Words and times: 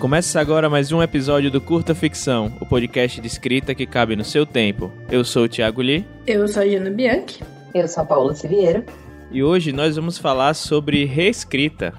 Começa 0.00 0.40
agora 0.40 0.70
mais 0.70 0.92
um 0.92 1.02
episódio 1.02 1.50
do 1.50 1.60
Curta 1.60 1.94
Ficção, 1.94 2.50
o 2.58 2.64
podcast 2.64 3.20
de 3.20 3.26
escrita 3.26 3.74
que 3.74 3.84
cabe 3.84 4.16
no 4.16 4.24
seu 4.24 4.46
tempo. 4.46 4.90
Eu 5.10 5.22
sou 5.22 5.44
o 5.44 5.48
Thiago 5.48 5.82
Lee. 5.82 6.06
Eu 6.26 6.48
sou 6.48 6.62
a 6.62 6.66
Jana 6.66 6.90
Bianchi. 6.90 7.44
Eu 7.74 7.86
sou 7.86 8.02
a 8.02 8.06
Paula 8.06 8.34
Siviero. 8.34 8.82
E 9.30 9.42
hoje 9.42 9.72
nós 9.72 9.96
vamos 9.96 10.16
falar 10.16 10.54
sobre 10.54 11.04
reescrita. 11.04 11.92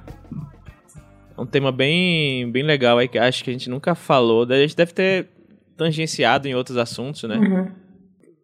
Um 1.38 1.46
tema 1.46 1.72
bem, 1.72 2.52
bem 2.52 2.64
legal 2.64 2.98
aí 2.98 3.08
que 3.08 3.20
acho 3.20 3.44
que 3.44 3.52
a 3.52 3.54
gente 3.54 3.70
nunca 3.70 3.94
falou. 3.94 4.48
A 4.50 4.58
gente 4.62 4.76
deve 4.76 4.94
ter 4.94 5.28
tangenciado 5.78 6.48
em 6.48 6.56
outros 6.56 6.78
assuntos, 6.78 7.22
né? 7.30 7.38
Uhum. 7.38 7.72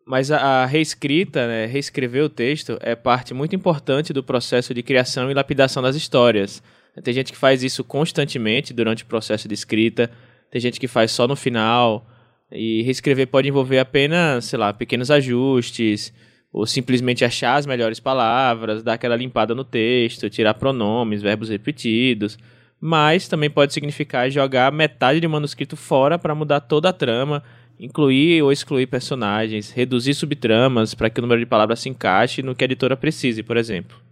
Mas 0.05 0.29
a, 0.29 0.37
a 0.37 0.65
reescrita, 0.67 1.47
né, 1.47 1.65
reescrever 1.65 2.23
o 2.23 2.29
texto, 2.29 2.77
é 2.79 2.95
parte 2.95 3.33
muito 3.33 3.55
importante 3.55 4.13
do 4.13 4.21
processo 4.21 4.71
de 4.71 4.83
criação 4.83 5.31
e 5.31 5.33
lapidação 5.33 5.81
das 5.81 5.95
histórias. 5.95 6.61
Tem 7.03 7.13
gente 7.13 7.31
que 7.31 7.37
faz 7.37 7.63
isso 7.63 7.83
constantemente 7.83 8.73
durante 8.73 9.03
o 9.03 9.05
processo 9.05 9.47
de 9.47 9.53
escrita, 9.53 10.09
tem 10.49 10.61
gente 10.61 10.79
que 10.79 10.87
faz 10.87 11.11
só 11.11 11.27
no 11.27 11.35
final. 11.35 12.07
E 12.51 12.81
reescrever 12.83 13.27
pode 13.27 13.49
envolver 13.49 13.79
apenas, 13.79 14.45
sei 14.45 14.57
lá, 14.57 14.71
pequenos 14.71 15.11
ajustes, 15.11 16.13
ou 16.51 16.65
simplesmente 16.65 17.25
achar 17.25 17.55
as 17.55 17.65
melhores 17.65 17.99
palavras, 17.99 18.81
dar 18.81 18.93
aquela 18.93 19.15
limpada 19.15 19.53
no 19.53 19.63
texto, 19.63 20.29
tirar 20.29 20.53
pronomes, 20.53 21.21
verbos 21.21 21.49
repetidos. 21.49 22.37
Mas 22.79 23.27
também 23.27 23.49
pode 23.49 23.73
significar 23.73 24.29
jogar 24.31 24.71
metade 24.71 25.19
do 25.19 25.29
manuscrito 25.29 25.75
fora 25.75 26.17
para 26.17 26.33
mudar 26.33 26.61
toda 26.61 26.89
a 26.89 26.93
trama, 26.93 27.43
incluir 27.79 28.41
ou 28.41 28.51
excluir 28.51 28.87
personagens, 28.87 29.71
reduzir 29.71 30.13
subtramas 30.13 30.93
para 30.93 31.09
que 31.09 31.19
o 31.19 31.21
número 31.21 31.39
de 31.39 31.45
palavras 31.45 31.79
se 31.79 31.89
encaixe 31.89 32.41
no 32.41 32.55
que 32.55 32.63
a 32.63 32.65
editora 32.65 32.95
precise, 32.95 33.43
por 33.43 33.57
exemplo. 33.57 34.06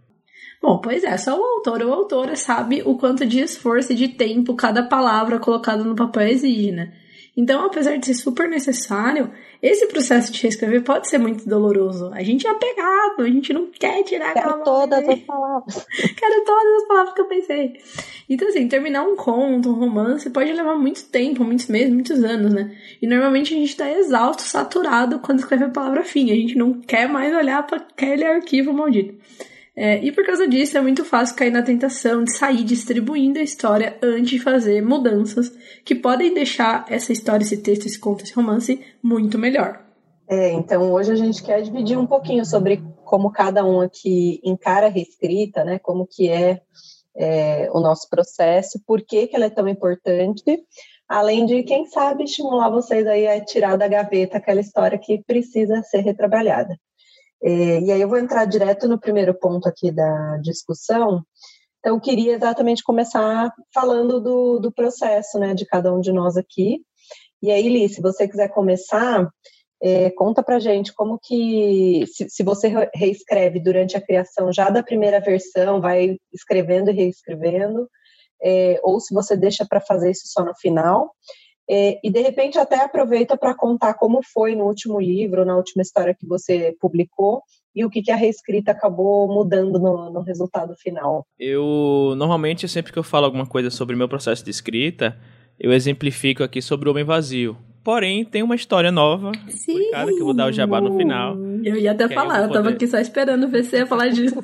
Bom, 0.66 0.80
pois 0.80 1.04
é, 1.04 1.16
só 1.16 1.40
o 1.40 1.44
autor 1.44 1.84
ou 1.84 1.94
autora 1.94 2.36
sabe 2.36 2.82
o 2.84 2.96
quanto 2.98 3.24
de 3.24 3.40
esforço 3.40 3.94
e 3.94 3.96
de 3.96 4.08
tempo 4.08 4.56
cada 4.56 4.82
palavra 4.82 5.38
colocada 5.38 5.84
no 5.84 5.96
papel 5.96 6.28
exige, 6.28 6.72
né? 6.72 6.92
Então, 7.38 7.64
apesar 7.64 7.98
de 7.98 8.08
ser 8.08 8.16
super 8.16 8.50
necessário, 8.50 9.30
esse 9.62 9.86
processo 9.86 10.32
de 10.32 10.42
reescrever 10.42 10.82
pode 10.82 11.08
ser 11.08 11.20
muito 11.20 11.48
doloroso. 11.48 12.10
A 12.16 12.24
gente 12.24 12.48
é 12.48 12.50
apegado, 12.50 13.22
a 13.22 13.28
gente 13.28 13.54
não 13.54 13.68
quer 13.68 14.02
tirar 14.02 14.34
Quero 14.34 14.50
aquela 14.50 14.64
todas 14.64 15.08
as 15.08 15.20
palavras. 15.20 15.86
Quero 16.18 16.46
todas 16.46 16.82
as 16.82 16.88
palavras 16.88 17.14
que 17.14 17.22
eu 17.22 17.26
pensei. 17.26 17.74
Então, 18.28 18.48
assim, 18.48 18.68
terminar 18.68 19.04
um 19.04 19.16
conto, 19.16 19.70
um 19.70 19.76
romance, 19.76 20.32
pode 20.32 20.52
levar 20.52 20.76
muito 20.76 21.06
tempo, 21.10 21.44
muitos 21.44 21.68
meses, 21.68 21.94
muitos 21.94 22.24
anos, 22.24 22.52
né? 22.52 22.76
E 23.00 23.06
normalmente 23.06 23.54
a 23.54 23.58
gente 23.58 23.78
tá 23.78 23.88
exausto, 23.88 24.42
saturado 24.42 25.20
quando 25.20 25.38
escreve 25.38 25.66
a 25.66 25.70
palavra 25.70 26.04
fim. 26.04 26.32
A 26.32 26.36
gente 26.36 26.58
não 26.58 26.82
quer 26.82 27.08
mais 27.08 27.36
olhar 27.36 27.62
para 27.68 27.78
aquele 27.78 28.24
arquivo 28.24 28.74
maldito. 28.74 29.14
É, 29.76 29.98
e 30.02 30.12
por 30.12 30.26
causa 30.26 30.48
disso, 30.48 30.78
é 30.78 30.82
muito 30.82 31.04
fácil 31.04 31.36
cair 31.36 31.52
na 31.52 31.62
tentação 31.62 32.24
de 32.24 32.32
sair 32.32 32.64
distribuindo 32.64 33.40
a 33.40 33.44
história 33.44 33.98
antes 34.02 34.30
de 34.30 34.40
fazer 34.40 34.82
mudanças 34.82 35.52
que 35.84 35.94
podem 35.94 36.34
deixar 36.34 36.86
essa 36.90 37.12
história, 37.12 37.44
esse 37.44 37.58
texto, 37.58 37.86
esse 37.86 38.00
conto, 38.00 38.24
esse 38.24 38.34
romance 38.34 38.80
muito 39.04 39.38
melhor. 39.38 39.84
É, 40.28 40.52
então 40.54 40.94
hoje 40.94 41.12
a 41.12 41.16
gente 41.16 41.44
quer 41.44 41.62
dividir 41.62 41.98
um 41.98 42.08
pouquinho 42.08 42.46
sobre 42.46 42.82
como 43.04 43.32
cada 43.32 43.64
um 43.66 43.82
aqui 43.82 44.40
encara 44.44 44.88
a 44.88 44.90
reescrita, 44.90 45.64
né? 45.64 45.78
Como 45.78 46.08
que 46.08 46.30
é, 46.30 46.62
é 47.16 47.70
o 47.72 47.80
nosso 47.82 48.10
processo, 48.10 48.82
por 48.88 49.02
que, 49.02 49.28
que 49.28 49.36
ela 49.36 49.46
é 49.46 49.50
tão 49.50 49.68
importante, 49.68 50.64
além 51.08 51.46
de, 51.46 51.64
quem 51.64 51.86
sabe, 51.86 52.24
estimular 52.24 52.70
vocês 52.70 53.06
aí 53.06 53.28
a 53.28 53.44
tirar 53.44 53.78
da 53.78 53.88
gaveta 53.88 54.38
aquela 54.38 54.62
história 54.62 54.98
que 54.98 55.22
precisa 55.24 55.84
ser 55.84 56.00
retrabalhada. 56.00 56.80
É, 57.46 57.80
e 57.80 57.92
aí 57.92 58.02
eu 58.02 58.10
vou 58.10 58.18
entrar 58.18 58.44
direto 58.46 58.88
no 58.88 59.00
primeiro 59.00 59.32
ponto 59.36 59.70
aqui 59.70 59.92
da 59.92 60.38
discussão. 60.38 61.24
Então, 61.80 61.94
eu 61.96 62.02
queria 62.02 62.34
exatamente 62.34 62.84
começar 62.84 63.54
falando 63.72 64.20
do, 64.20 64.60
do 64.60 64.72
processo, 64.72 65.38
né, 65.38 65.54
de 65.54 65.64
cada 65.64 65.94
um 65.94 66.00
de 66.00 66.12
nós 66.12 66.36
aqui. 66.38 66.80
E 67.44 67.52
aí, 67.52 67.70
Li, 67.70 67.88
se 67.88 68.02
você 68.02 68.28
quiser 68.28 68.50
começar, 68.50 69.30
é, 69.80 70.10
conta 70.10 70.42
pra 70.42 70.58
gente 70.58 70.92
como 70.92 71.20
que, 71.22 72.06
se, 72.08 72.28
se, 72.28 72.42
você 72.42 72.74
reescreve 72.96 73.60
durante 73.60 73.96
a 73.96 74.02
criação 74.02 74.52
já 74.52 74.72
da 74.72 74.82
primeira 74.82 75.20
versão, 75.20 75.80
vai 75.80 76.18
escrevendo 76.34 76.90
e 76.90 76.96
reescrevendo, 76.96 77.88
é, 78.42 78.80
ou 78.82 79.00
se 79.00 79.14
você 79.14 79.38
deixa 79.38 79.64
para 79.70 79.80
fazer 79.80 80.10
isso 80.10 80.24
só 80.26 80.44
no 80.44 80.56
final. 80.56 81.12
É, 81.70 82.00
e 82.04 82.12
de 82.12 82.22
repente 82.22 82.60
até 82.60 82.84
aproveita 82.84 83.36
para 83.36 83.56
contar 83.56 83.96
como 83.96 84.22
foi 84.24 84.56
no 84.56 84.66
último 84.66 85.00
livro, 85.00 85.46
na 85.46 85.58
última 85.58 85.82
história 85.82 86.16
que 86.18 86.26
você 86.28 86.76
publicou 86.80 87.42
e 87.76 87.84
o 87.84 87.90
que, 87.90 88.02
que 88.02 88.12
a 88.12 88.16
reescrita 88.16 88.72
acabou 88.72 89.28
mudando 89.28 89.80
no, 89.80 90.12
no 90.12 90.22
resultado 90.22 90.76
final. 90.76 91.26
Eu 91.40 92.14
normalmente 92.16 92.68
sempre 92.68 92.94
que 92.94 93.00
eu 93.00 93.04
falo 93.04 93.26
alguma 93.26 93.46
coisa 93.46 93.70
sobre 93.70 93.96
meu 93.96 94.08
processo 94.08 94.44
de 94.46 94.52
escrita, 94.52 95.18
eu 95.60 95.74
exemplifico 95.74 96.44
aqui 96.44 96.62
sobre 96.62 96.88
o 96.88 96.92
Homem 96.92 97.04
Vazio. 97.04 97.58
Porém, 97.84 98.26
tem 98.26 98.42
uma 98.42 98.56
história 98.56 98.92
nova, 98.92 99.32
Sim. 99.48 99.92
Cada 99.92 100.12
que 100.12 100.20
eu 100.20 100.26
vou 100.26 100.34
dar 100.34 100.48
o 100.48 100.52
jabá 100.52 100.82
no 100.82 100.98
final. 100.98 101.38
Eu 101.64 101.76
ia 101.76 101.92
até 101.92 102.10
falar, 102.10 102.40
eu, 102.40 102.46
eu 102.46 102.52
tava 102.52 102.70
aqui 102.70 102.88
só 102.88 102.98
esperando 102.98 103.48
ver 103.48 103.64
se 103.64 103.78
ia 103.78 103.86
falar 103.86 104.08
disso. 104.08 104.44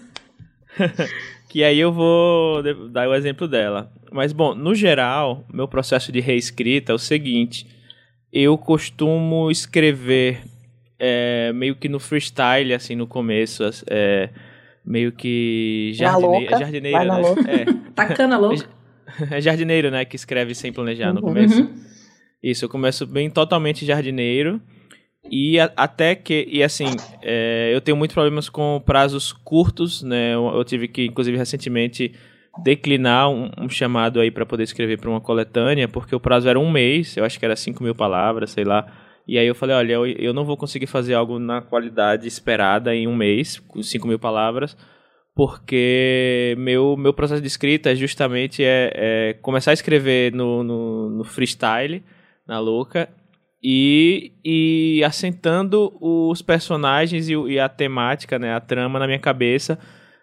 que 1.51 1.65
aí 1.65 1.81
eu 1.81 1.91
vou 1.91 2.63
dar 2.91 3.09
o 3.09 3.13
exemplo 3.13 3.45
dela. 3.45 3.91
Mas, 4.09 4.31
bom, 4.31 4.55
no 4.55 4.73
geral, 4.73 5.43
meu 5.53 5.67
processo 5.67 6.09
de 6.09 6.21
reescrita 6.21 6.93
é 6.93 6.95
o 6.95 6.97
seguinte: 6.97 7.67
eu 8.31 8.57
costumo 8.57 9.51
escrever 9.51 10.43
é, 10.97 11.51
meio 11.53 11.75
que 11.75 11.89
no 11.89 11.99
freestyle, 11.99 12.73
assim, 12.73 12.95
no 12.95 13.05
começo, 13.05 13.63
é, 13.89 14.29
meio 14.85 15.11
que 15.11 15.91
jardine... 15.93 16.47
jardineiro, 16.47 17.05
né? 17.05 17.21
É. 17.49 17.91
Tacana 17.93 18.37
louca. 18.37 18.65
É 19.29 19.41
jardineiro, 19.41 19.91
né? 19.91 20.05
Que 20.05 20.15
escreve 20.15 20.55
sem 20.55 20.71
planejar 20.71 21.11
no 21.11 21.19
começo. 21.19 21.63
Uhum. 21.63 21.75
Isso, 22.41 22.63
eu 22.63 22.69
começo 22.69 23.05
bem 23.05 23.29
totalmente 23.29 23.85
jardineiro. 23.85 24.61
E 25.29 25.59
a, 25.59 25.71
até 25.75 26.15
que, 26.15 26.47
e 26.49 26.63
assim, 26.63 26.87
é, 27.21 27.71
eu 27.73 27.81
tenho 27.81 27.95
muitos 27.95 28.13
problemas 28.13 28.49
com 28.49 28.81
prazos 28.85 29.31
curtos, 29.31 30.01
né? 30.01 30.33
Eu, 30.33 30.47
eu 30.47 30.63
tive 30.63 30.87
que, 30.87 31.05
inclusive, 31.05 31.37
recentemente 31.37 32.13
declinar 32.63 33.29
um, 33.29 33.49
um 33.57 33.69
chamado 33.69 34.19
aí 34.19 34.29
para 34.29 34.45
poder 34.45 34.63
escrever 34.63 34.99
para 34.99 35.09
uma 35.09 35.21
coletânea, 35.21 35.87
porque 35.87 36.15
o 36.15 36.19
prazo 36.19 36.49
era 36.49 36.59
um 36.59 36.69
mês, 36.69 37.15
eu 37.15 37.23
acho 37.23 37.39
que 37.39 37.45
era 37.45 37.55
5 37.55 37.83
mil 37.83 37.95
palavras, 37.95 38.51
sei 38.51 38.63
lá. 38.63 38.85
E 39.27 39.37
aí 39.37 39.47
eu 39.47 39.55
falei, 39.55 39.75
olha, 39.75 39.93
eu, 39.93 40.05
eu 40.05 40.33
não 40.33 40.43
vou 40.43 40.57
conseguir 40.57 40.87
fazer 40.87 41.13
algo 41.13 41.39
na 41.39 41.61
qualidade 41.61 42.27
esperada 42.27 42.93
em 42.93 43.07
um 43.07 43.15
mês, 43.15 43.59
com 43.59 43.81
5 43.81 44.07
mil 44.07 44.19
palavras, 44.19 44.75
porque 45.33 46.55
meu, 46.57 46.97
meu 46.97 47.13
processo 47.13 47.41
de 47.41 47.47
escrita 47.47 47.91
é 47.91 47.95
justamente 47.95 48.63
é, 48.63 48.91
é 48.93 49.33
começar 49.41 49.71
a 49.71 49.73
escrever 49.73 50.33
no, 50.33 50.63
no, 50.63 51.09
no 51.09 51.23
freestyle, 51.23 52.03
na 52.45 52.59
louca, 52.59 53.07
e, 53.63 54.31
e 54.43 55.03
assentando 55.03 55.93
os 56.01 56.41
personagens 56.41 57.29
e, 57.29 57.33
e, 57.33 57.59
a 57.59 57.69
temática, 57.69 58.39
né, 58.39 58.53
a 58.53 58.59
trama 58.59 58.97
na 58.97 59.05
minha 59.05 59.19
cabeça, 59.19 59.77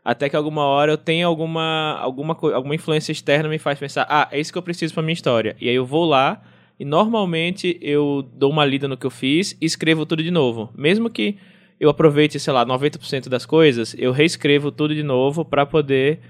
até 0.04 0.28
que 0.28 0.36
alguma 0.36 0.64
hora 0.64 0.92
eu 0.92 0.98
tenha 0.98 1.26
alguma, 1.26 1.98
alguma, 2.00 2.36
alguma 2.54 2.74
influência 2.74 3.12
externa 3.12 3.48
me 3.48 3.58
faz 3.58 3.78
pensar, 3.78 4.06
ah, 4.08 4.28
é 4.32 4.40
isso 4.40 4.52
que 4.52 4.58
eu 4.58 4.62
preciso 4.62 4.94
para 4.94 5.02
minha 5.02 5.12
história. 5.12 5.56
E 5.60 5.68
aí 5.68 5.74
eu 5.74 5.84
vou 5.84 6.04
lá 6.04 6.42
e 6.80 6.84
normalmente 6.84 7.78
eu 7.80 8.28
dou 8.34 8.50
uma 8.50 8.64
lida 8.64 8.88
no 8.88 8.96
que 8.96 9.06
eu 9.06 9.10
fiz 9.10 9.56
e 9.60 9.66
escrevo 9.66 10.06
tudo 10.06 10.22
de 10.22 10.30
novo. 10.30 10.70
Mesmo 10.76 11.10
que 11.10 11.36
eu 11.78 11.90
aproveite, 11.90 12.40
sei 12.40 12.52
lá, 12.52 12.66
90% 12.66 13.28
das 13.28 13.46
coisas, 13.46 13.94
eu 13.98 14.10
reescrevo 14.10 14.72
tudo 14.72 14.94
de 14.94 15.02
novo 15.02 15.44
para 15.44 15.64
poder 15.64 16.20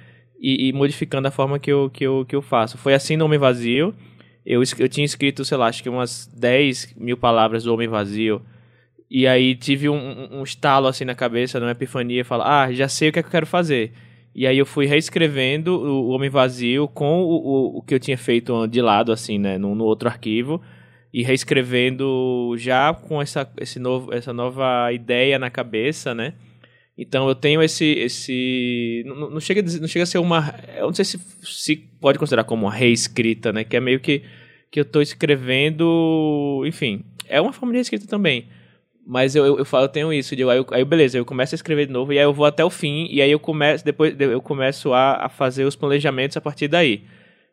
ir, 0.41 0.68
ir, 0.68 0.72
modificando 0.72 1.28
a 1.28 1.30
forma 1.30 1.58
que 1.58 1.72
eu, 1.72 1.88
que, 1.91 2.04
eu, 2.04 2.24
que 2.26 2.36
eu 2.36 2.42
faço. 2.42 2.76
Foi 2.76 2.94
assim 2.94 3.16
no 3.16 3.24
Homem 3.24 3.38
Vazio. 3.38 3.94
Eu, 4.50 4.62
eu 4.78 4.88
tinha 4.88 5.04
escrito, 5.04 5.44
sei 5.44 5.59
lá, 5.59 5.66
acho 5.66 5.82
que 5.82 5.91
umas 5.91 6.26
10 6.34 6.95
mil 6.97 7.18
palavras 7.18 7.65
do 7.65 7.74
Homem 7.74 7.86
Vazio 7.86 8.41
e 9.10 9.27
aí 9.27 9.54
tive 9.54 9.91
um, 9.91 10.39
um 10.39 10.42
estalo 10.42 10.86
assim 10.86 11.04
na 11.04 11.15
cabeça, 11.15 11.59
uma 11.59 11.71
epifania, 11.71 12.24
falar, 12.24 12.65
ah, 12.65 12.72
já 12.72 12.89
sei 12.89 13.10
o 13.10 13.12
que 13.12 13.18
é 13.18 13.22
que 13.22 13.28
eu 13.28 13.33
quero 13.33 13.47
fazer. 13.47 13.92
E 14.34 14.47
aí 14.47 14.56
eu 14.56 14.65
fui 14.65 14.86
reescrevendo 14.86 15.74
o, 15.74 16.09
Homem 16.09 16.30
Vazio 16.30 16.89
com 16.89 17.21
o, 17.22 17.28
o, 17.28 17.78
o, 17.78 17.83
que 17.83 17.95
eu 17.95 18.00
tinha 18.00 18.16
feito 18.16 18.66
de 18.66 18.80
lado, 18.80 19.12
assim, 19.12 19.39
né, 19.39 19.59
no, 19.59 19.74
no 19.74 19.84
outro 19.84 20.09
arquivo. 20.09 20.62
E 21.12 21.22
reescrevendo 21.22 22.54
já 22.56 22.95
com 22.95 23.21
essa, 23.21 23.50
esse 23.59 23.78
novo, 23.78 24.15
essa 24.15 24.33
nova 24.33 24.91
ideia 24.92 25.39
na 25.39 25.50
cabeça, 25.50 26.15
né? 26.15 26.34
Então 26.97 27.28
eu 27.28 27.34
tenho 27.34 27.62
esse. 27.62 27.84
esse 27.84 29.04
não, 29.06 29.30
não, 29.30 29.41
chega, 29.41 29.62
não 29.80 29.86
chega 29.89 30.03
a 30.03 30.06
ser 30.06 30.18
uma. 30.18 30.54
Eu 30.77 30.86
não 30.86 30.95
sei 30.95 31.04
se, 31.04 31.18
se 31.42 31.77
pode 31.77 32.18
considerar 32.18 32.42
como 32.45 32.66
uma 32.66 32.72
reescrita, 32.72 33.53
né? 33.53 33.62
Que 33.62 33.77
é 33.77 33.80
meio 33.80 34.00
que, 34.00 34.22
que 34.70 34.80
eu 34.80 34.82
estou 34.82 35.03
escrevendo. 35.03 36.62
Enfim, 36.66 37.04
é 37.28 37.41
uma 37.41 37.53
forma 37.53 37.72
de 37.72 37.78
reescrita 37.78 38.06
também. 38.06 38.48
Mas 39.06 39.34
eu, 39.34 39.47
eu, 39.47 39.59
eu, 39.59 39.65
falo, 39.65 39.84
eu 39.84 39.88
tenho 39.88 40.12
isso, 40.12 40.36
de, 40.36 40.42
aí, 40.44 40.59
eu, 40.59 40.66
aí 40.70 40.84
beleza, 40.84 41.16
eu 41.16 41.24
começo 41.24 41.54
a 41.54 41.56
escrever 41.56 41.86
de 41.86 41.92
novo 41.92 42.12
e 42.12 42.18
aí 42.18 42.24
eu 42.24 42.32
vou 42.32 42.44
até 42.44 42.62
o 42.62 42.68
fim 42.68 43.09
e 43.10 43.22
aí 43.22 43.30
eu 43.30 43.41
começo, 43.41 43.82
depois 43.82 44.15
eu 44.20 44.42
começo 44.42 44.92
a, 44.92 45.24
a 45.24 45.28
fazer 45.30 45.65
os 45.65 45.74
planejamentos 45.74 46.36
a 46.36 46.42
partir 46.42 46.68
daí. 46.68 47.04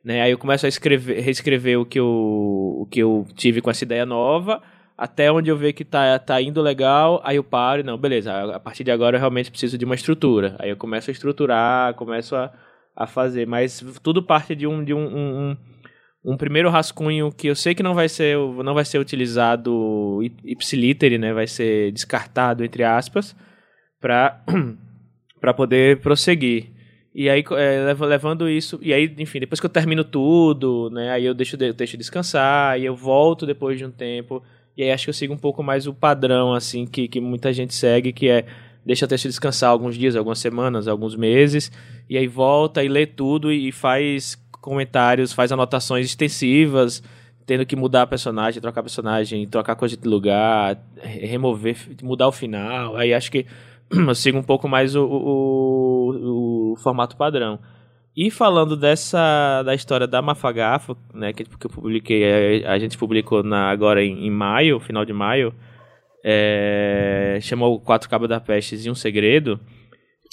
Né? 0.03 0.21
Aí 0.21 0.31
eu 0.31 0.37
começo 0.37 0.65
a 0.65 0.69
escrever, 0.69 1.21
reescrever 1.21 1.79
o 1.79 1.85
que, 1.85 1.97
eu, 1.97 2.05
o 2.05 2.87
que 2.91 2.99
eu 2.99 3.25
tive 3.35 3.61
com 3.61 3.71
essa 3.71 3.85
ideia 3.85 4.05
nova, 4.05 4.61
até 4.97 5.31
onde 5.31 5.49
eu 5.49 5.55
ver 5.55 5.71
que 5.71 5.85
tá, 5.85 6.19
tá 6.19 6.41
indo 6.41 6.61
legal, 6.61 7.21
aí 7.23 7.37
eu 7.37 7.43
paro 7.43 7.79
e 7.79 7.83
não, 7.83 7.97
beleza, 7.97 8.53
a 8.53 8.59
partir 8.59 8.83
de 8.83 8.91
agora 8.91 9.15
eu 9.15 9.19
realmente 9.21 9.49
preciso 9.49 9.77
de 9.77 9.85
uma 9.85 9.95
estrutura. 9.95 10.57
Aí 10.59 10.69
eu 10.69 10.75
começo 10.77 11.09
a 11.09 11.13
estruturar, 11.13 11.93
começo 11.93 12.35
a, 12.35 12.51
a 12.93 13.07
fazer, 13.07 13.47
mas 13.47 13.81
tudo 14.03 14.21
parte 14.21 14.53
de 14.55 14.67
um, 14.67 14.83
de 14.83 14.93
um, 14.93 15.07
um, 15.07 15.49
um 15.51 15.57
primeiro 16.35 16.71
rascunho 16.71 17.31
que 17.31 17.47
eu 17.47 17.55
sei 17.55 17.75
que 17.75 17.83
não 17.83 17.93
vai 17.93 18.09
ser, 18.09 18.35
não 18.63 18.73
vai 18.73 18.83
ser 18.83 18.97
utilizado 18.97 20.21
ipsiliter, 20.43 21.19
né? 21.19 21.31
Vai 21.31 21.45
ser 21.45 21.91
descartado, 21.91 22.63
entre 22.65 22.83
aspas, 22.83 23.35
para 24.01 24.41
poder 25.55 25.99
prosseguir. 25.99 26.71
E 27.13 27.29
aí, 27.29 27.43
é, 27.51 27.93
levando 27.99 28.49
isso. 28.49 28.79
E 28.81 28.91
aí, 28.91 29.13
enfim, 29.19 29.39
depois 29.39 29.59
que 29.59 29.65
eu 29.67 29.69
termino 29.69 30.03
tudo, 30.03 30.89
né? 30.89 31.11
Aí 31.11 31.25
eu 31.25 31.33
deixo, 31.35 31.55
deixo 31.55 31.95
descansar, 31.95 32.79
e 32.79 32.85
eu 32.85 32.95
volto 32.95 33.45
depois 33.45 33.77
de 33.77 33.85
um 33.85 33.91
tempo. 33.91 34.43
E 34.75 34.83
aí 34.83 34.91
acho 34.91 35.05
que 35.05 35.09
eu 35.11 35.13
sigo 35.13 35.33
um 35.33 35.37
pouco 35.37 35.61
mais 35.61 35.85
o 35.85 35.93
padrão, 35.93 36.53
assim, 36.53 36.85
que, 36.87 37.07
que 37.07 37.21
muita 37.21 37.53
gente 37.53 37.73
segue, 37.73 38.11
que 38.11 38.27
é 38.27 38.45
deixa 38.85 39.05
o 39.05 39.07
texto 39.07 39.27
descansar 39.27 39.71
alguns 39.71 39.97
dias, 39.97 40.15
algumas 40.15 40.37
semanas, 40.37 40.87
alguns 40.87 41.15
meses, 41.15 41.71
e 42.07 42.17
aí 42.17 42.27
volta 42.27 42.83
e 42.83 42.87
lê 42.87 43.07
tudo 43.07 43.51
e 43.51 43.71
faz 43.71 44.35
comentários, 44.65 45.31
faz 45.31 45.51
anotações 45.51 46.07
extensivas, 46.07 47.03
tendo 47.45 47.65
que 47.65 47.75
mudar 47.75 48.07
personagem, 48.07 48.59
trocar 48.59 48.81
personagem, 48.81 49.47
trocar 49.47 49.75
coisa 49.75 49.95
de 49.95 50.07
lugar, 50.07 50.83
remover, 50.99 51.77
mudar 52.01 52.27
o 52.27 52.31
final. 52.31 52.97
Aí 52.97 53.13
acho 53.13 53.31
que 53.31 53.45
eu 53.95 54.15
sigo 54.15 54.39
um 54.39 54.43
pouco 54.43 54.67
mais 54.67 54.95
o, 54.95 55.05
o, 55.05 56.71
o, 56.73 56.75
formato 56.77 57.15
padrão. 57.15 57.59
E 58.17 58.31
falando 58.31 58.75
dessa 58.75 59.61
da 59.63 59.75
história 59.75 60.07
da 60.07 60.21
Mafagafa, 60.21 60.97
né, 61.13 61.31
que, 61.31 61.43
que 61.43 61.65
eu 61.67 61.69
publiquei, 61.69 62.65
a, 62.65 62.79
gente 62.79 62.97
publicou 62.97 63.43
na, 63.43 63.69
agora 63.69 64.03
em, 64.03 64.25
em 64.25 64.31
maio, 64.31 64.79
final 64.79 65.05
de 65.05 65.13
maio, 65.13 65.53
é, 66.23 67.37
chamou 67.41 67.79
Quatro 67.79 68.09
Cabos 68.09 68.27
da 68.27 68.39
Peste 68.39 68.75
e 68.75 68.89
um 68.89 68.95
Segredo. 68.95 69.59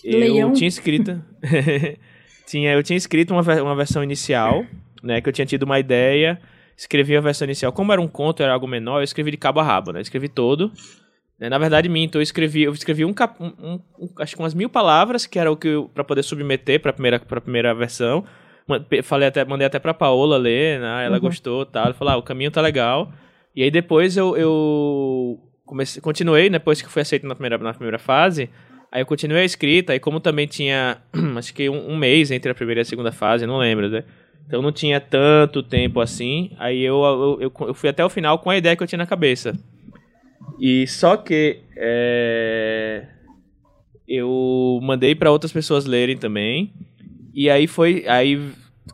Leão. 0.02 0.49
Eu 0.49 0.52
tinha 0.52 0.69
escrito. 0.69 1.23
tinha, 2.52 2.72
eu 2.72 2.82
tinha 2.82 2.96
escrito 2.96 3.32
uma, 3.32 3.62
uma 3.62 3.75
versão 3.75 4.04
inicial, 4.04 4.66
né? 5.02 5.20
Que 5.20 5.28
eu 5.28 5.32
tinha 5.32 5.46
tido 5.46 5.62
uma 5.62 5.78
ideia, 5.78 6.38
escrevi 6.76 7.16
a 7.16 7.20
versão 7.20 7.46
inicial. 7.46 7.72
Como 7.72 7.93
era 7.93 8.00
um 8.00 8.08
conto, 8.08 8.43
era 8.43 8.52
algo 8.52 8.69
menor, 8.69 8.99
eu 8.99 9.04
escrevi 9.04 9.31
de 9.31 9.38
cabo 9.38 9.58
a 9.58 9.62
rabo, 9.62 9.90
né? 9.93 10.02
Escrevi 10.02 10.28
todo. 10.28 10.70
Né? 11.38 11.49
Na 11.49 11.56
verdade, 11.56 11.88
minto, 11.88 12.19
eu 12.19 12.22
escrevi, 12.22 12.64
eu 12.64 12.72
escrevi 12.72 13.06
um, 13.06 13.12
cap, 13.14 13.43
um, 13.43 13.81
um, 13.99 14.08
acho 14.19 14.37
que 14.37 14.43
umas 14.43 14.52
mil 14.52 14.69
palavras, 14.69 15.25
que 15.26 15.38
era 15.38 15.50
o 15.50 15.56
que 15.56 15.82
para 15.94 16.04
poder 16.04 16.22
submeter 16.22 16.78
para 16.81 16.93
primeira 16.93 17.19
para 17.19 17.40
primeira 17.40 17.75
versão. 17.75 18.25
Falei 19.02 19.28
até, 19.28 19.44
mandei 19.44 19.66
até 19.66 19.78
para 19.78 19.94
Paola 19.94 20.37
ler, 20.37 20.78
né? 20.78 21.06
Ela 21.06 21.16
uhum. 21.16 21.22
gostou, 21.22 21.64
tal. 21.64 21.87
Ela 21.87 21.94
falou: 21.94 22.14
ah, 22.14 22.16
"O 22.19 22.22
caminho 22.22 22.50
tá 22.50 22.60
legal". 22.60 23.10
E 23.56 23.62
aí 23.62 23.70
depois 23.70 24.16
eu, 24.16 24.37
eu 24.37 25.40
comecei, 25.64 26.00
continuei, 26.02 26.50
depois 26.50 26.82
que 26.82 26.88
fui 26.88 27.02
aceito 27.02 27.26
na 27.26 27.34
primeira 27.34 27.58
na 27.58 27.72
primeira 27.75 27.99
fase, 27.99 28.50
Aí 28.93 29.00
eu 29.00 29.06
continuei 29.06 29.41
a 29.41 29.47
escrita, 29.47 29.94
e 29.94 29.99
como 29.99 30.21
também 30.21 30.47
tinha, 30.47 30.99
acho 31.39 31.55
que 31.55 31.67
um, 31.71 31.93
um, 31.93 31.97
mês 31.97 32.31
entre 32.31 32.53
a 32.53 32.55
primeira 32.55 32.81
e 32.81 32.83
a 32.83 32.85
segunda 32.85 33.11
fase, 33.11 33.47
não 33.47 33.56
lembro, 33.56 33.89
né? 33.89 34.05
Então 34.47 34.61
não 34.61 34.71
tinha 34.71 35.00
tanto 35.00 35.62
tempo 35.62 35.99
assim. 35.99 36.50
Aí 36.59 36.83
eu, 36.83 37.03
eu, 37.03 37.39
eu, 37.41 37.69
eu 37.69 37.75
fui 37.75 37.89
até 37.89 38.05
o 38.05 38.11
final 38.11 38.39
com 38.39 38.50
a 38.50 38.56
ideia 38.56 38.77
que 38.77 38.83
eu 38.83 38.87
tinha 38.87 38.99
na 38.99 39.06
cabeça. 39.06 39.59
E 40.61 40.87
só 40.87 41.17
que 41.17 41.61
é, 41.75 43.06
eu 44.06 44.79
mandei 44.83 45.15
para 45.15 45.31
outras 45.31 45.53
pessoas 45.53 45.87
lerem 45.87 46.19
também. 46.19 46.71
E 47.33 47.49
aí 47.49 47.67
foi, 47.67 48.05
aí 48.06 48.38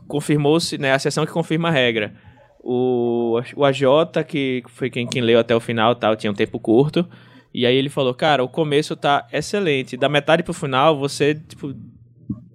confirmou-se, 0.07 0.77
né, 0.77 0.93
a 0.93 0.99
sessão 0.99 1.25
que 1.25 1.33
confirma 1.33 1.67
a 1.67 1.71
regra. 1.71 2.13
O, 2.61 3.37
o 3.57 3.65
AJ, 3.65 3.83
que 4.25 4.63
foi 4.67 4.89
quem, 4.89 5.05
quem 5.05 5.21
leu 5.21 5.39
até 5.39 5.53
o 5.53 5.59
final, 5.59 5.93
tal, 5.93 6.15
tinha 6.15 6.31
um 6.31 6.35
tempo 6.35 6.57
curto. 6.57 7.05
E 7.53 7.65
aí 7.65 7.75
ele 7.75 7.89
falou, 7.89 8.13
cara, 8.13 8.43
o 8.43 8.47
começo 8.47 8.95
tá 8.95 9.27
excelente. 9.33 9.97
Da 9.97 10.07
metade 10.07 10.43
pro 10.43 10.53
final, 10.53 10.97
você, 10.97 11.33
tipo, 11.33 11.73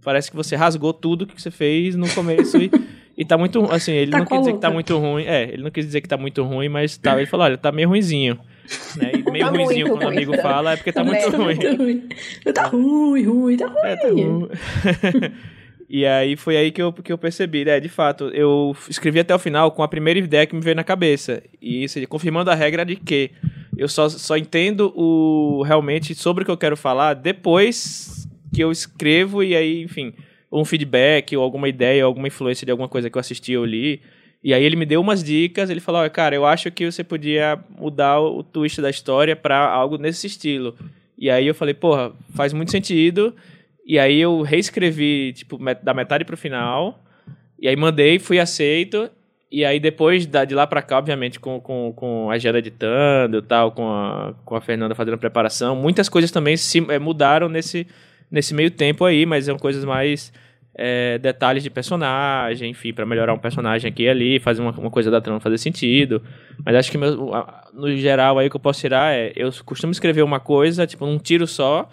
parece 0.03 0.31
que 0.31 0.37
você 0.37 0.55
rasgou 0.55 0.93
tudo 0.93 1.27
que 1.27 1.41
você 1.41 1.51
fez 1.51 1.97
no 1.97 2.09
começo 2.11 2.57
e, 2.59 2.71
e 3.19 3.25
tá 3.25 3.37
muito, 3.37 3.65
assim, 3.73 3.93
ele 3.93 4.13
tá 4.13 4.19
não 4.19 4.27
quis 4.27 4.39
dizer 4.39 4.53
que 4.53 4.61
tá 4.61 4.71
muito 4.71 4.97
ruim. 4.97 5.25
É, 5.25 5.43
ele 5.45 5.63
não 5.63 5.71
quis 5.71 5.85
dizer 5.85 6.01
que 6.01 6.09
tá 6.09 6.17
muito 6.17 6.43
ruim, 6.45 6.69
mas 6.69 6.97
tá, 6.97 7.17
ele 7.17 7.27
falou, 7.27 7.47
olha, 7.47 7.59
tá 7.59 7.73
meio 7.73 7.89
ruinzinho. 7.89 8.39
Né? 8.97 9.13
E 9.15 9.23
meio 9.31 9.47
tá 9.47 9.51
ruimzinho 9.51 9.89
quando 9.89 10.05
o 10.05 10.09
amigo 10.09 10.33
ruim, 10.33 10.43
fala 10.43 10.73
é 10.73 10.77
porque 10.77 10.93
tá, 10.93 11.03
muito, 11.03 11.31
tá 11.31 11.37
ruim. 11.37 11.57
muito 11.57 11.77
ruim. 11.77 12.09
Tá 12.55 12.67
ruim, 12.67 13.23
ruim, 13.25 13.57
tá 13.57 13.67
ruim. 13.67 13.79
É, 13.85 13.97
tá 13.97 14.09
ruim. 14.09 14.49
E 15.89 16.05
aí 16.07 16.35
foi 16.35 16.57
aí 16.57 16.73
que 16.73 16.83
eu, 16.83 16.93
que 16.93 17.13
eu 17.13 17.19
percebi, 17.19 17.65
né? 17.65 17.79
De 17.79 17.89
fato, 17.89 18.25
eu 18.31 18.75
escrevi 18.89 19.21
até 19.21 19.33
o 19.33 19.39
final 19.39 19.71
com 19.71 19.83
a 19.83 19.87
primeira 19.87 20.19
ideia 20.19 20.47
que 20.47 20.55
me 20.55 20.61
veio 20.61 20.75
na 20.75 20.83
cabeça. 20.83 21.41
E 21.61 21.85
isso, 21.85 22.05
confirmando 22.09 22.51
a 22.51 22.55
regra 22.55 22.85
de 22.85 22.97
que 22.97 23.31
eu 23.77 23.89
só, 23.89 24.09
só 24.09 24.37
entendo 24.37 24.93
o 24.97 25.63
realmente 25.63 26.15
sobre 26.15 26.43
o 26.43 26.45
que 26.45 26.51
eu 26.51 26.57
quero 26.57 26.77
falar 26.77 27.15
depois 27.15 28.29
que 28.53 28.63
eu 28.63 28.71
escrevo 28.71 29.43
e 29.43 29.55
aí, 29.55 29.83
enfim, 29.83 30.13
um 30.51 30.65
feedback 30.65 31.37
ou 31.37 31.43
alguma 31.43 31.69
ideia, 31.69 32.05
ou 32.05 32.09
alguma 32.09 32.29
influência 32.29 32.65
de 32.65 32.71
alguma 32.71 32.89
coisa 32.89 33.11
que 33.11 33.17
eu 33.17 33.21
assisti 33.21 33.57
ou 33.57 33.65
li. 33.65 34.01
E 34.43 34.53
aí 34.55 34.63
ele 34.63 34.77
me 34.77 34.87
deu 34.87 35.01
umas 35.01 35.25
dicas, 35.25 35.71
ele 35.71 35.81
falou, 35.81 36.09
cara, 36.11 36.37
eu 36.37 36.45
acho 36.45 36.71
que 36.71 36.91
você 36.91 37.03
podia 37.03 37.59
mudar 37.79 38.21
o 38.21 38.43
twist 38.43 38.81
da 38.81 38.91
história 38.91 39.35
para 39.35 39.59
algo 39.59 39.97
nesse 39.97 40.27
estilo. 40.27 40.77
E 41.17 41.31
aí 41.31 41.47
eu 41.47 41.55
falei, 41.55 41.75
porra, 41.75 42.13
faz 42.35 42.53
muito 42.53 42.71
sentido. 42.71 43.35
E 43.87 43.99
aí 43.99 44.21
eu 44.21 44.43
reescrevi, 44.43 45.33
tipo, 45.33 45.59
da 45.83 45.95
metade 45.95 46.25
pro 46.25 46.37
final. 46.37 47.03
E 47.59 47.67
aí 47.67 47.75
mandei, 47.75 48.19
fui 48.19 48.39
aceito. 48.39 49.11
E 49.55 49.65
aí 49.65 49.79
depois 49.79 50.27
de 50.27 50.53
lá 50.53 50.67
pra 50.67 50.83
cá, 50.83 50.99
obviamente, 50.99 51.39
com, 51.39 51.61
com, 51.61 51.93
com 51.95 52.29
a 52.29 52.37
Gera 52.37 52.59
editando 52.59 53.39
e 53.39 53.43
tal, 53.43 53.71
com 53.71 53.89
a, 53.89 54.35
com 54.45 54.57
a 54.57 54.61
Fernanda 54.61 54.97
fazendo 54.97 55.15
a 55.15 55.19
preparação, 55.19 55.77
muitas 55.77 56.09
coisas 56.09 56.33
também 56.33 56.57
se 56.57 56.85
é, 56.91 56.99
mudaram 56.99 57.49
nesse, 57.49 57.87
nesse 58.29 58.53
meio 58.53 58.69
tempo 58.69 59.05
aí, 59.05 59.25
mas 59.25 59.45
são 59.45 59.57
coisas 59.57 59.85
mais 59.85 60.33
é, 60.75 61.19
detalhes 61.19 61.63
de 61.63 61.71
personagem, 61.71 62.73
enfim, 62.73 62.93
para 62.93 63.07
melhorar 63.07 63.33
um 63.33 63.39
personagem 63.39 63.89
aqui 63.89 64.03
e 64.03 64.09
ali, 64.09 64.41
fazer 64.41 64.61
uma, 64.61 64.73
uma 64.73 64.91
coisa 64.91 65.09
da 65.09 65.21
trama 65.21 65.39
fazer 65.39 65.59
sentido. 65.59 66.21
Mas 66.67 66.75
acho 66.75 66.91
que 66.91 66.99
meu, 66.99 67.31
no 67.73 67.97
geral 67.97 68.41
aí 68.41 68.49
o 68.49 68.51
que 68.51 68.57
eu 68.57 68.61
posso 68.61 68.81
tirar 68.81 69.15
é, 69.15 69.33
eu 69.37 69.53
costumo 69.65 69.93
escrever 69.93 70.23
uma 70.23 70.41
coisa, 70.41 70.85
tipo, 70.85 71.07
um 71.07 71.17
tiro 71.17 71.47
só, 71.47 71.89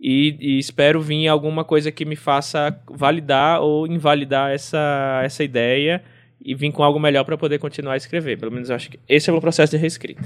e, 0.00 0.36
e, 0.38 0.58
espero 0.60 1.00
vir 1.00 1.26
alguma 1.26 1.64
coisa 1.64 1.90
que 1.90 2.04
me 2.04 2.14
faça 2.14 2.78
validar 2.88 3.62
ou 3.62 3.84
invalidar 3.84 4.52
essa, 4.52 5.22
essa 5.24 5.42
ideia 5.42 6.00
e 6.44 6.54
vir 6.54 6.72
com 6.72 6.82
algo 6.82 7.00
melhor 7.00 7.24
para 7.24 7.38
poder 7.38 7.58
continuar 7.58 7.94
a 7.94 7.96
escrever. 7.96 8.38
Pelo 8.38 8.52
menos 8.52 8.68
eu 8.68 8.76
acho 8.76 8.90
que 8.90 8.98
esse 9.08 9.30
é 9.30 9.32
o 9.32 9.34
meu 9.34 9.40
processo 9.40 9.70
de 9.70 9.78
reescrita. 9.78 10.22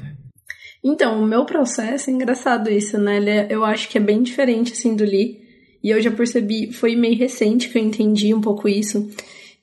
Então, 0.82 1.22
o 1.22 1.26
meu 1.26 1.44
processo 1.44 2.10
é 2.10 2.12
engraçado 2.12 2.70
isso, 2.70 2.98
né? 2.98 3.18
É, 3.18 3.46
eu 3.50 3.64
acho 3.64 3.88
que 3.88 3.98
é 3.98 4.00
bem 4.00 4.22
diferente 4.22 4.72
assim 4.72 4.96
do 4.96 5.04
Lee. 5.04 5.46
E 5.82 5.90
eu 5.90 6.00
já 6.00 6.10
percebi, 6.10 6.72
foi 6.72 6.96
meio 6.96 7.16
recente 7.16 7.68
que 7.68 7.78
eu 7.78 7.82
entendi 7.82 8.34
um 8.34 8.40
pouco 8.40 8.68
isso, 8.68 9.08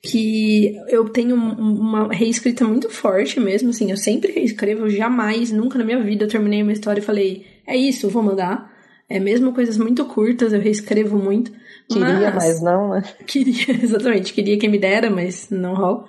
que 0.02 0.74
eu 0.88 1.08
tenho 1.10 1.36
uma 1.36 2.08
reescrita 2.12 2.64
muito 2.64 2.88
forte 2.88 3.38
mesmo, 3.38 3.68
assim, 3.68 3.90
eu 3.90 3.98
sempre 3.98 4.32
reescrevo, 4.32 4.88
jamais, 4.88 5.52
nunca 5.52 5.78
na 5.78 5.84
minha 5.84 6.02
vida 6.02 6.24
eu 6.24 6.28
terminei 6.28 6.62
uma 6.62 6.72
história 6.72 7.00
e 7.00 7.04
falei, 7.04 7.44
é 7.66 7.76
isso, 7.76 8.08
vou 8.08 8.22
mandar. 8.22 8.74
É 9.08 9.20
mesmo 9.20 9.52
coisas 9.52 9.78
muito 9.78 10.04
curtas, 10.06 10.52
eu 10.52 10.60
reescrevo 10.60 11.16
muito. 11.16 11.52
Queria, 11.88 12.32
mas, 12.32 12.34
mas 12.34 12.62
não, 12.62 12.90
né? 12.90 13.04
Queria, 13.24 13.80
exatamente. 13.82 14.32
Queria 14.32 14.58
quem 14.58 14.68
me 14.68 14.78
dera, 14.78 15.08
mas 15.10 15.48
não 15.50 15.74
rola. 15.74 16.06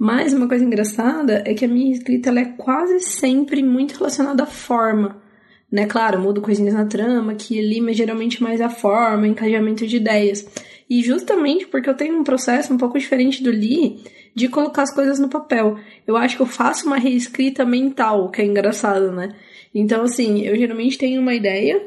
Mas 0.00 0.32
uma 0.32 0.48
coisa 0.48 0.64
engraçada 0.64 1.42
é 1.44 1.52
que 1.52 1.62
a 1.62 1.68
minha 1.68 1.92
escrita 1.92 2.30
ela 2.30 2.40
é 2.40 2.46
quase 2.46 3.00
sempre 3.00 3.62
muito 3.62 3.98
relacionada 3.98 4.44
à 4.44 4.46
forma. 4.46 5.20
Né? 5.70 5.84
Claro, 5.84 6.18
mudo 6.18 6.40
coisinhas 6.40 6.72
na 6.72 6.86
trama, 6.86 7.34
que 7.34 7.58
ali, 7.58 7.82
mas 7.82 7.98
geralmente 7.98 8.42
mais 8.42 8.62
a 8.62 8.70
forma, 8.70 9.28
encajamento 9.28 9.86
de 9.86 9.98
ideias. 9.98 10.48
E 10.88 11.02
justamente 11.02 11.66
porque 11.66 11.90
eu 11.90 11.92
tenho 11.94 12.18
um 12.18 12.24
processo 12.24 12.72
um 12.72 12.78
pouco 12.78 12.98
diferente 12.98 13.42
do 13.42 13.50
Lee 13.50 14.02
de 14.34 14.48
colocar 14.48 14.84
as 14.84 14.94
coisas 14.94 15.18
no 15.18 15.28
papel. 15.28 15.76
Eu 16.06 16.16
acho 16.16 16.34
que 16.34 16.42
eu 16.42 16.46
faço 16.46 16.86
uma 16.86 16.96
reescrita 16.96 17.66
mental, 17.66 18.30
que 18.30 18.40
é 18.40 18.46
engraçado, 18.46 19.12
né? 19.12 19.36
Então, 19.74 20.04
assim, 20.04 20.40
eu 20.40 20.56
geralmente 20.56 20.96
tenho 20.96 21.20
uma 21.20 21.34
ideia, 21.34 21.78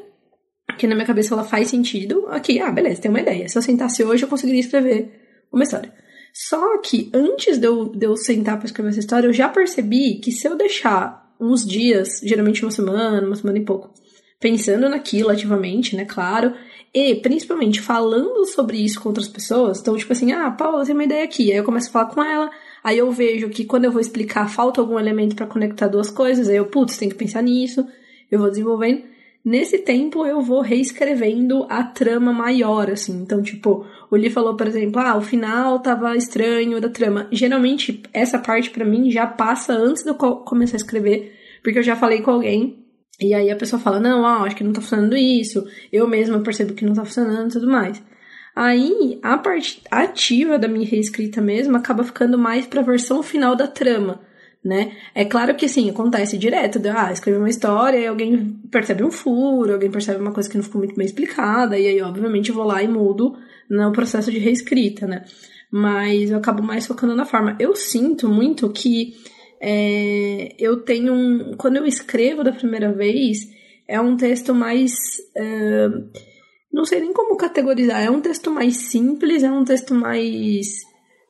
que 0.78 0.86
na 0.86 0.94
minha 0.94 1.08
cabeça 1.08 1.34
ela 1.34 1.44
faz 1.44 1.68
sentido. 1.68 2.28
Aqui, 2.30 2.60
ah, 2.60 2.72
beleza, 2.72 3.02
tem 3.02 3.10
uma 3.10 3.22
ideia. 3.22 3.50
Se 3.50 3.58
eu 3.58 3.62
sentasse 3.64 4.04
hoje, 4.04 4.24
eu 4.24 4.30
conseguiria 4.30 4.62
escrever 4.62 5.20
uma 5.52 5.64
história. 5.64 6.03
Só 6.34 6.80
que 6.80 7.12
antes 7.14 7.60
de 7.60 7.68
eu, 7.68 7.86
de 7.86 8.08
eu 8.08 8.18
sentar 8.18 8.58
para 8.58 8.66
escrever 8.66 8.90
essa 8.90 9.00
história, 9.00 9.28
eu 9.28 9.34
já 9.34 9.48
percebi 9.48 10.16
que 10.16 10.32
se 10.32 10.48
eu 10.48 10.56
deixar 10.56 11.32
uns 11.40 11.64
dias, 11.64 12.22
geralmente 12.24 12.64
uma 12.64 12.72
semana, 12.72 13.28
uma 13.28 13.36
semana 13.36 13.60
e 13.60 13.66
pouco, 13.66 13.94
pensando 14.40 14.90
naquilo 14.90 15.30
ativamente, 15.30 15.96
né, 15.96 16.06
claro, 16.06 16.54
e 16.94 17.16
principalmente 17.16 17.80
falando 17.80 18.46
sobre 18.46 18.78
isso 18.78 19.00
com 19.00 19.10
outras 19.10 19.28
pessoas, 19.28 19.80
então, 19.80 19.96
tipo 19.96 20.12
assim, 20.12 20.32
ah, 20.32 20.50
Paula, 20.52 20.86
tem 20.86 20.96
uma 20.96 21.04
ideia 21.04 21.24
aqui, 21.24 21.52
aí 21.52 21.58
eu 21.58 21.64
começo 21.64 21.90
a 21.90 21.92
falar 21.92 22.06
com 22.08 22.24
ela, 22.24 22.50
aí 22.84 22.98
eu 22.98 23.12
vejo 23.12 23.50
que 23.50 23.66
quando 23.66 23.86
eu 23.86 23.92
vou 23.92 24.02
explicar 24.02 24.50
falta 24.50 24.82
algum 24.82 25.00
elemento 25.00 25.36
para 25.36 25.46
conectar 25.46 25.88
duas 25.88 26.10
coisas, 26.10 26.50
aí 26.50 26.58
eu, 26.58 26.66
putz, 26.66 26.98
tem 26.98 27.10
que 27.10 27.16
pensar 27.16 27.44
nisso, 27.44 27.86
eu 28.32 28.40
vou 28.40 28.50
desenvolvendo. 28.50 29.13
Nesse 29.46 29.80
tempo 29.80 30.26
eu 30.26 30.42
vou 30.42 30.62
reescrevendo 30.62 31.66
a 31.70 31.84
trama 31.84 32.32
maior, 32.32 32.90
assim. 32.90 33.22
Então, 33.22 33.42
tipo, 33.42 33.86
o 34.10 34.16
Lee 34.16 34.30
falou, 34.30 34.56
por 34.56 34.68
exemplo, 34.68 35.02
ah, 35.02 35.18
o 35.18 35.22
final 35.22 35.80
tava 35.80 36.16
estranho 36.16 36.80
da 36.80 36.88
trama. 36.88 37.28
Geralmente, 37.30 38.02
essa 38.14 38.40
parte 38.40 38.70
para 38.70 38.86
mim 38.86 39.12
já 39.12 39.28
passa 39.28 39.74
antes 39.74 40.04
de 40.04 40.10
eu 40.10 40.16
começar 40.16 40.76
a 40.76 40.78
escrever, 40.78 41.36
porque 41.62 41.80
eu 41.80 41.84
já 41.84 41.96
falei 41.96 42.22
com 42.22 42.32
alguém. 42.32 42.86
E 43.20 43.34
aí 43.34 43.52
a 43.52 43.56
pessoa 43.56 43.82
fala, 43.82 44.00
não, 44.00 44.22
ó, 44.22 44.46
acho 44.46 44.56
que 44.56 44.64
não 44.64 44.72
tá 44.72 44.82
funcionando 44.82 45.18
isso. 45.18 45.68
Eu 45.92 46.08
mesma 46.08 46.40
percebo 46.40 46.74
que 46.74 46.86
não 46.86 46.94
tá 46.94 47.04
funcionando 47.04 47.50
e 47.50 47.54
tudo 47.54 47.70
mais. 47.70 48.02
Aí, 48.56 49.20
a 49.24 49.38
parte 49.38 49.82
ativa 49.90 50.58
da 50.60 50.68
minha 50.68 50.88
reescrita 50.88 51.42
mesmo 51.42 51.76
acaba 51.76 52.04
ficando 52.04 52.38
mais 52.38 52.68
pra 52.68 52.82
versão 52.82 53.24
final 53.24 53.56
da 53.56 53.68
trama, 53.68 54.22
né? 54.64 54.94
É 55.14 55.26
claro 55.26 55.56
que, 55.56 55.66
assim, 55.66 55.90
acontece 55.90 56.38
direto, 56.38 56.80
de, 56.80 56.90
ah, 56.90 57.12
escrever 57.12 57.38
uma 57.38 57.50
história 57.50 57.98
e 57.98 58.08
alguém 58.08 58.60
percebe 58.72 59.04
um 59.04 59.12
furo, 59.12 59.74
alguém 59.74 59.92
percebe 59.92 60.22
uma 60.22 60.32
coisa 60.32 60.50
que 60.50 60.56
não 60.56 60.64
ficou 60.64 60.80
muito 60.80 60.96
bem 60.96 61.06
explicada, 61.06 61.78
e 61.78 61.88
aí, 61.88 62.02
obviamente, 62.02 62.50
eu 62.50 62.56
vou 62.56 62.64
lá 62.64 62.82
e 62.82 62.88
mudo 62.88 63.36
no 63.70 63.92
processo 63.92 64.32
de 64.32 64.40
reescrita, 64.40 65.06
né? 65.06 65.26
Mas 65.72 66.30
eu 66.32 66.38
acabo 66.38 66.62
mais 66.62 66.86
focando 66.86 67.16
na 67.16 67.26
forma. 67.26 67.58
Eu 67.60 67.76
sinto 67.76 68.30
muito 68.30 68.70
que 68.70 69.16
é, 69.60 70.56
eu 70.60 70.82
tenho 70.82 71.14
um... 71.14 71.56
Quando 71.58 71.78
eu 71.78 71.86
escrevo 71.86 72.44
da 72.44 72.52
primeira 72.52 72.92
vez, 72.92 73.50
é 73.88 74.00
um 74.00 74.16
texto 74.16 74.54
mais... 74.54 74.94
É, 75.36 75.90
não 76.72 76.86
sei 76.86 77.00
nem 77.00 77.12
como 77.12 77.38
categorizar. 77.38 78.04
É 78.04 78.12
um 78.12 78.22
texto 78.22 78.52
mais 78.52 78.78
simples, 78.78 79.42
é 79.42 79.52
um 79.52 79.64
texto 79.64 79.96
mais 79.96 80.68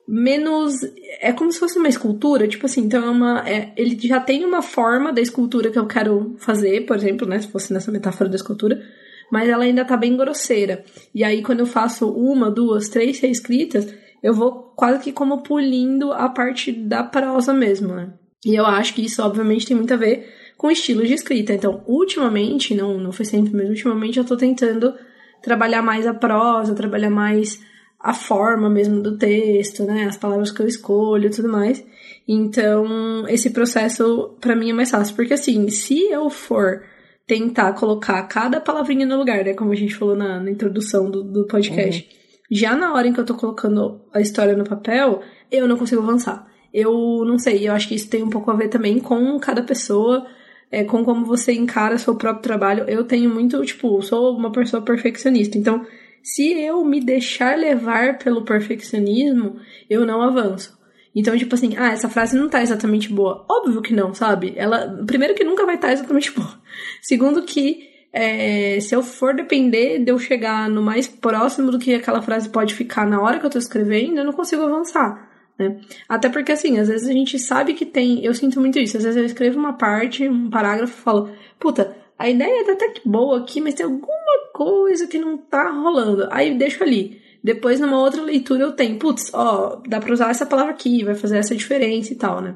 menos 0.06 0.74
é 1.20 1.32
como 1.32 1.50
se 1.50 1.58
fosse 1.58 1.78
uma 1.78 1.88
escultura 1.88 2.46
tipo 2.46 2.66
assim 2.66 2.82
então 2.82 3.02
é 3.02 3.10
uma 3.10 3.48
é, 3.48 3.72
ele 3.74 3.98
já 4.06 4.20
tem 4.20 4.44
uma 4.44 4.60
forma 4.60 5.12
da 5.12 5.20
escultura 5.20 5.70
que 5.70 5.78
eu 5.78 5.86
quero 5.86 6.36
fazer 6.38 6.84
por 6.84 6.96
exemplo 6.96 7.26
né 7.26 7.40
se 7.40 7.48
fosse 7.48 7.72
nessa 7.72 7.90
metáfora 7.90 8.28
da 8.28 8.36
escultura 8.36 8.82
mas 9.30 9.48
ela 9.48 9.64
ainda 9.64 9.84
tá 9.84 9.96
bem 9.96 10.16
grosseira. 10.16 10.84
E 11.14 11.24
aí 11.24 11.42
quando 11.42 11.60
eu 11.60 11.66
faço 11.66 12.08
uma 12.08 12.50
duas 12.50 12.88
três 12.88 13.18
reescritas 13.18 13.92
eu 14.22 14.32
vou 14.32 14.72
quase 14.76 15.02
que 15.02 15.12
como 15.12 15.42
pulindo 15.42 16.12
a 16.12 16.28
parte 16.28 16.72
da 16.72 17.02
prosa 17.02 17.52
mesmo 17.52 17.94
né? 17.94 18.12
E 18.44 18.54
eu 18.54 18.66
acho 18.66 18.94
que 18.94 19.04
isso 19.04 19.22
obviamente 19.22 19.66
tem 19.66 19.76
muito 19.76 19.92
a 19.92 19.96
ver 19.96 20.32
com 20.56 20.70
estilos 20.70 21.08
de 21.08 21.14
escrita. 21.14 21.52
Então 21.52 21.82
ultimamente 21.86 22.74
não 22.74 22.98
não 22.98 23.12
foi 23.12 23.24
sempre 23.24 23.52
mas 23.54 23.68
ultimamente 23.68 24.18
eu 24.18 24.24
tô 24.24 24.36
tentando 24.36 24.94
trabalhar 25.42 25.82
mais 25.82 26.06
a 26.06 26.14
prosa, 26.14 26.74
trabalhar 26.74 27.10
mais 27.10 27.60
a 28.04 28.12
forma 28.12 28.68
mesmo 28.68 29.00
do 29.00 29.16
texto, 29.16 29.82
né? 29.84 30.04
As 30.04 30.18
palavras 30.18 30.52
que 30.52 30.60
eu 30.60 30.66
escolho 30.66 31.26
e 31.26 31.30
tudo 31.30 31.48
mais. 31.48 31.82
Então, 32.28 33.26
esse 33.28 33.48
processo 33.48 34.36
para 34.42 34.54
mim 34.54 34.68
é 34.68 34.72
mais 34.74 34.90
fácil, 34.90 35.16
porque 35.16 35.32
assim, 35.32 35.70
se 35.70 36.00
eu 36.10 36.28
for 36.28 36.82
tentar 37.26 37.72
colocar 37.72 38.22
cada 38.24 38.60
palavrinha 38.60 39.06
no 39.06 39.16
lugar, 39.16 39.42
né? 39.42 39.54
Como 39.54 39.72
a 39.72 39.74
gente 39.74 39.94
falou 39.94 40.14
na, 40.14 40.38
na 40.38 40.50
introdução 40.50 41.10
do, 41.10 41.24
do 41.24 41.46
podcast, 41.46 42.02
uhum. 42.02 42.46
já 42.52 42.76
na 42.76 42.92
hora 42.92 43.08
em 43.08 43.12
que 43.14 43.20
eu 43.20 43.24
tô 43.24 43.34
colocando 43.36 44.02
a 44.12 44.20
história 44.20 44.54
no 44.54 44.64
papel, 44.64 45.22
eu 45.50 45.66
não 45.66 45.78
consigo 45.78 46.02
avançar. 46.02 46.46
Eu 46.74 47.24
não 47.24 47.38
sei, 47.38 47.66
eu 47.66 47.72
acho 47.72 47.88
que 47.88 47.94
isso 47.94 48.10
tem 48.10 48.22
um 48.22 48.28
pouco 48.28 48.50
a 48.50 48.54
ver 48.54 48.68
também 48.68 48.98
com 48.98 49.38
cada 49.38 49.62
pessoa 49.62 50.26
é, 50.70 50.84
com 50.84 51.02
como 51.02 51.24
você 51.24 51.54
encara 51.54 51.96
seu 51.96 52.16
próprio 52.16 52.42
trabalho. 52.42 52.84
Eu 52.86 53.04
tenho 53.04 53.32
muito, 53.32 53.64
tipo, 53.64 54.02
sou 54.02 54.36
uma 54.36 54.52
pessoa 54.52 54.82
perfeccionista. 54.82 55.56
Então, 55.56 55.86
se 56.24 56.58
eu 56.58 56.82
me 56.82 57.02
deixar 57.02 57.58
levar 57.58 58.16
pelo 58.16 58.46
perfeccionismo, 58.46 59.60
eu 59.90 60.06
não 60.06 60.22
avanço. 60.22 60.74
Então, 61.14 61.36
tipo 61.36 61.54
assim, 61.54 61.74
ah, 61.76 61.92
essa 61.92 62.08
frase 62.08 62.34
não 62.34 62.48
tá 62.48 62.62
exatamente 62.62 63.12
boa. 63.12 63.44
Óbvio 63.48 63.82
que 63.82 63.92
não, 63.92 64.14
sabe? 64.14 64.54
Ela, 64.56 65.04
primeiro 65.06 65.34
que 65.34 65.44
nunca 65.44 65.66
vai 65.66 65.74
estar 65.74 65.88
tá 65.88 65.92
exatamente 65.92 66.32
boa. 66.34 66.58
Segundo 67.02 67.42
que, 67.42 67.90
é, 68.10 68.80
se 68.80 68.94
eu 68.94 69.02
for 69.02 69.34
depender 69.34 69.98
de 69.98 70.10
eu 70.10 70.18
chegar 70.18 70.68
no 70.70 70.82
mais 70.82 71.06
próximo 71.06 71.70
do 71.70 71.78
que 71.78 71.94
aquela 71.94 72.22
frase 72.22 72.48
pode 72.48 72.74
ficar 72.74 73.06
na 73.06 73.20
hora 73.20 73.38
que 73.38 73.44
eu 73.44 73.50
tô 73.50 73.58
escrevendo, 73.58 74.18
eu 74.18 74.24
não 74.24 74.32
consigo 74.32 74.62
avançar. 74.62 75.30
Né? 75.58 75.78
Até 76.08 76.30
porque, 76.30 76.52
assim, 76.52 76.78
às 76.78 76.88
vezes 76.88 77.06
a 77.06 77.12
gente 77.12 77.38
sabe 77.38 77.74
que 77.74 77.84
tem. 77.84 78.24
Eu 78.24 78.32
sinto 78.32 78.58
muito 78.58 78.78
isso. 78.78 78.96
Às 78.96 79.04
vezes 79.04 79.18
eu 79.18 79.26
escrevo 79.26 79.58
uma 79.58 79.74
parte, 79.74 80.26
um 80.26 80.48
parágrafo 80.48 80.98
e 80.98 81.02
falo, 81.02 81.30
puta, 81.60 81.94
a 82.18 82.30
ideia 82.30 82.64
tá 82.64 82.72
até 82.72 82.88
que 82.88 83.06
boa 83.06 83.40
aqui, 83.40 83.60
mas 83.60 83.74
tem 83.74 83.84
alguma 83.84 84.24
coisa 84.54 85.08
que 85.08 85.18
não 85.18 85.36
tá 85.36 85.68
rolando. 85.68 86.28
Aí 86.30 86.56
deixo 86.56 86.82
ali. 86.84 87.20
Depois, 87.42 87.80
numa 87.80 88.00
outra 88.00 88.22
leitura, 88.22 88.62
eu 88.62 88.72
tenho, 88.72 88.98
putz, 88.98 89.30
ó, 89.34 89.82
dá 89.86 90.00
pra 90.00 90.14
usar 90.14 90.30
essa 90.30 90.46
palavra 90.46 90.72
aqui, 90.72 91.04
vai 91.04 91.14
fazer 91.14 91.36
essa 91.36 91.54
diferença 91.54 92.12
e 92.12 92.16
tal, 92.16 92.40
né? 92.40 92.54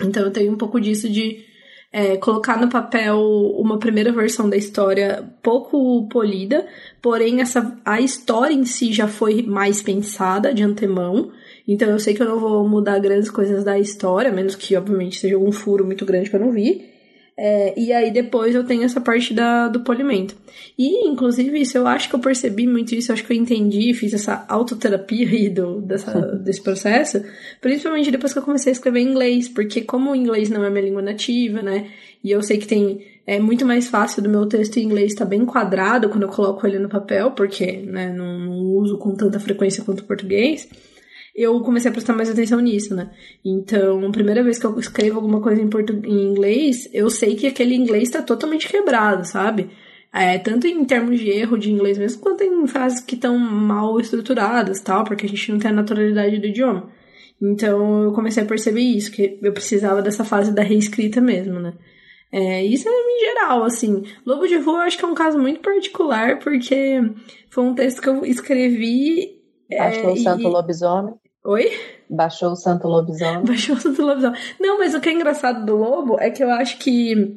Então 0.00 0.22
eu 0.22 0.30
tenho 0.30 0.52
um 0.52 0.56
pouco 0.56 0.78
disso 0.78 1.08
de 1.08 1.44
é, 1.90 2.16
colocar 2.18 2.60
no 2.60 2.68
papel 2.68 3.18
uma 3.56 3.78
primeira 3.78 4.12
versão 4.12 4.48
da 4.48 4.56
história 4.56 5.28
pouco 5.42 6.06
polida, 6.08 6.66
porém 7.00 7.40
essa, 7.40 7.76
a 7.84 8.00
história 8.00 8.54
em 8.54 8.64
si 8.64 8.92
já 8.92 9.08
foi 9.08 9.42
mais 9.42 9.82
pensada 9.82 10.52
de 10.52 10.62
antemão. 10.62 11.32
Então 11.66 11.88
eu 11.88 11.98
sei 11.98 12.14
que 12.14 12.22
eu 12.22 12.28
não 12.28 12.38
vou 12.38 12.68
mudar 12.68 12.98
grandes 12.98 13.30
coisas 13.30 13.64
da 13.64 13.78
história, 13.78 14.30
menos 14.30 14.54
que, 14.54 14.76
obviamente, 14.76 15.18
seja 15.18 15.38
um 15.38 15.50
furo 15.50 15.84
muito 15.84 16.04
grande 16.04 16.28
que 16.28 16.36
eu 16.36 16.40
não 16.40 16.52
vi. 16.52 16.91
É, 17.36 17.72
e 17.78 17.92
aí 17.92 18.10
depois 18.10 18.54
eu 18.54 18.64
tenho 18.64 18.82
essa 18.82 19.00
parte 19.00 19.32
da, 19.32 19.68
do 19.68 19.80
polimento. 19.80 20.36
E, 20.78 21.08
inclusive, 21.08 21.60
isso 21.60 21.78
eu 21.78 21.86
acho 21.86 22.08
que 22.08 22.14
eu 22.14 22.20
percebi 22.20 22.66
muito 22.66 22.94
isso, 22.94 23.10
eu 23.10 23.14
acho 23.14 23.24
que 23.24 23.32
eu 23.32 23.36
entendi, 23.36 23.92
fiz 23.94 24.12
essa 24.12 24.44
autoterapia 24.48 25.28
aí 25.28 25.48
do, 25.48 25.80
dessa, 25.80 26.20
desse 26.36 26.62
processo, 26.62 27.22
principalmente 27.60 28.10
depois 28.10 28.32
que 28.32 28.38
eu 28.38 28.42
comecei 28.42 28.70
a 28.70 28.74
escrever 28.74 29.00
em 29.00 29.08
inglês, 29.08 29.48
porque 29.48 29.80
como 29.80 30.10
o 30.10 30.16
inglês 30.16 30.50
não 30.50 30.64
é 30.64 30.70
minha 30.70 30.84
língua 30.84 31.02
nativa, 31.02 31.62
né, 31.62 31.90
e 32.22 32.30
eu 32.30 32.42
sei 32.42 32.58
que 32.58 32.66
tem, 32.66 33.04
é 33.26 33.38
muito 33.40 33.66
mais 33.66 33.88
fácil 33.88 34.22
do 34.22 34.28
meu 34.28 34.46
texto 34.46 34.76
em 34.76 34.84
inglês 34.84 35.12
estar 35.12 35.24
tá 35.24 35.30
bem 35.30 35.44
quadrado 35.44 36.08
quando 36.08 36.22
eu 36.22 36.28
coloco 36.28 36.66
ele 36.66 36.78
no 36.78 36.88
papel, 36.88 37.32
porque, 37.32 37.72
né, 37.86 38.12
não, 38.12 38.38
não 38.38 38.58
uso 38.76 38.98
com 38.98 39.14
tanta 39.14 39.40
frequência 39.40 39.84
quanto 39.84 40.00
o 40.00 40.04
português, 40.04 40.68
eu 41.34 41.60
comecei 41.60 41.90
a 41.90 41.92
prestar 41.92 42.12
mais 42.12 42.30
atenção 42.30 42.60
nisso, 42.60 42.94
né? 42.94 43.10
Então, 43.44 44.04
a 44.06 44.10
primeira 44.10 44.42
vez 44.42 44.58
que 44.58 44.66
eu 44.66 44.78
escrevo 44.78 45.16
alguma 45.16 45.40
coisa 45.40 45.62
em, 45.62 45.68
português, 45.68 46.12
em 46.12 46.30
inglês, 46.30 46.88
eu 46.92 47.08
sei 47.08 47.34
que 47.34 47.46
aquele 47.46 47.74
inglês 47.74 48.04
está 48.04 48.22
totalmente 48.22 48.68
quebrado, 48.68 49.24
sabe? 49.26 49.70
É, 50.12 50.38
tanto 50.38 50.66
em 50.66 50.84
termos 50.84 51.18
de 51.18 51.30
erro 51.30 51.56
de 51.56 51.72
inglês 51.72 51.96
mesmo, 51.96 52.20
quanto 52.20 52.44
em 52.44 52.66
frases 52.66 53.00
que 53.00 53.14
estão 53.14 53.38
mal 53.38 53.98
estruturadas, 53.98 54.82
tal, 54.82 55.04
porque 55.04 55.24
a 55.24 55.28
gente 55.28 55.50
não 55.50 55.58
tem 55.58 55.70
a 55.70 55.74
naturalidade 55.74 56.38
do 56.38 56.46
idioma. 56.46 56.90
Então, 57.40 58.04
eu 58.04 58.12
comecei 58.12 58.42
a 58.42 58.46
perceber 58.46 58.82
isso, 58.82 59.10
que 59.10 59.38
eu 59.42 59.52
precisava 59.52 60.02
dessa 60.02 60.24
fase 60.24 60.54
da 60.54 60.62
reescrita 60.62 61.20
mesmo, 61.20 61.58
né? 61.58 61.72
É, 62.30 62.64
isso 62.64 62.88
é 62.88 62.92
em 62.92 63.20
geral, 63.20 63.64
assim. 63.64 64.04
Lobo 64.24 64.46
de 64.46 64.56
Rua 64.56 64.78
eu 64.78 64.82
acho 64.82 64.98
que 64.98 65.04
é 65.04 65.08
um 65.08 65.14
caso 65.14 65.38
muito 65.38 65.60
particular, 65.60 66.38
porque 66.38 67.00
foi 67.50 67.64
um 67.64 67.74
texto 67.74 68.00
que 68.00 68.08
eu 68.08 68.24
escrevi. 68.24 69.38
Baixou 69.68 70.10
é, 70.10 70.12
o 70.12 70.16
Santo 70.16 70.42
e... 70.42 70.46
Lobisomem. 70.46 71.14
Oi? 71.44 71.72
Baixou 72.08 72.52
o 72.52 72.56
Santo 72.56 72.86
Lobisomem. 72.86 73.42
Baixou 73.46 73.76
o 73.76 73.80
Santo 73.80 74.02
Lobisomem. 74.02 74.40
Não, 74.60 74.78
mas 74.78 74.94
o 74.94 75.00
que 75.00 75.08
é 75.08 75.12
engraçado 75.12 75.66
do 75.66 75.76
Lobo 75.76 76.16
é 76.20 76.30
que 76.30 76.42
eu 76.42 76.50
acho 76.50 76.78
que, 76.78 77.36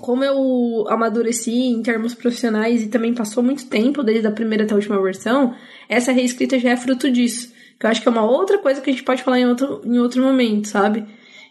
como 0.00 0.24
eu 0.24 0.84
amadureci 0.88 1.52
em 1.52 1.82
termos 1.82 2.14
profissionais 2.14 2.82
e 2.82 2.88
também 2.88 3.14
passou 3.14 3.42
muito 3.42 3.66
tempo 3.66 4.02
desde 4.02 4.26
a 4.26 4.32
primeira 4.32 4.64
até 4.64 4.72
a 4.72 4.76
última 4.76 5.00
versão, 5.00 5.54
essa 5.88 6.10
reescrita 6.10 6.58
já 6.58 6.70
é 6.70 6.76
fruto 6.76 7.10
disso. 7.10 7.54
Que 7.78 7.86
eu 7.86 7.90
acho 7.90 8.02
que 8.02 8.08
é 8.08 8.10
uma 8.10 8.28
outra 8.28 8.58
coisa 8.58 8.80
que 8.80 8.90
a 8.90 8.92
gente 8.92 9.04
pode 9.04 9.22
falar 9.22 9.38
em 9.38 9.46
outro, 9.46 9.80
em 9.84 9.98
outro 9.98 10.22
momento, 10.22 10.66
sabe? 10.66 11.06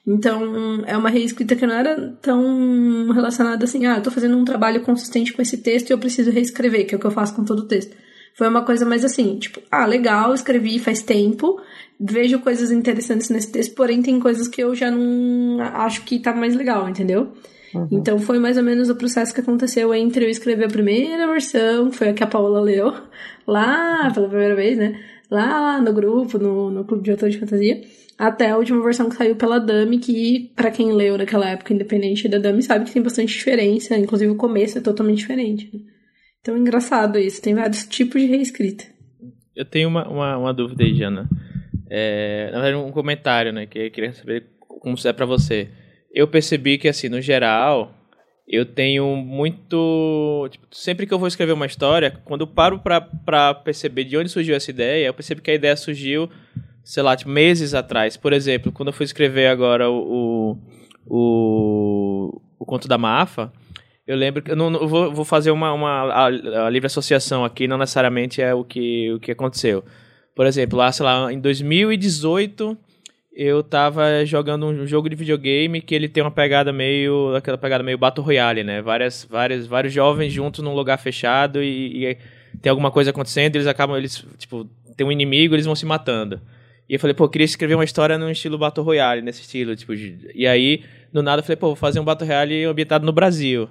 Então, 0.05 0.83
é 0.85 0.95
uma 0.97 1.09
reescrita 1.09 1.55
que 1.55 1.65
não 1.65 1.73
era 1.73 2.11
tão 2.21 3.11
relacionada 3.11 3.63
assim, 3.63 3.87
ah, 3.87 3.95
eu 3.97 4.03
tô 4.03 4.11
fazendo 4.11 4.37
um 4.37 4.45
trabalho 4.45 4.81
consistente 4.81 5.33
com 5.33 5.41
esse 5.41 5.57
texto 5.57 5.89
e 5.89 5.93
eu 5.93 5.97
preciso 5.97 6.29
reescrever, 6.29 6.85
que 6.85 6.93
é 6.93 6.97
o 6.97 6.99
que 6.99 7.07
eu 7.07 7.11
faço 7.11 7.35
com 7.35 7.43
todo 7.43 7.59
o 7.59 7.67
texto. 7.67 7.95
Foi 8.35 8.49
uma 8.49 8.63
coisa 8.63 8.85
mais 8.85 9.05
assim, 9.05 9.37
tipo, 9.37 9.61
ah, 9.71 9.85
legal, 9.85 10.33
escrevi 10.33 10.77
faz 10.77 11.01
tempo, 11.01 11.57
vejo 11.97 12.39
coisas 12.39 12.69
interessantes 12.69 13.29
nesse 13.29 13.49
texto, 13.49 13.73
porém 13.75 14.01
tem 14.01 14.19
coisas 14.19 14.45
que 14.49 14.61
eu 14.61 14.75
já 14.75 14.91
não 14.91 15.61
acho 15.61 16.03
que 16.03 16.19
tá 16.19 16.33
mais 16.33 16.53
legal, 16.53 16.89
entendeu? 16.89 17.31
Uhum. 17.73 17.87
Então 17.91 18.19
foi 18.19 18.37
mais 18.37 18.57
ou 18.57 18.63
menos 18.63 18.89
o 18.89 18.95
processo 18.95 19.33
que 19.33 19.39
aconteceu 19.39 19.93
entre 19.93 20.25
eu 20.25 20.29
escrever 20.29 20.65
a 20.65 20.69
primeira 20.69 21.25
versão, 21.27 21.89
que 21.89 21.95
foi 21.95 22.09
a 22.09 22.13
que 22.13 22.23
a 22.25 22.27
Paula 22.27 22.59
leu, 22.59 22.93
lá 23.47 24.11
pela 24.13 24.27
primeira 24.27 24.55
vez, 24.55 24.77
né? 24.77 24.99
Lá 25.31 25.81
no 25.81 25.93
grupo, 25.93 26.37
no, 26.37 26.69
no 26.69 26.83
Clube 26.83 27.03
de 27.03 27.11
Autor 27.11 27.29
de 27.29 27.39
Fantasia, 27.39 27.81
até 28.17 28.49
a 28.49 28.57
última 28.57 28.83
versão 28.83 29.07
que 29.07 29.15
saiu 29.15 29.37
pela 29.37 29.59
Dami, 29.59 29.97
que 29.97 30.51
para 30.53 30.71
quem 30.71 30.91
leu 30.91 31.17
naquela 31.17 31.49
época, 31.49 31.73
independente 31.73 32.27
da 32.27 32.37
Dami, 32.37 32.61
sabe 32.61 32.83
que 32.83 32.91
tem 32.91 33.01
bastante 33.01 33.33
diferença, 33.33 33.97
inclusive 33.97 34.31
o 34.31 34.35
começo 34.35 34.77
é 34.77 34.81
totalmente 34.81 35.19
diferente. 35.19 35.69
Né? 35.73 35.94
Então, 36.45 36.55
engraçado 36.55 37.17
isso. 37.17 37.41
Tem 37.41 37.55
vários 37.55 37.87
tipos 37.87 38.21
de 38.21 38.27
reescrita. 38.27 38.85
Eu 39.55 39.65
tenho 39.65 39.89
uma, 39.89 40.07
uma, 40.07 40.37
uma 40.37 40.53
dúvida 40.53 40.83
aí, 40.83 40.93
Jana. 40.93 41.27
É, 41.89 42.51
na 42.53 42.61
verdade, 42.61 42.85
um 42.85 42.91
comentário, 42.91 43.51
né? 43.51 43.65
Que 43.65 43.79
eu 43.79 43.89
queria 43.89 44.13
saber 44.13 44.45
como 44.59 44.95
é 45.03 45.11
para 45.11 45.25
você. 45.25 45.69
Eu 46.13 46.27
percebi 46.27 46.77
que, 46.77 46.87
assim, 46.87 47.09
no 47.09 47.19
geral, 47.19 47.91
eu 48.47 48.63
tenho 48.63 49.15
muito. 49.15 50.47
Tipo, 50.51 50.67
sempre 50.69 51.07
que 51.07 51.13
eu 51.15 51.17
vou 51.17 51.27
escrever 51.27 51.53
uma 51.53 51.65
história, 51.65 52.11
quando 52.23 52.41
eu 52.41 52.47
paro 52.47 52.79
pra 52.79 53.55
perceber 53.55 54.03
de 54.03 54.15
onde 54.15 54.29
surgiu 54.29 54.55
essa 54.55 54.69
ideia, 54.69 55.07
eu 55.07 55.15
percebo 55.15 55.41
que 55.41 55.49
a 55.49 55.55
ideia 55.55 55.75
surgiu, 55.75 56.29
sei 56.83 57.01
lá, 57.01 57.17
tipo, 57.17 57.31
meses 57.31 57.73
atrás. 57.73 58.17
Por 58.17 58.33
exemplo, 58.33 58.71
quando 58.71 58.89
eu 58.89 58.93
fui 58.93 59.05
escrever 59.05 59.47
agora 59.47 59.89
o, 59.89 60.59
o, 61.07 61.17
o, 61.17 62.41
o 62.59 62.65
Conto 62.67 62.87
da 62.87 62.99
Mafa 62.99 63.51
eu 64.07 64.15
lembro 64.15 64.41
que 64.41 64.51
eu 64.51 64.55
não, 64.55 64.71
eu 64.73 64.87
vou, 64.87 65.11
vou, 65.11 65.25
fazer 65.25 65.51
uma, 65.51 65.73
uma 65.73 65.89
a, 66.11 66.25
a, 66.25 66.69
livre 66.69 66.85
associação 66.85 67.43
aqui, 67.43 67.67
não 67.67 67.77
necessariamente 67.77 68.41
é 68.41 68.53
o 68.53 68.63
que, 68.63 69.11
o 69.13 69.19
que 69.19 69.31
aconteceu. 69.31 69.83
Por 70.35 70.45
exemplo, 70.45 70.77
lá, 70.77 70.91
sei 70.91 71.05
lá, 71.05 71.31
em 71.31 71.39
2018 71.39 72.77
eu 73.35 73.61
tava 73.61 74.25
jogando 74.25 74.65
um 74.65 74.87
jogo 74.87 75.09
de 75.09 75.15
videogame 75.15 75.81
que 75.81 75.93
ele 75.93 76.07
tem 76.07 76.23
uma 76.23 76.31
pegada 76.31 76.71
meio. 76.71 77.35
aquela 77.35 77.57
pegada 77.57 77.83
meio 77.83 77.97
Battle 77.97 78.25
Royale, 78.25 78.63
né? 78.63 78.81
Várias, 78.81 79.27
várias, 79.29 79.67
vários 79.67 79.93
jovens 79.93 80.31
juntos 80.31 80.63
num 80.63 80.73
lugar 80.73 80.97
fechado 80.97 81.61
e, 81.61 82.05
e 82.05 82.17
tem 82.61 82.69
alguma 82.69 82.91
coisa 82.91 83.09
acontecendo, 83.09 83.55
eles 83.57 83.67
acabam, 83.67 83.97
eles, 83.97 84.25
tipo, 84.37 84.65
tem 84.95 85.05
um 85.05 85.11
inimigo, 85.11 85.53
eles 85.53 85.65
vão 85.65 85.75
se 85.75 85.85
matando. 85.85 86.39
E 86.87 86.93
eu 86.93 86.99
falei, 86.99 87.13
pô, 87.13 87.25
eu 87.25 87.29
queria 87.29 87.45
escrever 87.45 87.75
uma 87.75 87.83
história 87.83 88.17
no 88.17 88.31
estilo 88.31 88.57
Battle 88.57 88.85
Royale, 88.85 89.21
nesse 89.21 89.41
estilo, 89.41 89.75
tipo, 89.75 89.93
e 89.93 90.47
aí, 90.47 90.83
no 91.11 91.21
nada, 91.21 91.41
eu 91.41 91.43
falei, 91.43 91.57
pô, 91.57 91.67
vou 91.67 91.75
fazer 91.75 91.99
um 91.99 92.05
Battle 92.05 92.27
Royale 92.27 92.63
ambientado 92.63 93.05
no 93.05 93.11
Brasil. 93.11 93.67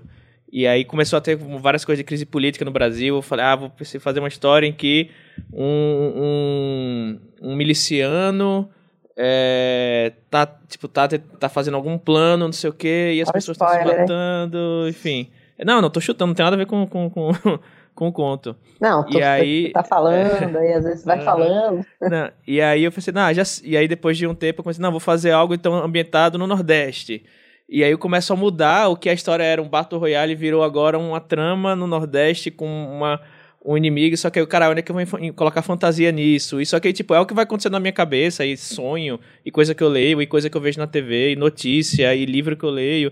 E 0.53 0.67
aí 0.67 0.85
começou 0.85 1.17
a 1.17 1.21
ter 1.21 1.37
várias 1.37 1.85
coisas 1.85 1.99
de 1.99 2.05
crise 2.05 2.25
política 2.25 2.65
no 2.65 2.71
Brasil. 2.71 3.17
Eu 3.17 3.23
falei, 3.23 3.45
ah, 3.45 3.57
vou 3.57 3.73
fazer 3.99 4.21
uma 4.21 4.29
história 4.29 4.67
em 4.67 4.73
que 4.73 5.11
um, 5.53 7.19
um, 7.43 7.51
um 7.51 7.57
miliciano 7.57 8.71
é, 9.17 10.13
tá, 10.31 10.47
tipo, 10.69 10.89
tá, 10.89 11.09
tá 11.09 11.49
fazendo 11.49 11.77
algum 11.77 11.97
plano, 11.97 12.47
não 12.47 12.53
sei 12.53 12.71
o 12.71 12.73
quê, 12.73 13.13
e 13.15 13.23
as 13.23 13.29
Olha 13.29 13.35
pessoas 13.35 13.57
estão 13.57 13.69
se 13.69 13.85
matando, 13.85 14.87
enfim. 14.89 15.31
Não, 15.65 15.81
não 15.81 15.91
tô 15.91 16.01
chutando, 16.01 16.29
não 16.29 16.35
tem 16.35 16.45
nada 16.45 16.57
a 16.57 16.59
ver 16.59 16.67
com, 16.67 16.87
com, 16.87 17.09
com, 17.09 17.33
com 17.95 18.09
o 18.09 18.13
conto. 18.13 18.57
Não, 18.81 19.07
e 19.09 19.23
aí, 19.23 19.71
tá 19.73 19.85
falando, 19.85 20.59
e 20.59 20.73
às 20.73 20.85
vezes 20.85 21.05
vai 21.05 21.21
falando. 21.21 21.87
Não, 22.01 22.31
e 22.47 22.61
aí 22.61 22.83
eu 22.83 22.91
pensei, 22.91 23.13
não, 23.13 23.33
já, 23.33 23.43
e 23.63 23.77
aí 23.77 23.87
depois 23.87 24.19
de 24.19 24.27
um 24.27 24.35
tempo 24.35 24.61
eu 24.61 24.65
comecei, 24.65 24.83
não, 24.83 24.91
vou 24.91 25.01
fazer 25.01 25.31
algo 25.31 25.55
então 25.55 25.75
ambientado 25.75 26.37
no 26.37 26.47
Nordeste. 26.47 27.25
E 27.69 27.83
aí 27.83 27.91
eu 27.91 27.99
começo 27.99 28.33
a 28.33 28.37
mudar 28.37 28.89
o 28.89 28.97
que 28.97 29.09
a 29.09 29.13
história 29.13 29.43
era 29.43 29.63
um 29.63 29.69
Battle 29.69 29.99
Royale 29.99 30.35
virou 30.35 30.63
agora 30.63 30.99
uma 30.99 31.21
trama 31.21 31.75
no 31.75 31.87
Nordeste 31.87 32.51
com 32.51 32.67
uma, 32.67 33.21
um 33.65 33.77
inimigo, 33.77 34.17
só 34.17 34.29
que 34.29 34.39
aí 34.39 34.43
o 34.45 34.47
cara, 34.47 34.69
onde 34.69 34.81
é 34.81 34.83
que 34.83 34.93
eu 34.93 34.95
vou 34.95 35.33
colocar 35.35 35.63
fantasia 35.63 36.13
nisso? 36.13 36.61
Isso 36.61 36.77
aqui, 36.77 36.93
tipo, 36.93 37.15
é 37.15 37.21
o 37.21 37.25
que 37.25 37.33
vai 37.33 37.45
acontecer 37.45 37.71
na 37.71 37.81
minha 37.81 37.93
cabeça, 37.93 38.45
e 38.45 38.57
sonho, 38.57 39.19
e 39.45 39.51
coisa 39.51 39.75
que 39.75 39.83
eu 39.83 39.89
leio, 39.89 40.21
e 40.21 40.27
coisa 40.27 40.51
que 40.51 40.57
eu 40.57 40.61
vejo 40.61 40.79
na 40.79 40.87
TV, 40.87 41.33
e 41.33 41.37
notícia, 41.37 42.15
e 42.15 42.27
livro 42.27 42.55
que 42.55 42.65
eu 42.65 42.71
leio. 42.71 43.11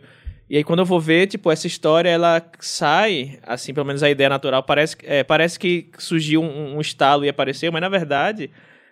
E 0.51 0.59
aí 0.59 0.63
quando 0.63 0.81
eu 0.81 0.85
vou 0.85 1.01
ver, 1.01 1.29
tipo, 1.29 1.51
essa 1.51 1.67
história, 1.67 2.11
ela 2.11 2.43
sai, 2.61 3.39
assim, 3.45 3.73
pelo 3.73 3.87
menos 3.87 4.03
a 4.03 4.11
ideia 4.11 4.29
natural, 4.29 4.63
parece, 4.63 4.97
é, 5.05 5.25
parece 5.25 5.59
que 5.59 5.89
surgiu 5.97 6.43
um, 6.43 6.77
um 6.77 6.81
estalo 6.83 7.25
e 7.25 7.29
apareceu, 7.31 7.73
mas 7.73 7.81
na 7.81 7.89
verdade, 7.89 8.51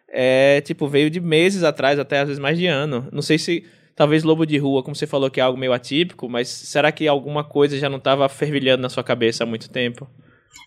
é, 0.08 0.62
tipo, 0.62 0.88
veio 0.88 1.10
de 1.10 1.20
meses 1.20 1.62
atrás, 1.62 1.98
até 1.98 2.20
às 2.20 2.28
vezes 2.28 2.40
mais 2.40 2.56
de 2.56 2.66
ano. 2.66 3.06
Não 3.12 3.20
sei 3.20 3.36
se 3.36 3.66
Talvez 4.00 4.24
Lobo 4.24 4.46
de 4.46 4.56
Rua, 4.56 4.82
como 4.82 4.96
você 4.96 5.06
falou, 5.06 5.30
que 5.30 5.40
é 5.40 5.42
algo 5.42 5.58
meio 5.58 5.74
atípico, 5.74 6.26
mas 6.26 6.48
será 6.48 6.90
que 6.90 7.06
alguma 7.06 7.44
coisa 7.44 7.76
já 7.76 7.86
não 7.86 7.98
estava 7.98 8.26
fervilhando 8.30 8.80
na 8.80 8.88
sua 8.88 9.04
cabeça 9.04 9.44
há 9.44 9.46
muito 9.46 9.68
tempo? 9.68 10.08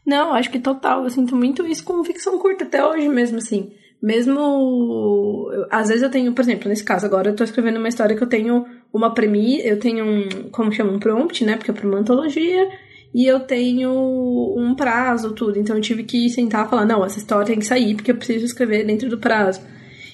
Não, 0.06 0.36
acho 0.36 0.52
que 0.52 0.60
total. 0.60 1.04
Eu 1.04 1.10
sinto 1.10 1.36
muito 1.36 1.66
isso 1.66 1.84
com 1.84 2.04
ficção 2.04 2.38
curta, 2.38 2.64
até 2.64 2.86
hoje 2.86 3.10
mesmo, 3.10 3.40
assim. 3.40 3.72
Mesmo. 4.00 5.50
Às 5.72 5.88
vezes 5.88 6.04
eu 6.04 6.12
tenho, 6.12 6.32
por 6.32 6.42
exemplo, 6.42 6.70
nesse 6.70 6.84
caso, 6.84 7.08
agora 7.08 7.32
eu 7.32 7.36
tô 7.36 7.44
escrevendo 7.44 7.78
uma 7.78 7.88
história 7.88 8.16
que 8.16 8.22
eu 8.22 8.30
tenho 8.30 8.68
uma 8.94 9.16
premissa, 9.16 9.68
eu 9.68 9.80
tenho 9.80 10.06
um. 10.06 10.50
Como 10.52 10.72
chama? 10.72 10.92
Um 10.92 11.00
prompt, 11.00 11.44
né? 11.44 11.56
Porque 11.58 11.72
é 11.72 11.74
pra 11.74 11.88
uma 11.88 11.98
antologia. 11.98 12.70
E 13.16 13.26
eu 13.26 13.40
tenho 13.40 13.90
um 14.56 14.76
prazo, 14.76 15.34
tudo. 15.34 15.58
Então 15.58 15.76
eu 15.76 15.82
tive 15.82 16.04
que 16.04 16.30
sentar 16.30 16.68
e 16.68 16.70
falar: 16.70 16.86
não, 16.86 17.04
essa 17.04 17.18
história 17.18 17.48
tem 17.48 17.58
que 17.58 17.66
sair, 17.66 17.96
porque 17.96 18.12
eu 18.12 18.16
preciso 18.16 18.46
escrever 18.46 18.86
dentro 18.86 19.10
do 19.10 19.18
prazo. 19.18 19.60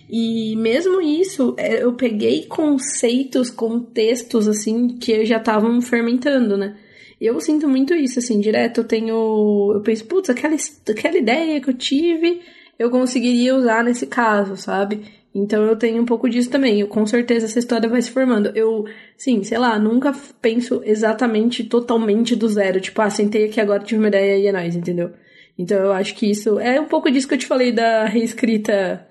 E 0.10 0.56
mesmo 0.56 1.00
isso, 1.00 1.54
é, 1.56 1.84
eu 1.84 1.94
peguei 1.94 2.46
conceitos, 2.48 3.52
contextos, 3.52 4.48
assim, 4.48 4.98
que 4.98 5.24
já 5.24 5.38
estavam 5.38 5.80
fermentando, 5.82 6.58
né? 6.58 6.76
Eu 7.22 7.40
sinto 7.40 7.68
muito 7.68 7.94
isso, 7.94 8.18
assim, 8.18 8.40
direto. 8.40 8.80
Eu 8.80 8.84
tenho. 8.86 9.72
Eu 9.76 9.82
penso, 9.82 10.06
putz, 10.06 10.30
aquela, 10.30 10.56
aquela 10.90 11.18
ideia 11.18 11.62
que 11.62 11.70
eu 11.70 11.74
tive, 11.74 12.42
eu 12.80 12.90
conseguiria 12.90 13.56
usar 13.56 13.84
nesse 13.84 14.08
caso, 14.08 14.58
sabe? 14.58 15.02
Então 15.36 15.64
eu 15.64 15.76
tenho 15.76 16.02
um 16.02 16.06
pouco 16.06 16.28
disso 16.30 16.50
também. 16.50 16.80
Eu, 16.80 16.88
com 16.88 17.06
certeza 17.06 17.46
essa 17.46 17.60
história 17.60 17.88
vai 17.88 18.02
se 18.02 18.10
formando. 18.10 18.52
Eu, 18.56 18.86
sim, 19.18 19.44
sei 19.44 19.58
lá, 19.60 19.78
nunca 19.78 20.12
penso 20.42 20.82
exatamente, 20.84 21.64
totalmente 21.66 22.36
do 22.36 22.48
zero. 22.48 22.82
Tipo, 22.82 23.02
ah, 23.02 23.10
sentei 23.12 23.46
aqui 23.46 23.62
agora, 23.62 23.84
tive 23.84 24.00
uma 24.02 24.08
ideia 24.08 24.38
e 24.40 24.48
é 24.48 24.52
nóis, 24.52 24.76
entendeu? 24.76 25.12
Então 25.58 25.78
eu 25.78 25.92
acho 25.92 26.16
que 26.16 26.32
isso 26.32 26.60
é 26.60 26.80
um 26.82 26.86
pouco 26.86 27.12
disso 27.12 27.28
que 27.28 27.36
eu 27.36 27.38
te 27.38 27.46
falei 27.46 27.72
da 27.72 28.06
reescrita 28.06 29.06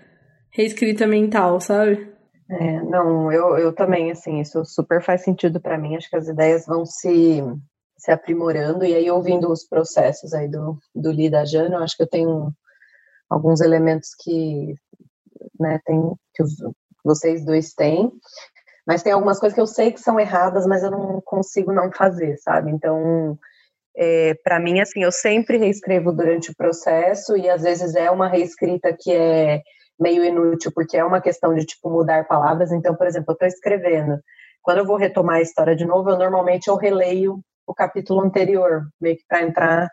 reescrita 0.50 1.06
mental, 1.06 1.60
sabe? 1.60 2.12
É, 2.50 2.82
não, 2.82 3.30
eu, 3.30 3.58
eu 3.58 3.72
também, 3.74 4.10
assim, 4.10 4.40
isso 4.40 4.64
super 4.64 5.02
faz 5.02 5.22
sentido 5.22 5.60
para 5.60 5.76
mim. 5.76 5.96
Acho 5.96 6.08
que 6.08 6.16
as 6.16 6.28
ideias 6.28 6.66
vão 6.66 6.86
se, 6.86 7.42
se 7.96 8.10
aprimorando, 8.10 8.84
e 8.84 8.94
aí, 8.94 9.10
ouvindo 9.10 9.50
os 9.50 9.64
processos 9.66 10.32
aí 10.32 10.48
do, 10.48 10.78
do 10.94 11.12
Lida 11.12 11.44
Jano, 11.44 11.74
eu 11.74 11.82
acho 11.82 11.96
que 11.96 12.02
eu 12.02 12.08
tenho 12.08 12.52
alguns 13.28 13.60
elementos 13.60 14.14
que, 14.18 14.74
né, 15.60 15.78
tem, 15.84 16.00
que 16.34 16.42
os, 16.42 16.54
vocês 17.04 17.44
dois 17.44 17.74
têm, 17.74 18.10
mas 18.86 19.02
tem 19.02 19.12
algumas 19.12 19.38
coisas 19.38 19.54
que 19.54 19.60
eu 19.60 19.66
sei 19.66 19.92
que 19.92 20.00
são 20.00 20.18
erradas, 20.18 20.66
mas 20.66 20.82
eu 20.82 20.90
não 20.90 21.20
consigo 21.20 21.70
não 21.72 21.92
fazer, 21.92 22.38
sabe? 22.38 22.70
Então, 22.70 23.38
é, 23.94 24.32
para 24.42 24.58
mim, 24.58 24.80
assim, 24.80 25.02
eu 25.02 25.12
sempre 25.12 25.58
reescrevo 25.58 26.12
durante 26.12 26.50
o 26.50 26.56
processo, 26.56 27.36
e 27.36 27.50
às 27.50 27.62
vezes 27.62 27.94
é 27.94 28.10
uma 28.10 28.28
reescrita 28.28 28.96
que 28.98 29.12
é 29.12 29.60
meio 29.98 30.24
inútil, 30.24 30.70
porque 30.74 30.96
é 30.96 31.04
uma 31.04 31.20
questão 31.20 31.54
de, 31.54 31.64
tipo, 31.64 31.90
mudar 31.90 32.26
palavras. 32.26 32.72
Então, 32.72 32.94
por 32.94 33.06
exemplo, 33.06 33.30
eu 33.30 33.34
estou 33.34 33.48
escrevendo. 33.48 34.18
Quando 34.62 34.78
eu 34.78 34.86
vou 34.86 34.96
retomar 34.96 35.36
a 35.36 35.42
história 35.42 35.74
de 35.74 35.84
novo, 35.84 36.10
eu 36.10 36.18
normalmente 36.18 36.68
eu 36.68 36.76
releio 36.76 37.40
o 37.66 37.74
capítulo 37.74 38.20
anterior, 38.22 38.88
meio 39.00 39.16
que 39.16 39.24
para 39.28 39.42
entrar 39.42 39.88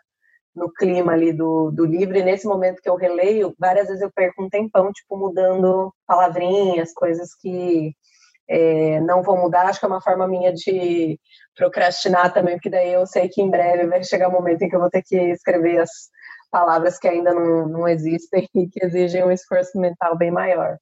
no 0.54 0.72
clima 0.72 1.12
ali 1.12 1.32
do, 1.32 1.70
do 1.70 1.84
livro. 1.84 2.16
E 2.16 2.22
nesse 2.22 2.46
momento 2.46 2.80
que 2.80 2.88
eu 2.88 2.96
releio, 2.96 3.54
várias 3.58 3.88
vezes 3.88 4.02
eu 4.02 4.10
perco 4.10 4.42
um 4.42 4.48
tempão, 4.48 4.90
tipo, 4.92 5.16
mudando 5.16 5.92
palavrinhas, 6.06 6.92
coisas 6.94 7.34
que 7.34 7.92
é, 8.48 9.00
não 9.00 9.22
vão 9.22 9.36
mudar. 9.36 9.66
Acho 9.66 9.78
que 9.78 9.84
é 9.84 9.88
uma 9.88 10.00
forma 10.00 10.26
minha 10.26 10.52
de 10.52 11.18
procrastinar 11.54 12.32
também, 12.32 12.54
porque 12.54 12.70
daí 12.70 12.92
eu 12.92 13.06
sei 13.06 13.28
que 13.28 13.42
em 13.42 13.50
breve 13.50 13.86
vai 13.86 14.02
chegar 14.02 14.28
o 14.28 14.30
um 14.30 14.34
momento 14.34 14.62
em 14.62 14.68
que 14.68 14.76
eu 14.76 14.80
vou 14.80 14.90
ter 14.90 15.02
que 15.02 15.16
escrever 15.16 15.80
as 15.80 15.90
palavras 16.50 16.98
que 16.98 17.08
ainda 17.08 17.32
não, 17.32 17.68
não 17.68 17.88
existem 17.88 18.48
e 18.54 18.68
que 18.68 18.84
exigem 18.84 19.24
um 19.24 19.30
esforço 19.30 19.78
mental 19.78 20.16
bem 20.16 20.30
maior. 20.30 20.78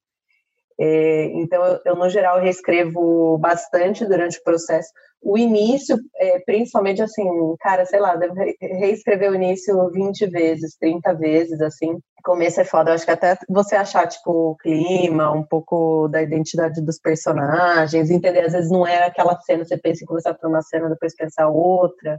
É, 0.79 1.27
então, 1.35 1.81
eu, 1.85 1.95
no 1.95 2.09
geral, 2.09 2.41
reescrevo 2.41 3.39
bastante 3.39 4.05
durante 4.05 4.39
o 4.39 4.43
processo. 4.43 4.89
O 5.23 5.39
início, 5.39 5.97
é, 6.17 6.41
principalmente 6.41 7.01
assim, 7.03 7.25
cara, 7.61 7.87
sei 7.87 8.01
lá, 8.01 8.17
devo 8.17 8.35
reescrever 8.61 9.31
o 9.31 9.35
início 9.35 9.91
20 9.91 10.27
vezes, 10.27 10.77
30 10.77 11.15
vezes, 11.15 11.61
assim. 11.61 11.99
Começo 12.25 12.61
é 12.61 12.65
foda, 12.65 12.91
eu 12.91 12.95
acho 12.95 13.05
que 13.05 13.11
até 13.11 13.39
você 13.49 13.77
achar, 13.77 14.07
tipo, 14.09 14.31
o 14.31 14.57
clima, 14.57 15.31
um 15.31 15.45
pouco 15.45 16.09
da 16.09 16.23
identidade 16.23 16.83
dos 16.83 16.99
personagens, 16.99 18.11
entender, 18.11 18.41
às 18.41 18.53
vezes 18.53 18.71
não 18.71 18.87
é 18.87 19.05
aquela 19.05 19.39
cena, 19.41 19.65
você 19.65 19.79
pensa 19.79 20.03
em 20.03 20.07
começar 20.07 20.35
por 20.35 20.49
uma 20.49 20.63
cena, 20.63 20.89
depois 20.89 21.15
pensar 21.15 21.49
outra. 21.49 22.19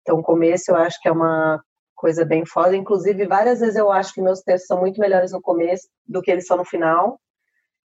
Então, 0.00 0.18
o 0.18 0.22
começo 0.22 0.70
eu 0.70 0.76
acho 0.76 1.00
que 1.00 1.08
é 1.08 1.12
uma 1.12 1.62
coisa 2.02 2.24
bem 2.24 2.44
foda. 2.44 2.76
Inclusive, 2.76 3.26
várias 3.28 3.60
vezes 3.60 3.76
eu 3.76 3.88
acho 3.88 4.12
que 4.12 4.20
meus 4.20 4.40
textos 4.40 4.66
são 4.66 4.80
muito 4.80 5.00
melhores 5.00 5.30
no 5.30 5.40
começo 5.40 5.86
do 6.04 6.20
que 6.20 6.32
eles 6.32 6.48
são 6.48 6.56
no 6.56 6.64
final. 6.64 7.20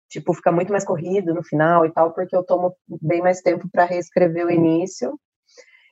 Tipo, 0.10 0.34
fica 0.34 0.54
muito 0.54 0.72
mais 0.72 0.86
corrido 0.86 1.34
no 1.34 1.44
final 1.44 1.86
e 1.86 1.92
tal, 1.92 2.14
porque 2.14 2.34
eu 2.34 2.42
tomo 2.42 2.74
bem 3.02 3.22
mais 3.22 3.42
tempo 3.42 3.68
para 3.70 3.84
reescrever 3.84 4.46
o 4.46 4.52
início. 4.52 5.20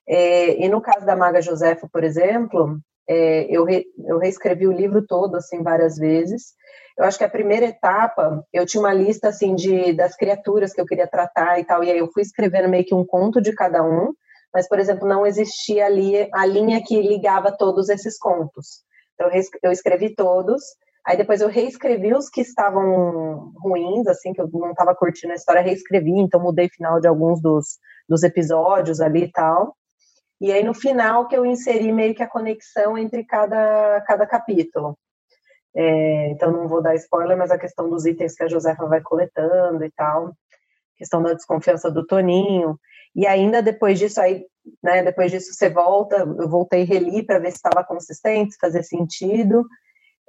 É, 0.08 0.64
e 0.64 0.70
no 0.70 0.80
caso 0.80 1.06
da 1.06 1.18
Maga 1.18 1.42
Josefa, 1.42 1.90
por 1.92 2.02
exemplo, 2.02 2.80
é, 3.10 3.46
eu, 3.50 3.66
re, 3.66 3.86
eu 4.08 4.18
reescrevi 4.18 4.68
o 4.68 4.72
livro 4.72 5.06
todo, 5.06 5.36
assim, 5.36 5.62
várias 5.62 5.98
vezes. 5.98 6.54
Eu 6.98 7.04
acho 7.04 7.18
que 7.18 7.26
a 7.26 7.30
primeira 7.30 7.66
etapa, 7.66 8.42
eu 8.54 8.66
tinha 8.66 8.82
uma 8.82 8.94
lista, 8.94 9.28
assim, 9.28 9.54
de, 9.54 9.92
das 9.92 10.16
criaturas 10.16 10.72
que 10.72 10.80
eu 10.80 10.86
queria 10.86 11.08
tratar 11.08 11.60
e 11.60 11.66
tal, 11.66 11.84
e 11.84 11.92
aí 11.92 11.98
eu 11.98 12.10
fui 12.10 12.22
escrevendo 12.22 12.70
meio 12.70 12.86
que 12.86 12.96
um 12.96 13.06
conto 13.06 13.42
de 13.42 13.52
cada 13.54 13.84
um, 13.84 14.14
mas, 14.54 14.68
por 14.68 14.80
exemplo, 14.80 15.08
não 15.08 15.26
existia 15.26 15.86
ali 15.86 16.30
a 16.32 16.46
linha 16.46 16.82
que 16.86 17.02
ligava 17.02 17.52
todos 17.52 17.90
esses 17.90 18.18
contos. 18.18 18.84
Então, 19.16 19.30
eu 19.64 19.72
escrevi 19.72 20.14
todos, 20.16 20.62
aí 21.06 21.18
depois 21.18 21.42
eu 21.42 21.50
reescrevi 21.50 22.14
os 22.14 22.30
que 22.30 22.42
estavam 22.42 23.52
ruins, 23.58 24.08
assim, 24.08 24.34
que 24.34 24.42
eu 24.42 24.50
não 24.52 24.72
estava 24.72 24.96
curtindo 24.96 25.34
a 25.34 25.36
história, 25.36 25.62
reescrevi, 25.62 26.12
então 26.20 26.42
mudei 26.42 26.70
final 26.70 27.00
de 27.00 27.08
alguns 27.08 27.42
dos, 27.42 27.80
dos 28.08 28.24
episódios 28.24 29.02
ali 29.02 29.24
e 29.24 29.32
tal. 29.32 29.76
E 30.40 30.52
aí, 30.52 30.64
no 30.64 30.74
final, 30.74 31.28
que 31.28 31.36
eu 31.36 31.46
inseri 31.46 31.92
meio 31.92 32.14
que 32.14 32.22
a 32.22 32.30
conexão 32.30 32.98
entre 32.98 33.24
cada, 33.24 34.02
cada 34.02 34.28
capítulo. 34.28 34.98
É, 35.76 36.30
então, 36.30 36.52
não 36.52 36.68
vou 36.68 36.82
dar 36.82 36.96
spoiler, 36.96 37.38
mas 37.38 37.50
a 37.50 37.58
questão 37.58 37.90
dos 37.90 38.06
itens 38.06 38.36
que 38.36 38.44
a 38.44 38.48
Josefa 38.48 38.86
vai 38.86 39.02
coletando 39.02 39.84
e 39.84 39.92
tal. 39.92 40.34
Questão 40.98 41.24
da 41.24 41.34
desconfiança 41.34 41.90
do 41.90 42.06
Toninho. 42.06 42.78
E 43.16 43.28
ainda 43.28 43.62
depois 43.62 44.00
disso, 44.00 44.20
aí, 44.20 44.46
né, 44.84 45.04
depois 45.04 45.32
disso 45.32 45.54
você 45.54 45.70
volta, 45.70 46.18
eu 46.18 46.50
voltei 46.50 46.84
reli 46.84 47.24
para 47.24 47.40
ver 47.40 47.52
se 47.52 47.58
estava 47.58 47.84
consistente, 47.84 48.54
se 48.54 48.60
fazia 48.60 48.84
sentido. 48.84 49.66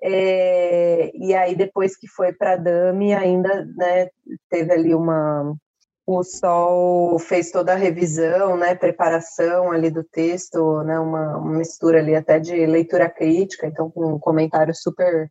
É, 0.03 1.11
e 1.15 1.35
aí 1.35 1.57
depois 1.57 1.97
que 1.97 2.07
foi 2.09 2.33
para 2.33 2.57
Dami, 2.57 3.15
ainda 3.15 3.65
né, 3.77 4.09
teve 4.51 4.73
ali 4.73 4.95
uma 4.95 5.57
o 6.07 6.23
Sol 6.23 7.19
fez 7.19 7.51
toda 7.51 7.73
a 7.73 7.77
revisão, 7.77 8.57
né, 8.57 8.75
preparação 8.75 9.73
ali 9.73 9.91
do 9.91 10.05
texto, 10.05 10.83
né, 10.83 10.99
uma, 10.99 11.39
uma 11.39 11.59
mistura 11.59 11.99
ali 11.99 12.15
até 12.15 12.39
de 12.39 12.67
leitura 12.67 13.09
crítica, 13.09 13.67
então 13.67 13.91
com 13.91 14.15
um 14.15 14.19
comentário 14.19 14.75
super 14.75 15.31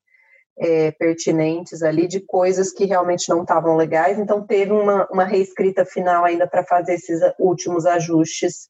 é, 0.58 0.92
pertinentes 0.92 1.82
ali 1.82 2.08
de 2.08 2.20
coisas 2.20 2.72
que 2.72 2.86
realmente 2.86 3.30
não 3.30 3.42
estavam 3.42 3.76
legais. 3.76 4.20
Então, 4.20 4.46
teve 4.46 4.72
uma, 4.72 5.08
uma 5.12 5.24
reescrita 5.24 5.86
final 5.86 6.24
ainda 6.24 6.48
para 6.48 6.64
fazer 6.64 6.94
esses 6.94 7.20
últimos 7.40 7.86
ajustes 7.86 8.70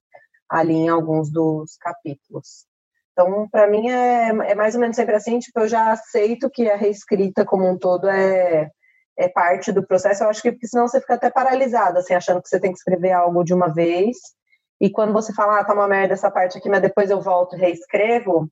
ali 0.49 0.73
em 0.73 0.89
alguns 0.89 1.31
dos 1.31 1.75
capítulos. 1.77 2.65
Então, 3.11 3.47
para 3.49 3.67
mim, 3.67 3.89
é, 3.89 4.29
é 4.29 4.55
mais 4.55 4.75
ou 4.75 4.81
menos 4.81 4.95
sempre 4.95 5.15
assim, 5.15 5.39
tipo, 5.39 5.59
eu 5.59 5.67
já 5.67 5.91
aceito 5.91 6.49
que 6.49 6.69
a 6.69 6.75
reescrita 6.75 7.45
como 7.45 7.69
um 7.69 7.77
todo 7.77 8.09
é, 8.09 8.69
é 9.17 9.27
parte 9.27 9.71
do 9.71 9.85
processo. 9.85 10.23
Eu 10.23 10.29
acho 10.29 10.41
que 10.41 10.51
porque 10.51 10.67
senão 10.67 10.87
você 10.87 10.99
fica 10.99 11.13
até 11.15 11.29
paralisada, 11.29 11.99
assim, 11.99 12.13
achando 12.13 12.41
que 12.41 12.49
você 12.49 12.59
tem 12.59 12.71
que 12.71 12.77
escrever 12.77 13.11
algo 13.11 13.43
de 13.43 13.53
uma 13.53 13.71
vez. 13.71 14.17
E 14.81 14.89
quando 14.91 15.13
você 15.13 15.31
fala, 15.33 15.59
ah, 15.59 15.63
tá 15.63 15.73
uma 15.73 15.87
merda 15.87 16.13
essa 16.13 16.31
parte 16.31 16.57
aqui, 16.57 16.69
mas 16.69 16.81
depois 16.81 17.09
eu 17.09 17.21
volto 17.21 17.55
e 17.55 17.59
reescrevo, 17.59 18.49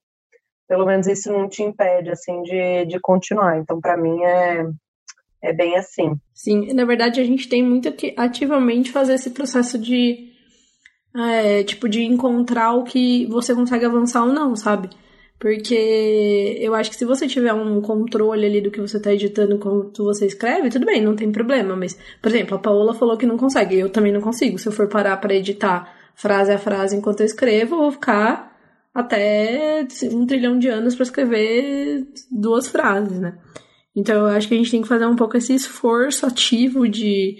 pelo 0.71 0.85
menos 0.85 1.05
isso 1.05 1.29
não 1.29 1.49
te 1.49 1.61
impede, 1.61 2.09
assim, 2.11 2.43
de, 2.43 2.85
de 2.85 2.97
continuar. 3.01 3.59
Então, 3.59 3.81
para 3.81 3.97
mim, 3.97 4.23
é, 4.23 4.65
é 5.43 5.51
bem 5.51 5.75
assim. 5.75 6.15
Sim, 6.33 6.73
na 6.73 6.85
verdade, 6.85 7.19
a 7.19 7.25
gente 7.25 7.49
tem 7.49 7.61
muito 7.61 7.93
ativamente 8.15 8.89
fazer 8.89 9.15
esse 9.15 9.31
processo 9.31 9.77
de 9.77 10.29
é, 11.13 11.61
tipo, 11.65 11.89
de 11.89 12.03
encontrar 12.03 12.71
o 12.71 12.85
que 12.85 13.25
você 13.25 13.53
consegue 13.53 13.83
avançar 13.83 14.23
ou 14.23 14.31
não, 14.31 14.55
sabe? 14.55 14.89
Porque 15.37 16.57
eu 16.61 16.73
acho 16.73 16.89
que 16.89 16.95
se 16.95 17.03
você 17.03 17.27
tiver 17.27 17.51
um 17.51 17.81
controle 17.81 18.45
ali 18.45 18.61
do 18.61 18.71
que 18.71 18.79
você 18.79 18.97
tá 18.97 19.11
editando 19.11 19.59
quando 19.59 19.91
você 20.05 20.25
escreve, 20.25 20.69
tudo 20.69 20.85
bem, 20.85 21.01
não 21.01 21.17
tem 21.17 21.33
problema. 21.33 21.75
Mas, 21.75 21.99
por 22.21 22.29
exemplo, 22.29 22.55
a 22.55 22.59
Paola 22.59 22.93
falou 22.93 23.17
que 23.17 23.25
não 23.25 23.35
consegue, 23.35 23.77
eu 23.77 23.89
também 23.89 24.13
não 24.13 24.21
consigo. 24.21 24.57
Se 24.57 24.69
eu 24.69 24.71
for 24.71 24.87
parar 24.87 25.17
para 25.17 25.35
editar 25.35 25.93
frase 26.15 26.53
a 26.53 26.57
frase 26.57 26.95
enquanto 26.95 27.19
eu 27.19 27.25
escrevo, 27.25 27.75
eu 27.75 27.79
vou 27.81 27.91
ficar 27.91 28.50
até 28.93 29.85
um 30.11 30.25
trilhão 30.25 30.59
de 30.59 30.67
anos 30.67 30.95
para 30.95 31.03
escrever 31.03 32.07
duas 32.29 32.67
frases, 32.67 33.19
né? 33.19 33.37
Então 33.95 34.15
eu 34.15 34.27
acho 34.27 34.47
que 34.47 34.53
a 34.53 34.57
gente 34.57 34.71
tem 34.71 34.81
que 34.81 34.87
fazer 34.87 35.05
um 35.05 35.15
pouco 35.15 35.37
esse 35.37 35.53
esforço 35.53 36.25
ativo 36.25 36.87
de 36.87 37.37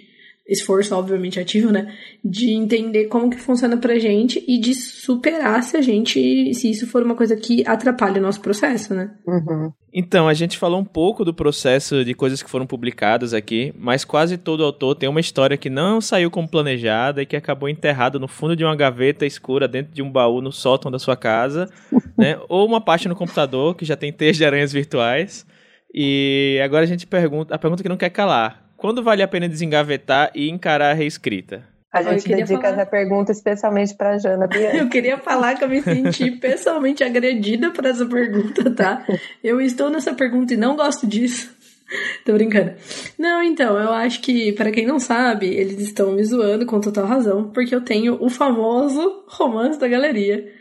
esforço, 0.51 0.93
obviamente, 0.93 1.39
ativo, 1.39 1.71
né? 1.71 1.95
De 2.23 2.51
entender 2.51 3.05
como 3.05 3.29
que 3.29 3.37
funciona 3.37 3.77
pra 3.77 3.97
gente 3.97 4.43
e 4.45 4.59
de 4.59 4.75
superar 4.75 5.63
se 5.63 5.77
a 5.77 5.81
gente, 5.81 6.53
se 6.53 6.69
isso 6.69 6.85
for 6.85 7.01
uma 7.01 7.15
coisa 7.15 7.35
que 7.37 7.63
atrapalha 7.65 8.19
o 8.19 8.21
nosso 8.21 8.41
processo, 8.41 8.93
né? 8.93 9.11
Uhum. 9.25 9.71
Então, 9.93 10.27
a 10.27 10.33
gente 10.33 10.57
falou 10.57 10.79
um 10.79 10.85
pouco 10.85 11.23
do 11.23 11.33
processo 11.33 12.03
de 12.03 12.13
coisas 12.13 12.43
que 12.43 12.49
foram 12.49 12.65
publicadas 12.65 13.33
aqui, 13.33 13.73
mas 13.77 14.05
quase 14.05 14.37
todo 14.37 14.63
autor 14.63 14.95
tem 14.95 15.07
uma 15.07 15.19
história 15.19 15.57
que 15.57 15.69
não 15.69 15.99
saiu 16.01 16.29
como 16.29 16.47
planejada 16.47 17.21
e 17.21 17.25
que 17.25 17.35
acabou 17.35 17.67
enterrada 17.67 18.19
no 18.19 18.27
fundo 18.27 18.55
de 18.55 18.63
uma 18.63 18.75
gaveta 18.75 19.25
escura 19.25 19.67
dentro 19.67 19.93
de 19.93 20.01
um 20.01 20.11
baú 20.11 20.41
no 20.41 20.51
sótão 20.51 20.91
da 20.91 20.99
sua 20.99 21.15
casa, 21.15 21.69
né? 22.17 22.37
Ou 22.49 22.65
uma 22.65 22.81
parte 22.81 23.07
no 23.07 23.15
computador 23.15 23.75
que 23.75 23.85
já 23.85 23.95
tem 23.95 24.11
texto 24.11 24.39
de 24.39 24.45
aranhas 24.45 24.71
virtuais. 24.71 25.45
E 25.93 26.59
agora 26.63 26.83
a 26.83 26.87
gente 26.87 27.05
pergunta, 27.05 27.53
a 27.53 27.57
pergunta 27.57 27.83
que 27.83 27.89
não 27.89 27.97
quer 27.97 28.09
calar 28.09 28.70
quando 28.81 29.03
vale 29.03 29.21
a 29.21 29.27
pena 29.27 29.47
desengavetar 29.47 30.31
e 30.33 30.49
encarar 30.49 30.89
a 30.89 30.93
reescrita? 30.93 31.63
A 31.93 32.01
gente 32.01 32.27
dedica 32.27 32.59
falar... 32.59 32.73
essa 32.73 32.85
pergunta 32.85 33.31
especialmente 33.31 33.93
para 33.93 34.17
Jana 34.17 34.47
Bianchi. 34.47 34.77
Eu 34.77 34.89
queria 34.89 35.19
falar 35.19 35.55
que 35.55 35.63
eu 35.63 35.69
me 35.69 35.83
senti 35.83 36.31
pessoalmente 36.41 37.03
agredida 37.03 37.69
por 37.69 37.85
essa 37.85 38.05
pergunta, 38.07 38.73
tá? 38.73 39.05
Eu 39.43 39.61
estou 39.61 39.91
nessa 39.91 40.15
pergunta 40.15 40.55
e 40.55 40.57
não 40.57 40.75
gosto 40.75 41.05
disso. 41.05 41.53
Tô 42.25 42.33
brincando. 42.33 42.71
Não, 43.19 43.43
então, 43.43 43.77
eu 43.77 43.91
acho 43.91 44.19
que, 44.21 44.51
para 44.53 44.71
quem 44.71 44.87
não 44.87 44.99
sabe, 44.99 45.47
eles 45.47 45.79
estão 45.79 46.13
me 46.13 46.23
zoando 46.23 46.65
com 46.65 46.81
total 46.81 47.05
razão, 47.05 47.51
porque 47.51 47.75
eu 47.75 47.81
tenho 47.81 48.17
o 48.19 48.29
famoso 48.29 49.25
romance 49.27 49.79
da 49.79 49.87
galeria 49.87 50.59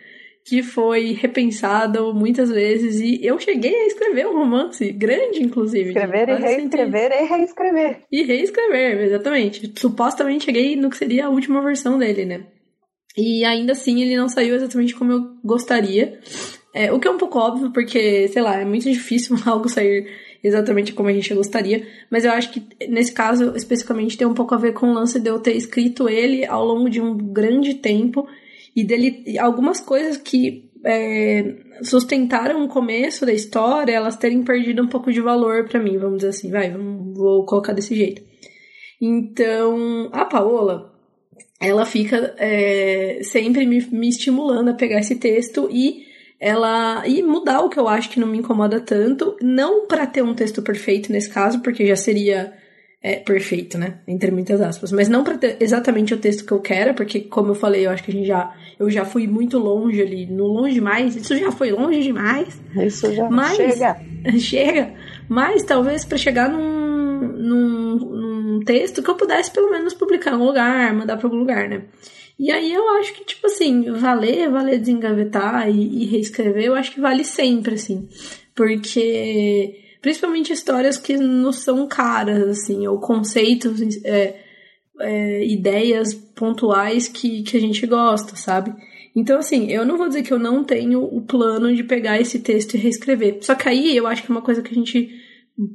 que 0.51 0.65
foi 0.65 1.13
repensado 1.13 2.13
muitas 2.13 2.51
vezes 2.51 2.99
e 2.99 3.25
eu 3.25 3.39
cheguei 3.39 3.73
a 3.73 3.87
escrever 3.87 4.27
um 4.27 4.37
romance 4.37 4.91
grande, 4.91 5.41
inclusive. 5.41 5.91
Escrever 5.91 6.29
e 6.29 6.35
reescrever 6.35 7.13
e 7.13 7.25
reescrever. 7.25 8.01
E 8.11 8.23
reescrever, 8.25 9.01
exatamente. 9.01 9.73
Supostamente 9.79 10.47
cheguei 10.47 10.75
no 10.75 10.91
que 10.91 10.97
seria 10.97 11.27
a 11.27 11.31
última 11.31 11.63
versão 11.63 11.97
dele, 11.97 12.25
né? 12.25 12.47
E 13.17 13.45
ainda 13.45 13.75
assim 13.75 14.03
ele 14.03 14.17
não 14.17 14.29
saiu 14.29 14.57
exatamente 14.57 14.93
como 14.93 15.13
eu 15.13 15.21
gostaria. 15.45 16.19
É, 16.75 16.93
o 16.93 16.99
que 16.99 17.07
é 17.07 17.11
um 17.13 17.19
pouco 17.19 17.39
óbvio, 17.39 17.71
porque, 17.71 18.27
sei 18.27 18.43
lá, 18.43 18.57
é 18.57 18.65
muito 18.65 18.91
difícil 18.91 19.37
algo 19.47 19.69
sair 19.69 20.05
exatamente 20.43 20.93
como 20.93 21.09
a 21.09 21.13
gente 21.13 21.33
gostaria, 21.33 21.87
mas 22.11 22.25
eu 22.25 22.33
acho 22.33 22.51
que 22.51 22.61
nesse 22.89 23.13
caso 23.13 23.55
especificamente 23.55 24.19
tem 24.19 24.27
um 24.27 24.35
pouco 24.35 24.53
a 24.53 24.59
ver 24.59 24.73
com 24.73 24.89
o 24.89 24.95
lance 24.95 25.21
de 25.21 25.31
eu 25.31 25.39
ter 25.39 25.55
escrito 25.55 26.09
ele 26.09 26.45
ao 26.45 26.65
longo 26.65 26.91
de 26.91 27.01
um 27.01 27.17
grande 27.17 27.75
tempo 27.75 28.27
e 28.75 28.85
dele 28.85 29.39
algumas 29.39 29.81
coisas 29.81 30.17
que 30.17 30.71
é, 30.85 31.57
sustentaram 31.83 32.65
o 32.65 32.69
começo 32.69 33.27
da 33.27 33.33
história, 33.33 33.93
elas 33.93 34.17
terem 34.17 34.43
perdido 34.43 34.83
um 34.83 34.89
pouco 34.89 35.13
de 35.13 35.21
valor 35.21 35.69
para 35.69 35.81
mim, 35.81 35.99
vamos 35.99 36.19
dizer 36.19 36.29
assim, 36.29 36.51
vai, 36.51 36.71
vamos, 36.71 37.17
vou 37.17 37.45
colocar 37.45 37.73
desse 37.73 37.95
jeito. 37.95 38.23
Então, 39.01 40.09
a 40.13 40.25
Paola, 40.25 40.93
ela 41.61 41.85
fica 41.85 42.35
é, 42.39 43.21
sempre 43.23 43.67
me, 43.67 43.81
me 43.91 44.09
estimulando 44.09 44.71
a 44.71 44.75
pegar 44.75 45.01
esse 45.01 45.17
texto 45.17 45.69
e 45.71 46.05
ela 46.39 47.07
e 47.07 47.23
mudar 47.23 47.61
o 47.61 47.69
que 47.69 47.79
eu 47.79 47.87
acho 47.87 48.09
que 48.09 48.21
não 48.21 48.27
me 48.27 48.39
incomoda 48.39 48.81
tanto, 48.81 49.37
não 49.43 49.87
para 49.87 50.07
ter 50.07 50.23
um 50.23 50.35
texto 50.35 50.63
perfeito 50.63 51.13
nesse 51.13 51.29
caso, 51.29 51.61
porque 51.61 51.87
já 51.87 51.97
seria 51.97 52.55
é, 53.03 53.17
perfeito, 53.17 53.79
né? 53.79 54.01
Entre 54.07 54.31
muitas 54.31 54.61
aspas. 54.61 54.93
Mas 54.93 55.09
não 55.09 55.25
para 55.25 55.39
ter 55.39 55.57
exatamente 55.59 56.13
o 56.13 56.19
texto 56.19 56.45
que 56.45 56.53
eu 56.53 56.61
quero, 56.61 56.93
porque, 56.93 57.21
como 57.21 57.53
eu 57.53 57.55
falei, 57.55 57.87
eu 57.87 57.91
acho 57.91 58.05
que 58.05 58.11
a 58.11 58.15
gente 58.15 58.27
já. 58.27 58.55
Eu 58.79 58.91
já 58.91 59.07
fui 59.07 59.27
muito 59.27 59.59
longe 59.59 60.03
ali. 60.03 60.27
No 60.27 60.47
longe 60.47 60.75
demais. 60.75 61.17
Isso 61.17 61.35
já 61.37 61.51
foi 61.51 61.71
longe 61.71 62.03
demais. 62.03 62.61
Isso 62.77 63.11
já 63.15 63.31
mas, 63.31 63.57
chega. 63.57 63.97
Chega. 64.39 64.95
Mas 65.29 65.63
talvez 65.63 66.05
para 66.05 66.19
chegar 66.19 66.51
num, 66.51 67.21
num, 67.23 67.97
num 67.97 68.61
texto 68.61 69.03
que 69.03 69.09
eu 69.09 69.15
pudesse 69.15 69.51
pelo 69.51 69.71
menos 69.71 69.95
publicar 69.95 70.31
em 70.31 70.35
algum 70.35 70.47
lugar, 70.47 70.93
mandar 70.93 71.17
para 71.17 71.27
algum 71.27 71.39
lugar, 71.39 71.69
né? 71.69 71.85
E 72.39 72.51
aí 72.51 72.73
eu 72.73 72.87
acho 72.99 73.15
que, 73.15 73.25
tipo 73.25 73.47
assim, 73.47 73.93
valer, 73.93 74.51
valer 74.51 74.79
desengavetar 74.79 75.71
e, 75.71 76.03
e 76.03 76.07
reescrever, 76.07 76.65
eu 76.65 76.75
acho 76.75 76.93
que 76.93 77.01
vale 77.01 77.25
sempre, 77.25 77.75
assim. 77.75 78.09
Porque 78.55 79.75
Principalmente 80.01 80.53
histórias 80.53 80.97
que 80.97 81.17
não 81.17 81.53
são 81.53 81.87
caras, 81.87 82.49
assim, 82.49 82.87
ou 82.87 82.99
conceitos, 82.99 83.81
é, 84.05 84.41
é, 85.01 85.47
ideias 85.47 86.15
pontuais 86.15 87.09
que, 87.09 87.43
que 87.43 87.57
a 87.57 87.61
gente 87.61 87.87
gosta, 87.87 88.37
sabe? 88.37 88.75
Então, 89.15 89.39
assim, 89.39 89.71
eu 89.71 89.85
não 89.85 89.99
vou 89.99 90.09
dizer 90.09 90.23
que 90.23 90.33
eu 90.33 90.39
não 90.39 90.63
tenho 90.63 91.03
o 91.03 91.21
plano 91.23 91.75
de 91.75 91.83
pegar 91.83 92.21
esse 92.21 92.39
texto 92.39 92.75
e 92.75 92.79
reescrever. 92.79 93.39
Só 93.43 93.55
que 93.55 93.69
aí 93.69 93.97
eu 93.97 94.07
acho 94.07 94.23
que 94.23 94.31
é 94.31 94.35
uma 94.35 94.43
coisa 94.43 94.63
que 94.63 94.71
a 94.71 94.75
gente 94.75 95.11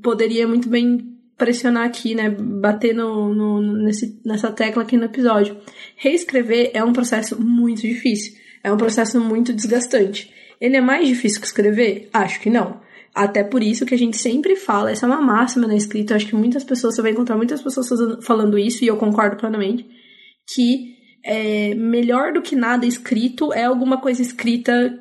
poderia 0.01 0.47
muito 0.47 0.69
bem 0.69 1.15
pressionar 1.38 1.85
aqui, 1.85 2.15
né? 2.15 2.29
Bater 2.29 2.95
no, 2.95 3.33
no, 3.33 3.61
nesse, 3.83 4.21
nessa 4.25 4.51
tecla 4.51 4.83
aqui 4.83 4.95
no 4.95 5.05
episódio. 5.05 5.57
Reescrever 5.97 6.71
é 6.73 6.83
um 6.83 6.93
processo 6.93 7.39
muito 7.41 7.81
difícil. 7.81 8.33
É 8.63 8.71
um 8.71 8.77
processo 8.77 9.19
muito 9.19 9.53
desgastante. 9.53 10.33
Ele 10.59 10.77
é 10.77 10.81
mais 10.81 11.07
difícil 11.07 11.41
que 11.41 11.47
escrever? 11.47 12.09
Acho 12.13 12.39
que 12.39 12.49
não. 12.49 12.79
Até 13.15 13.45
por 13.45 13.63
isso 13.63 13.86
que 13.86 13.95
a 13.95 13.97
gente 13.97 14.17
sempre 14.17 14.58
fala, 14.58 14.91
essa 14.91 15.06
é 15.06 15.10
uma 15.10 15.21
máxima 15.21 15.65
na 15.65 15.75
escrita, 15.75 16.15
acho 16.15 16.28
que 16.28 16.36
muitas 16.36 16.65
pessoas, 16.65 16.95
você 16.95 17.01
vai 17.01 17.12
encontrar 17.12 17.38
muitas 17.38 17.62
pessoas 17.62 17.88
falando 18.25 18.60
isso, 18.60 18.84
e 18.84 18.88
eu 18.88 18.97
concordo 18.97 19.38
plenamente, 19.38 19.88
que 20.54 20.95
é, 21.23 21.73
melhor 21.75 22.34
do 22.34 22.41
que 22.41 22.58
nada 22.58 22.86
escrito 22.86 23.54
é 23.54 23.63
alguma 23.63 24.01
coisa 24.01 24.21
escrita, 24.21 24.99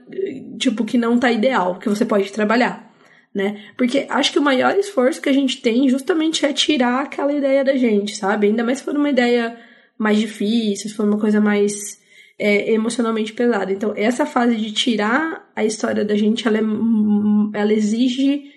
tipo, 0.61 0.85
que 0.85 0.97
não 0.97 1.19
tá 1.19 1.33
ideal, 1.33 1.79
que 1.81 1.89
você 1.89 2.05
pode 2.05 2.33
trabalhar, 2.33 2.89
né? 3.35 3.65
Porque 3.77 4.07
acho 4.09 4.33
que 4.33 4.39
o 4.39 4.43
maior 4.43 4.77
esforço 4.79 5.21
que 5.21 5.29
a 5.29 5.33
gente 5.33 5.61
tem 5.61 5.89
justamente 5.89 6.47
é 6.47 6.53
tirar 6.53 7.03
aquela 7.03 7.33
ideia 7.33 7.65
da 7.65 7.77
gente, 7.77 8.15
sabe? 8.15 8.47
Ainda 8.47 8.63
mais 8.63 8.79
se 8.79 8.85
for 8.85 8.97
uma 8.97 9.11
ideia 9.11 9.59
mais 9.99 10.19
difícil, 10.19 10.89
se 10.89 10.95
for 10.95 11.05
uma 11.05 11.19
coisa 11.19 11.41
mais 11.41 12.01
é, 12.39 12.73
emocionalmente 12.73 13.33
pesada. 13.33 13.73
Então, 13.73 13.93
essa 13.97 14.27
fase 14.27 14.57
de 14.57 14.73
tirar 14.73 15.51
a 15.55 15.65
história 15.65 16.05
da 16.05 16.17
gente, 16.17 16.47
ela, 16.47 16.59
é, 16.59 17.61
ela 17.61 17.73
exige. 17.73 18.53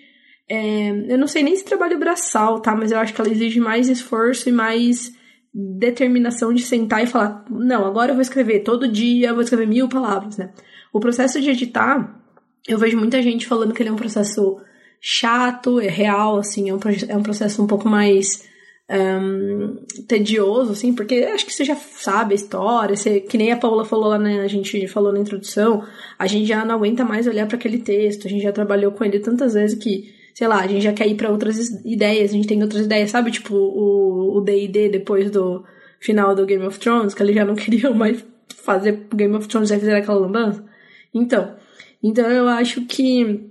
É, 0.48 0.90
eu 1.08 1.18
não 1.18 1.26
sei 1.26 1.42
nem 1.42 1.54
se 1.54 1.64
trabalho 1.64 1.98
braçal, 1.98 2.60
tá? 2.60 2.74
Mas 2.74 2.90
eu 2.90 2.98
acho 2.98 3.14
que 3.14 3.20
ela 3.20 3.30
exige 3.30 3.60
mais 3.60 3.88
esforço 3.88 4.48
e 4.48 4.52
mais 4.52 5.12
determinação 5.54 6.52
de 6.52 6.62
sentar 6.62 7.02
e 7.02 7.06
falar: 7.06 7.44
não, 7.50 7.84
agora 7.86 8.10
eu 8.10 8.14
vou 8.14 8.22
escrever 8.22 8.60
todo 8.60 8.88
dia, 8.88 9.28
eu 9.28 9.34
vou 9.34 9.42
escrever 9.42 9.66
mil 9.66 9.88
palavras, 9.88 10.36
né? 10.36 10.52
O 10.92 11.00
processo 11.00 11.40
de 11.40 11.50
editar, 11.50 12.22
eu 12.66 12.78
vejo 12.78 12.98
muita 12.98 13.22
gente 13.22 13.46
falando 13.46 13.74
que 13.74 13.82
ele 13.82 13.90
é 13.90 13.92
um 13.92 13.96
processo 13.96 14.60
chato, 15.00 15.80
é 15.80 15.88
real, 15.88 16.38
assim, 16.38 16.70
é 16.70 16.74
um, 16.74 16.80
é 17.08 17.16
um 17.16 17.22
processo 17.22 17.62
um 17.62 17.66
pouco 17.66 17.88
mais 17.88 18.48
um, 18.90 19.76
tedioso, 20.06 20.72
assim, 20.72 20.94
porque 20.94 21.16
acho 21.16 21.44
que 21.44 21.52
você 21.52 21.64
já 21.64 21.76
sabe 21.76 22.32
a 22.32 22.36
história, 22.36 22.96
você, 22.96 23.20
que 23.20 23.36
nem 23.36 23.52
a 23.52 23.56
Paula 23.56 23.84
falou 23.84 24.08
lá, 24.08 24.18
né, 24.18 24.40
a 24.40 24.48
gente 24.48 24.86
falou 24.88 25.12
na 25.12 25.20
introdução, 25.20 25.84
a 26.18 26.26
gente 26.26 26.46
já 26.46 26.64
não 26.64 26.76
aguenta 26.76 27.04
mais 27.04 27.26
olhar 27.26 27.46
para 27.46 27.56
aquele 27.56 27.78
texto, 27.78 28.26
a 28.26 28.30
gente 28.30 28.42
já 28.42 28.52
trabalhou 28.52 28.92
com 28.92 29.04
ele 29.04 29.18
tantas 29.18 29.54
vezes 29.54 29.78
que, 29.78 30.14
sei 30.34 30.48
lá, 30.48 30.60
a 30.60 30.66
gente 30.66 30.82
já 30.82 30.92
quer 30.92 31.06
ir 31.06 31.16
para 31.16 31.30
outras 31.30 31.68
ideias, 31.84 32.30
a 32.30 32.34
gente 32.34 32.48
tem 32.48 32.62
outras 32.62 32.86
ideias, 32.86 33.10
sabe? 33.10 33.30
Tipo 33.30 33.54
o 33.54 34.40
D&D 34.40 34.88
depois 34.88 35.30
do 35.30 35.64
final 36.00 36.34
do 36.34 36.46
Game 36.46 36.64
of 36.64 36.78
Thrones, 36.78 37.12
que 37.12 37.22
eles 37.22 37.34
já 37.34 37.44
não 37.44 37.54
queriam 37.56 37.92
mais 37.92 38.24
fazer 38.48 39.06
Game 39.14 39.34
of 39.34 39.48
Thrones, 39.48 39.68
já 39.68 39.78
fizeram 39.78 39.98
aquela 39.98 40.20
lambança. 40.20 40.64
Então, 41.12 41.56
então 42.02 42.30
eu 42.30 42.48
acho 42.48 42.86
que 42.86 43.50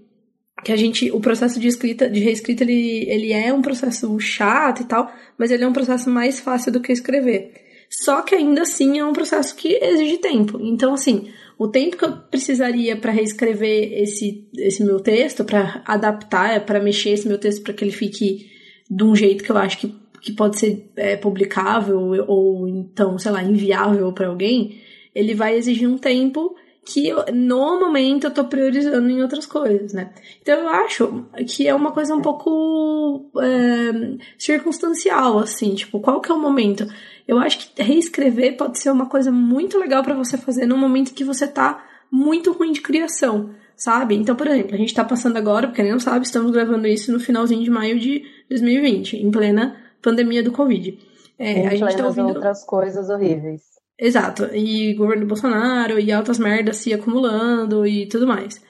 que 0.64 0.72
a 0.72 0.76
gente, 0.76 1.12
o 1.12 1.20
processo 1.20 1.60
de 1.60 1.68
escrita, 1.68 2.10
de 2.10 2.20
reescrita, 2.20 2.64
ele, 2.64 3.10
ele 3.10 3.32
é 3.32 3.54
um 3.54 3.62
processo 3.62 4.20
chato 4.20 4.82
e 4.82 4.86
tal, 4.86 5.12
mas 5.38 5.52
ele 5.52 5.64
é 5.64 5.68
um 5.68 5.74
processo 5.74 6.10
mais 6.10 6.40
fácil 6.40 6.72
do 6.72 6.82
que 6.82 6.92
escrever. 6.92 7.54
Só 7.90 8.22
que 8.22 8.36
ainda 8.36 8.64
assim 8.64 9.00
é 9.00 9.06
um 9.06 9.14
processo 9.14 9.56
que 9.56 9.80
exige 9.82 10.18
tempo. 10.18 10.60
Então, 10.62 10.94
assim, 10.94 11.30
o 11.58 11.68
tempo 11.68 11.96
que 11.96 12.06
eu 12.06 12.18
precisaria 12.18 12.96
para 12.96 13.12
reescrever 13.12 13.94
esse, 14.02 14.48
esse 14.58 14.84
meu 14.84 15.00
texto, 15.00 15.46
para 15.46 15.82
adaptar, 15.86 16.66
para 16.66 16.80
mexer 16.80 17.12
esse 17.12 17.28
meu 17.28 17.38
texto 17.38 17.64
para 17.64 17.74
que 17.74 17.84
ele 17.84 17.92
fique 17.92 18.50
de 18.90 19.04
um 19.04 19.16
jeito 19.16 19.44
que 19.44 19.52
eu 19.52 19.58
acho 19.58 19.78
que, 19.80 19.96
que 20.22 20.34
pode 20.34 20.60
ser 20.60 20.92
é, 20.96 21.16
publicável 21.16 22.26
ou 22.28 22.68
então, 22.68 23.18
sei 23.18 23.32
lá, 23.32 23.44
enviável 23.44 24.12
para 24.12 24.28
alguém, 24.28 24.80
ele 25.16 25.34
vai 25.34 25.56
exigir 25.56 25.88
um 25.88 25.98
tempo 25.98 26.56
que 26.88 27.10
eu, 27.10 27.26
no 27.34 27.80
momento 27.80 28.28
eu 28.28 28.32
tô 28.32 28.46
priorizando 28.46 29.10
em 29.10 29.22
outras 29.22 29.46
coisas, 29.46 29.92
né? 29.92 30.12
Então 30.42 30.58
eu 30.58 30.70
acho 30.70 31.26
que 31.46 31.68
é 31.68 31.76
uma 31.76 31.92
coisa 31.92 32.16
um 32.16 32.22
pouco 32.22 33.30
é, 33.42 34.18
circunstancial, 34.38 35.38
assim, 35.38 35.76
tipo, 35.76 36.00
qual 36.00 36.22
que 36.22 36.32
é 36.32 36.34
o 36.34 36.40
momento? 36.40 36.88
Eu 37.28 37.40
acho 37.40 37.60
que 37.60 37.84
reescrever 37.84 38.56
pode 38.56 38.80
ser 38.80 38.90
uma 38.90 39.06
coisa 39.06 39.32
muito 39.32 39.78
legal 39.78 40.02
para 40.02 40.16
você 40.16 40.38
fazer 40.38 40.66
no 40.66 40.78
momento 40.78 41.14
que 41.14 41.26
você 41.26 41.46
tá 41.46 41.84
muito 42.10 42.54
ruim 42.54 42.72
de 42.72 42.80
criação, 42.80 43.50
sabe? 43.76 44.16
Então, 44.16 44.34
por 44.34 44.48
exemplo, 44.48 44.74
a 44.74 44.78
gente 44.78 44.94
tá 44.94 45.04
passando 45.04 45.36
agora, 45.36 45.68
porque 45.68 45.82
quem 45.82 45.92
não 45.92 46.00
sabe, 46.00 46.26
estamos 46.26 46.52
gravando 46.52 46.88
isso 46.88 47.12
no 47.12 47.20
finalzinho 47.20 47.64
de 47.64 47.70
maio 47.70 48.00
de 48.00 48.24
2020, 48.50 49.18
em 49.18 49.30
plena 49.30 49.76
pandemia 50.02 50.42
do 50.42 50.54
Covid. 50.54 50.98
É, 51.38 51.52
em 51.52 51.68
a 51.68 51.76
gente 51.76 51.98
tá 51.98 52.06
ouvindo 52.06 52.30
outras 52.30 52.64
coisas 52.64 53.10
horríveis. 53.10 53.77
Exato. 54.00 54.46
E 54.54 54.94
governo 54.94 55.26
Bolsonaro 55.26 56.00
e 56.00 56.12
altas 56.12 56.38
merdas 56.38 56.78
se 56.78 56.94
acumulando 56.94 57.86
e 57.86 58.06
tudo 58.08 58.28
mais. 58.28 58.62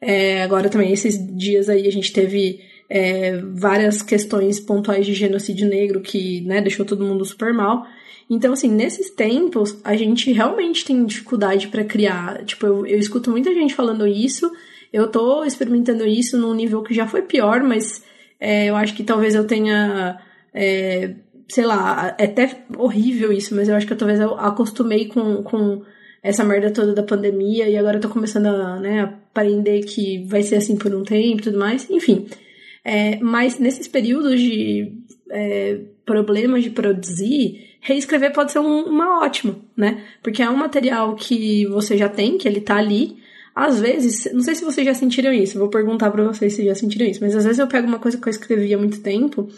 É, 0.00 0.42
agora 0.42 0.68
também, 0.68 0.92
esses 0.92 1.16
dias 1.36 1.68
aí, 1.68 1.86
a 1.86 1.92
gente 1.92 2.12
teve 2.12 2.60
é, 2.90 3.38
várias 3.54 4.02
questões 4.02 4.60
pontuais 4.60 5.06
de 5.06 5.14
genocídio 5.14 5.68
negro 5.68 6.00
que 6.00 6.42
né, 6.42 6.60
deixou 6.60 6.84
todo 6.84 7.04
mundo 7.04 7.24
super 7.24 7.54
mal. 7.54 7.86
Então, 8.28 8.52
assim, 8.52 8.68
nesses 8.68 9.10
tempos, 9.10 9.80
a 9.84 9.96
gente 9.96 10.32
realmente 10.32 10.84
tem 10.84 11.04
dificuldade 11.04 11.68
para 11.68 11.84
criar. 11.84 12.44
Tipo, 12.44 12.66
eu, 12.66 12.86
eu 12.86 12.98
escuto 12.98 13.30
muita 13.30 13.52
gente 13.54 13.74
falando 13.74 14.06
isso. 14.06 14.50
Eu 14.92 15.10
tô 15.10 15.44
experimentando 15.44 16.06
isso 16.06 16.38
num 16.38 16.54
nível 16.54 16.82
que 16.82 16.94
já 16.94 17.06
foi 17.06 17.22
pior, 17.22 17.62
mas 17.62 18.02
é, 18.38 18.66
eu 18.66 18.76
acho 18.76 18.94
que 18.94 19.02
talvez 19.02 19.34
eu 19.34 19.46
tenha 19.46 20.18
é, 20.52 21.14
sei 21.48 21.64
lá, 21.64 22.14
é 22.18 22.24
até 22.24 22.64
horrível 22.76 23.32
isso, 23.32 23.54
mas 23.54 23.68
eu 23.68 23.76
acho 23.76 23.86
que 23.86 23.92
eu, 23.92 23.98
talvez 23.98 24.20
eu 24.20 24.34
acostumei 24.34 25.06
com, 25.06 25.42
com 25.42 25.82
essa 26.22 26.44
merda 26.44 26.70
toda 26.70 26.94
da 26.94 27.02
pandemia 27.02 27.68
e 27.68 27.76
agora 27.76 27.98
eu 27.98 28.00
tô 28.00 28.08
começando 28.08 28.46
a, 28.46 28.80
né, 28.80 29.02
aprender 29.02 29.82
que 29.82 30.24
vai 30.26 30.42
ser 30.42 30.56
assim 30.56 30.76
por 30.76 30.94
um 30.94 31.02
tempo 31.02 31.40
e 31.40 31.44
tudo 31.44 31.58
mais, 31.58 31.88
enfim. 31.90 32.26
É, 32.84 33.16
mas 33.20 33.58
nesses 33.58 33.88
períodos 33.88 34.40
de 34.40 34.92
é, 35.30 35.80
problemas 36.04 36.62
de 36.62 36.70
produzir, 36.70 37.76
reescrever 37.80 38.32
pode 38.32 38.52
ser 38.52 38.58
um, 38.58 38.84
uma 38.84 39.22
ótima, 39.24 39.56
né? 39.76 40.02
Porque 40.22 40.42
é 40.42 40.48
um 40.48 40.56
material 40.56 41.14
que 41.14 41.66
você 41.66 41.96
já 41.96 42.08
tem, 42.08 42.38
que 42.38 42.46
ele 42.46 42.60
tá 42.60 42.76
ali. 42.76 43.16
Às 43.54 43.80
vezes, 43.80 44.32
não 44.32 44.40
sei 44.40 44.54
se 44.54 44.64
vocês 44.64 44.84
já 44.84 44.94
sentiram 44.94 45.32
isso, 45.32 45.58
vou 45.58 45.68
perguntar 45.68 46.10
para 46.10 46.24
vocês 46.24 46.54
se 46.54 46.64
já 46.64 46.74
sentiram 46.74 47.06
isso, 47.06 47.20
mas 47.20 47.36
às 47.36 47.44
vezes 47.44 47.58
eu 47.58 47.68
pego 47.68 47.86
uma 47.86 48.00
coisa 48.00 48.18
que 48.18 48.26
eu 48.26 48.30
escrevi 48.30 48.74
há 48.74 48.78
muito 48.78 49.00
tempo 49.00 49.48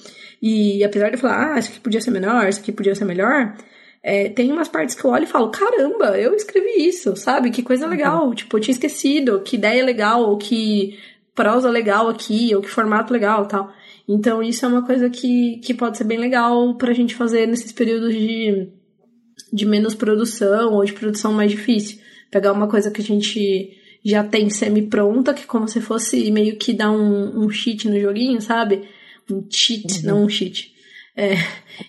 e 0.42 0.84
apesar 0.84 1.08
de 1.08 1.14
eu 1.14 1.18
falar, 1.18 1.54
ah, 1.54 1.58
isso 1.58 1.70
aqui 1.70 1.80
podia 1.80 2.00
ser 2.00 2.10
menor, 2.10 2.46
isso 2.46 2.60
aqui 2.60 2.72
podia 2.72 2.94
ser 2.94 3.06
melhor, 3.06 3.54
é, 4.08 4.28
tem 4.28 4.52
umas 4.52 4.68
partes 4.68 4.94
que 4.94 5.04
eu 5.04 5.10
olho 5.10 5.24
e 5.24 5.26
falo, 5.26 5.50
caramba, 5.50 6.16
eu 6.16 6.32
escrevi 6.32 6.86
isso, 6.86 7.16
sabe? 7.16 7.50
Que 7.50 7.60
coisa 7.60 7.88
legal. 7.88 8.28
Uhum. 8.28 8.34
Tipo, 8.34 8.56
eu 8.56 8.60
tinha 8.60 8.72
esquecido, 8.72 9.40
que 9.40 9.56
ideia 9.56 9.84
legal, 9.84 10.22
ou 10.22 10.38
que 10.38 10.96
prosa 11.34 11.68
legal 11.68 12.08
aqui, 12.08 12.54
ou 12.54 12.62
que 12.62 12.70
formato 12.70 13.12
legal 13.12 13.46
tal. 13.48 13.72
Então, 14.08 14.40
isso 14.40 14.64
é 14.64 14.68
uma 14.68 14.86
coisa 14.86 15.10
que, 15.10 15.56
que 15.56 15.74
pode 15.74 15.98
ser 15.98 16.04
bem 16.04 16.18
legal 16.18 16.76
pra 16.76 16.92
gente 16.92 17.16
fazer 17.16 17.46
nesses 17.48 17.72
períodos 17.72 18.14
de, 18.14 18.68
de 19.52 19.66
menos 19.66 19.92
produção 19.92 20.74
ou 20.74 20.84
de 20.84 20.92
produção 20.92 21.32
mais 21.32 21.50
difícil. 21.50 21.98
Pegar 22.30 22.52
uma 22.52 22.68
coisa 22.68 22.92
que 22.92 23.00
a 23.00 23.04
gente 23.04 23.76
já 24.08 24.22
tem 24.24 24.48
semi-pronta, 24.48 25.34
que 25.34 25.42
é 25.42 25.46
como 25.46 25.68
se 25.68 25.80
fosse 25.80 26.30
meio 26.30 26.56
que 26.56 26.72
dar 26.72 26.90
um, 26.90 27.44
um 27.44 27.50
cheat 27.50 27.88
no 27.88 28.00
joguinho, 28.00 28.40
sabe? 28.40 28.88
um 29.30 29.46
cheat, 29.50 30.00
uhum. 30.00 30.06
não 30.06 30.24
um 30.24 30.28
cheat. 30.28 30.74
É, 31.16 31.32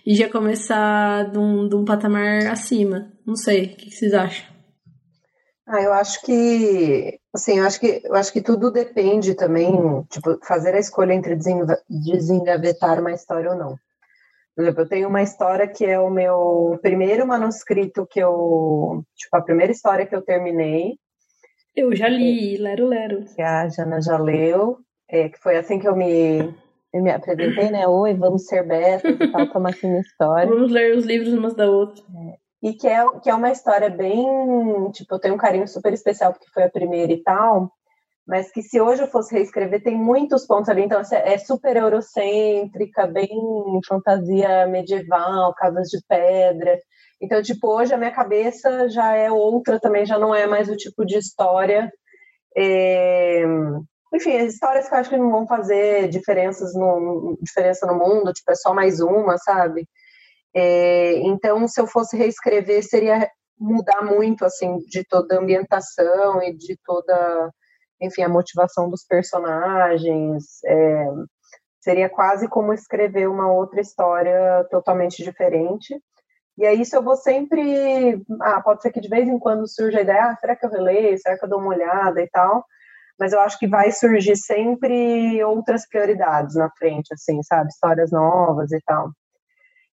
e 0.06 0.16
já 0.16 0.30
começar 0.30 1.30
de 1.32 1.38
um, 1.38 1.68
de 1.68 1.76
um 1.76 1.86
patamar 1.86 2.48
acima. 2.48 3.12
Não 3.26 3.36
sei, 3.36 3.66
o 3.66 3.76
que, 3.76 3.92
vocês 3.92 4.14
acham? 4.14 4.46
Ah, 5.68 5.82
eu 5.82 5.92
acho 5.92 6.22
que, 6.22 7.20
assim, 7.34 7.60
eu 7.60 7.66
acho 7.66 7.80
que, 7.80 8.02
eu 8.04 8.16
acho 8.16 8.32
que 8.32 8.42
tudo 8.42 8.72
depende 8.72 9.34
também, 9.34 9.70
tipo, 10.10 10.40
fazer 10.46 10.74
a 10.74 10.80
escolha 10.80 11.14
entre 11.14 11.38
desengavetar 11.90 13.02
uma 13.02 13.12
história 13.12 13.52
ou 13.52 13.58
não. 13.58 13.76
Por 14.56 14.64
exemplo, 14.64 14.84
eu 14.84 14.88
tenho 14.88 15.10
uma 15.10 15.22
história 15.22 15.68
que 15.68 15.86
é 15.86 16.00
o 16.00 16.10
meu 16.10 16.80
primeiro 16.82 17.28
manuscrito 17.28 18.08
que 18.10 18.20
eu, 18.20 19.04
tipo, 19.16 19.36
a 19.36 19.42
primeira 19.42 19.74
história 19.74 20.06
que 20.06 20.16
eu 20.16 20.22
terminei. 20.22 20.98
Eu 21.78 21.96
já 21.96 22.10
li, 22.10 22.58
Lero 22.58 22.88
Lero. 22.88 23.24
Que 23.36 23.42
a 23.44 23.70
Jana 23.70 24.02
já 24.02 24.18
leu, 24.18 24.80
é, 25.08 25.30
que 25.30 25.38
foi 25.38 25.58
assim 25.58 25.78
que 25.78 25.88
eu 25.88 25.96
me 25.96 26.40
eu 26.92 27.04
me 27.04 27.12
apresentei, 27.12 27.70
né? 27.70 27.88
Oi, 27.88 28.16
vamos 28.16 28.48
ser 28.48 28.66
betas 28.66 29.16
e 29.16 29.32
tal, 29.32 29.48
toma 29.54 29.70
aqui 29.70 29.86
minha 29.86 30.02
história. 30.02 30.50
Vamos 30.50 30.72
ler 30.72 30.98
os 30.98 31.06
livros 31.06 31.32
umas 31.32 31.54
da 31.54 31.70
outra. 31.70 32.04
É. 32.04 32.70
E 32.70 32.74
que 32.74 32.88
é, 32.88 33.06
que 33.22 33.30
é 33.30 33.36
uma 33.36 33.52
história 33.52 33.92
bem. 33.92 34.26
Tipo, 34.92 35.13
eu 35.13 35.20
tenho 35.20 35.36
um 35.36 35.38
carinho 35.38 35.68
super 35.68 35.94
especial 35.94 36.34
porque 36.34 36.50
foi 36.52 36.63
a 36.63 36.70
primeira 36.70 37.13
e 37.13 37.22
tal. 37.22 37.72
Mas 38.26 38.52
que 38.52 38.63
se 38.63 38.82
hoje 38.82 39.04
eu 39.04 39.08
fosse 39.08 39.36
reescrever, 39.36 39.84
tem 39.84 39.96
muitos 39.96 40.48
pontos 40.48 40.70
ali. 40.70 40.82
Então, 40.82 41.00
é 41.12 41.38
super 41.38 41.78
eurocêntrica, 41.78 43.06
bem 43.06 43.30
fantasia 43.88 44.66
medieval, 44.66 45.54
casas 45.54 45.90
de 45.90 46.00
pedra. 46.10 46.80
Então, 47.22 47.42
tipo, 47.42 47.68
hoje 47.68 47.94
a 47.94 47.98
minha 47.98 48.12
cabeça 48.12 48.90
já 48.90 49.14
é 49.16 49.32
outra 49.32 49.80
também, 49.80 50.06
já 50.06 50.20
não 50.20 50.34
é 50.36 50.46
mais 50.46 50.70
o 50.70 50.76
tipo 50.76 51.06
de 51.06 51.18
história. 51.18 51.92
É, 52.56 53.44
enfim, 54.14 54.38
as 54.38 54.54
histórias 54.54 54.88
que 54.88 54.94
eu 54.94 55.00
acho 55.00 55.10
que 55.10 55.18
não 55.18 55.32
vão 55.32 55.48
fazer 55.48 56.10
diferenças 56.10 56.74
no, 56.74 57.38
diferença 57.42 57.86
no 57.88 57.96
mundo, 57.96 58.34
tipo, 58.34 58.52
é 58.52 58.56
só 58.56 58.74
mais 58.74 59.00
uma, 59.00 59.38
sabe? 59.38 59.88
É, 60.56 61.14
então, 61.20 61.68
se 61.68 61.80
eu 61.82 61.88
fosse 61.88 62.18
reescrever, 62.18 62.84
seria 62.84 63.30
mudar 63.60 64.04
muito, 64.04 64.46
assim, 64.46 64.78
de 64.88 65.04
toda 65.08 65.36
a 65.36 65.40
ambientação 65.40 66.42
e 66.44 66.56
de 66.56 66.78
toda, 66.86 67.52
enfim, 68.02 68.24
a 68.24 68.30
motivação 68.30 68.90
dos 68.90 69.06
personagens. 69.06 70.46
É, 70.66 71.08
seria 71.82 72.10
quase 72.10 72.48
como 72.50 72.74
escrever 72.74 73.30
uma 73.30 73.52
outra 73.52 73.82
história 73.82 74.66
totalmente 74.70 75.24
diferente. 75.24 76.00
E 76.58 76.65
aí, 76.65 76.82
isso 76.82 76.96
eu 76.96 77.04
vou 77.04 77.15
sempre. 77.15 78.22
Ah, 78.41 78.62
pode 78.62 78.82
ser 78.82 78.91
que 78.91 79.00
de 79.00 79.10
vez 79.10 79.28
em 79.28 79.39
quando 79.39 79.67
surja 79.67 80.00
a 80.00 80.02
ideia: 80.02 80.32
ah, 80.32 80.36
será 80.36 80.56
que 80.56 80.65
eu 80.65 80.70
releio? 80.72 81.17
Será 81.17 81.38
que 81.38 81.46
eu 81.46 81.50
dou 81.50 81.60
uma 81.60 81.70
olhada 81.70 82.22
e 82.22 82.28
tal? 82.30 82.65
mas 83.20 83.34
eu 83.34 83.39
acho 83.39 83.58
que 83.58 83.67
vai 83.67 83.91
surgir 83.91 84.36
sempre 84.36 85.43
outras 85.43 85.88
prioridades 85.88 86.56
na 86.56 86.70
frente, 86.78 87.13
assim, 87.13 87.41
sabe? 87.43 87.70
Histórias 87.70 88.12
novas 88.12 88.72
e 88.72 88.80
tal. 88.86 89.12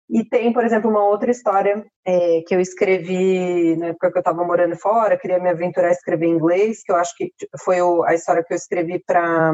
E 0.09 0.23
tem, 0.25 0.51
por 0.51 0.65
exemplo, 0.65 0.89
uma 0.91 1.05
outra 1.05 1.31
história 1.31 1.85
é, 2.05 2.41
que 2.45 2.53
eu 2.53 2.59
escrevi 2.59 3.75
na 3.77 3.87
época 3.87 4.11
que 4.11 4.17
eu 4.17 4.21
estava 4.21 4.43
morando 4.43 4.75
fora, 4.75 5.17
queria 5.17 5.39
me 5.39 5.49
aventurar 5.49 5.87
a 5.87 5.91
escrever 5.91 6.27
em 6.27 6.33
inglês, 6.33 6.83
que 6.83 6.91
eu 6.91 6.97
acho 6.97 7.15
que 7.15 7.31
foi 7.63 7.81
o, 7.81 8.03
a 8.03 8.13
história 8.13 8.43
que 8.43 8.53
eu 8.53 8.57
escrevi 8.57 9.01
para 9.05 9.53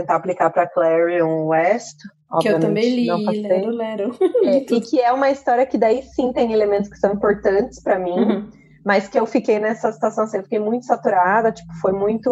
tentar 0.00 0.16
aplicar 0.16 0.50
para 0.50 0.68
Clarion 0.68 1.46
West. 1.46 1.96
Que 2.40 2.48
eu 2.48 2.60
também 2.60 2.94
li, 2.94 3.42
lero, 3.42 3.70
lero. 3.70 4.10
É, 4.44 4.56
e 4.58 4.80
que 4.80 5.00
é 5.00 5.12
uma 5.12 5.30
história 5.30 5.64
que 5.64 5.78
daí 5.78 6.02
sim 6.02 6.32
tem 6.32 6.52
elementos 6.52 6.90
que 6.90 6.98
são 6.98 7.12
importantes 7.12 7.82
para 7.82 7.98
mim. 7.98 8.18
Uhum 8.18 8.50
mas 8.86 9.08
que 9.08 9.18
eu 9.18 9.26
fiquei 9.26 9.58
nessa 9.58 9.90
situação 9.90 10.22
assim, 10.22 10.36
eu 10.36 10.44
fiquei 10.44 10.60
muito 10.60 10.86
saturada, 10.86 11.50
tipo, 11.50 11.74
foi 11.82 11.90
muito. 11.90 12.28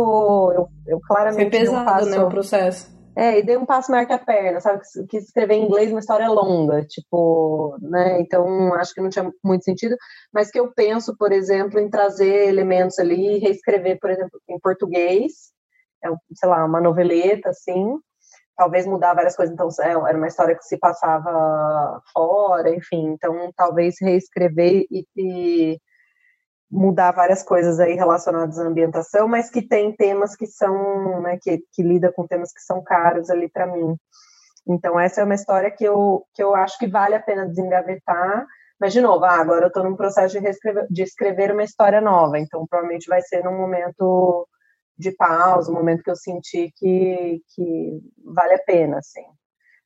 Eu, 0.54 0.68
eu 0.86 1.00
claramente. 1.04 1.50
Foi 1.50 1.50
pesado, 1.50 1.84
passo, 1.84 2.08
né, 2.08 2.20
o 2.20 2.28
processo. 2.28 2.94
É, 3.16 3.40
e 3.40 3.42
dei 3.42 3.56
um 3.56 3.66
passo 3.66 3.90
maior 3.90 4.06
que 4.06 4.12
a 4.12 4.18
perna, 4.18 4.60
sabe? 4.60 4.80
Quis 5.08 5.24
escrever 5.24 5.54
em 5.54 5.64
inglês 5.64 5.90
uma 5.90 5.98
história 5.98 6.28
longa, 6.28 6.84
tipo, 6.84 7.76
né? 7.80 8.20
Então 8.20 8.72
acho 8.74 8.94
que 8.94 9.00
não 9.00 9.08
tinha 9.08 9.28
muito 9.42 9.64
sentido, 9.64 9.96
mas 10.32 10.48
que 10.48 10.60
eu 10.60 10.72
penso, 10.72 11.16
por 11.16 11.32
exemplo, 11.32 11.80
em 11.80 11.90
trazer 11.90 12.48
elementos 12.48 13.00
ali, 13.00 13.38
reescrever, 13.38 13.98
por 13.98 14.10
exemplo, 14.10 14.40
em 14.48 14.60
português, 14.60 15.32
é, 16.04 16.08
sei 16.34 16.48
lá, 16.48 16.64
uma 16.64 16.80
noveleta, 16.80 17.50
assim, 17.50 17.98
talvez 18.56 18.86
mudar 18.86 19.14
várias 19.14 19.36
coisas. 19.36 19.52
Então, 19.52 19.68
é, 19.80 19.90
era 19.90 20.16
uma 20.16 20.28
história 20.28 20.56
que 20.56 20.64
se 20.64 20.78
passava 20.78 22.00
fora, 22.12 22.74
enfim. 22.74 23.12
Então, 23.12 23.50
talvez 23.56 23.96
reescrever 24.00 24.86
e, 24.90 25.06
e 25.16 25.78
mudar 26.70 27.12
várias 27.12 27.42
coisas 27.42 27.78
aí 27.78 27.94
relacionadas 27.94 28.58
à 28.58 28.64
ambientação, 28.64 29.28
mas 29.28 29.48
que 29.48 29.62
tem 29.62 29.94
temas 29.94 30.34
que 30.34 30.46
são, 30.46 31.22
né, 31.22 31.38
que, 31.40 31.62
que 31.72 31.82
lida 31.82 32.12
com 32.12 32.26
temas 32.26 32.52
que 32.52 32.60
são 32.60 32.82
caros 32.82 33.30
ali 33.30 33.48
para 33.48 33.66
mim. 33.66 33.96
Então 34.66 34.98
essa 34.98 35.20
é 35.20 35.24
uma 35.24 35.34
história 35.34 35.70
que 35.70 35.84
eu, 35.84 36.24
que 36.34 36.42
eu 36.42 36.54
acho 36.54 36.78
que 36.78 36.88
vale 36.88 37.14
a 37.14 37.22
pena 37.22 37.46
desengavetar, 37.46 38.46
mas 38.80 38.92
de 38.92 39.00
novo, 39.00 39.24
ah, 39.24 39.40
agora 39.40 39.66
eu 39.66 39.68
estou 39.68 39.84
num 39.84 39.94
processo 39.94 40.40
de, 40.40 40.50
de 40.90 41.02
escrever 41.02 41.52
uma 41.52 41.62
história 41.62 42.00
nova, 42.00 42.38
então 42.38 42.66
provavelmente 42.66 43.08
vai 43.08 43.22
ser 43.22 43.44
num 43.44 43.56
momento 43.56 44.48
de 44.96 45.10
pausa, 45.12 45.70
um 45.70 45.74
momento 45.74 46.02
que 46.02 46.10
eu 46.10 46.16
senti 46.16 46.72
que, 46.76 47.40
que 47.54 48.00
vale 48.24 48.54
a 48.54 48.58
pena, 48.58 48.98
assim. 48.98 49.24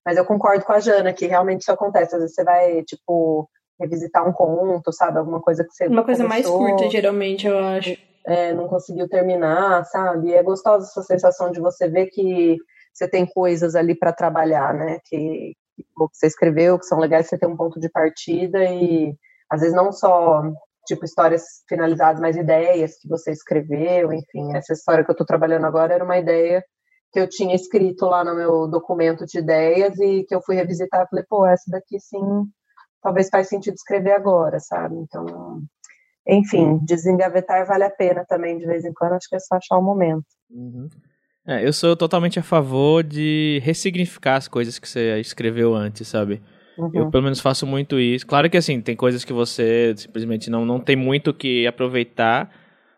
Mas 0.04 0.16
eu 0.16 0.24
concordo 0.24 0.64
com 0.64 0.72
a 0.72 0.80
Jana 0.80 1.12
que 1.12 1.26
realmente 1.26 1.62
isso 1.62 1.72
acontece, 1.72 2.14
às 2.14 2.20
vezes 2.20 2.34
você 2.34 2.44
vai, 2.44 2.82
tipo, 2.82 3.48
revisitar 3.78 4.26
um 4.26 4.32
conto, 4.32 4.92
sabe? 4.92 5.18
Alguma 5.18 5.40
coisa 5.40 5.64
que 5.64 5.72
você. 5.72 5.86
Uma 5.86 6.04
coisa 6.04 6.24
começou. 6.24 6.60
mais 6.60 6.70
curta, 6.70 6.90
geralmente, 6.90 7.46
eu 7.46 7.58
acho. 7.58 7.96
é, 8.26 8.52
não 8.52 8.68
conseguiu 8.68 9.08
terminar, 9.08 9.84
sabe? 9.86 10.32
É 10.32 10.42
gostosa 10.42 10.86
essa 10.86 11.02
sensação 11.02 11.50
de 11.50 11.60
você 11.60 11.88
ver 11.88 12.06
que 12.06 12.56
você 12.92 13.08
tem 13.08 13.24
coisas 13.26 13.74
ali 13.74 13.94
para 13.94 14.12
trabalhar, 14.12 14.74
né? 14.74 14.98
Que, 15.04 15.54
que 15.74 15.84
você 15.96 16.26
escreveu, 16.26 16.78
que 16.78 16.86
são 16.86 16.98
legais, 16.98 17.28
você 17.28 17.38
tem 17.38 17.48
um 17.48 17.56
ponto 17.56 17.78
de 17.78 17.88
partida 17.88 18.64
e 18.64 19.14
às 19.50 19.60
vezes 19.60 19.74
não 19.74 19.92
só 19.92 20.42
tipo 20.88 21.04
histórias 21.04 21.42
finalizadas, 21.68 22.20
mas 22.20 22.36
ideias 22.36 22.98
que 22.98 23.06
você 23.06 23.30
escreveu, 23.30 24.12
enfim, 24.12 24.56
essa 24.56 24.72
história 24.72 25.04
que 25.04 25.10
eu 25.10 25.12
estou 25.12 25.26
trabalhando 25.26 25.66
agora 25.66 25.94
era 25.94 26.04
uma 26.04 26.18
ideia 26.18 26.64
que 27.12 27.20
eu 27.20 27.28
tinha 27.28 27.54
escrito 27.54 28.06
lá 28.06 28.24
no 28.24 28.34
meu 28.34 28.66
documento 28.66 29.24
de 29.24 29.38
ideias 29.38 29.98
e 29.98 30.24
que 30.24 30.34
eu 30.34 30.42
fui 30.42 30.56
revisitar 30.56 31.04
e 31.04 31.08
falei, 31.08 31.24
pô, 31.28 31.46
essa 31.46 31.70
daqui 31.70 32.00
sim, 32.00 32.44
talvez 33.02 33.28
faz 33.28 33.48
sentido 33.48 33.74
escrever 33.74 34.12
agora, 34.12 34.58
sabe? 34.60 34.96
Então, 34.96 35.62
enfim, 36.26 36.78
desengavetar 36.84 37.66
vale 37.66 37.84
a 37.84 37.90
pena 37.90 38.24
também 38.26 38.58
de 38.58 38.66
vez 38.66 38.84
em 38.84 38.92
quando, 38.92 39.12
acho 39.12 39.28
que 39.28 39.36
é 39.36 39.40
só 39.40 39.56
achar 39.56 39.78
o 39.78 39.82
momento. 39.82 40.26
Uhum. 40.50 40.88
É, 41.46 41.66
eu 41.66 41.72
sou 41.72 41.96
totalmente 41.96 42.38
a 42.38 42.42
favor 42.42 43.02
de 43.02 43.60
ressignificar 43.62 44.36
as 44.36 44.48
coisas 44.48 44.78
que 44.78 44.86
você 44.86 45.18
escreveu 45.18 45.74
antes, 45.74 46.06
sabe? 46.08 46.42
Uhum. 46.78 46.90
Eu 46.94 47.10
pelo 47.10 47.24
menos 47.24 47.40
faço 47.40 47.66
muito 47.66 47.98
isso. 47.98 48.26
Claro 48.26 48.48
que 48.48 48.56
assim, 48.56 48.80
tem 48.80 48.94
coisas 48.94 49.24
que 49.24 49.32
você 49.32 49.92
simplesmente 49.96 50.48
não, 50.48 50.64
não 50.64 50.78
tem 50.78 50.94
muito 50.94 51.34
que 51.34 51.66
aproveitar, 51.66 52.50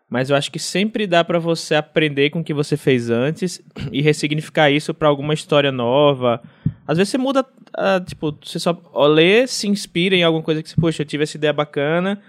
mas 0.07 0.29
eu 0.29 0.35
acho 0.35 0.51
que 0.51 0.59
sempre 0.59 1.07
dá 1.07 1.23
para 1.23 1.39
você 1.39 1.73
aprender 1.73 2.29
com 2.29 2.41
o 2.41 2.43
que 2.43 2.53
você 2.53 2.77
fez 2.77 3.09
antes 3.09 3.61
e 3.91 4.01
ressignificar 4.01 4.69
isso 4.69 4.93
para 4.93 5.07
alguma 5.07 5.33
história 5.33 5.71
nova. 5.71 6.41
Às 6.85 6.97
vezes 6.97 7.09
você 7.11 7.17
muda, 7.17 7.41
uh, 7.41 8.05
tipo, 8.05 8.37
você 8.43 8.59
só 8.59 8.77
lê, 9.07 9.47
se 9.47 9.67
inspira 9.67 10.15
em 10.15 10.23
alguma 10.23 10.43
coisa 10.43 10.61
que 10.61 10.69
você, 10.69 10.75
poxa, 10.79 11.01
eu 11.01 11.05
tive 11.05 11.23
essa 11.23 11.37
ideia 11.37 11.53
bacana, 11.53 12.21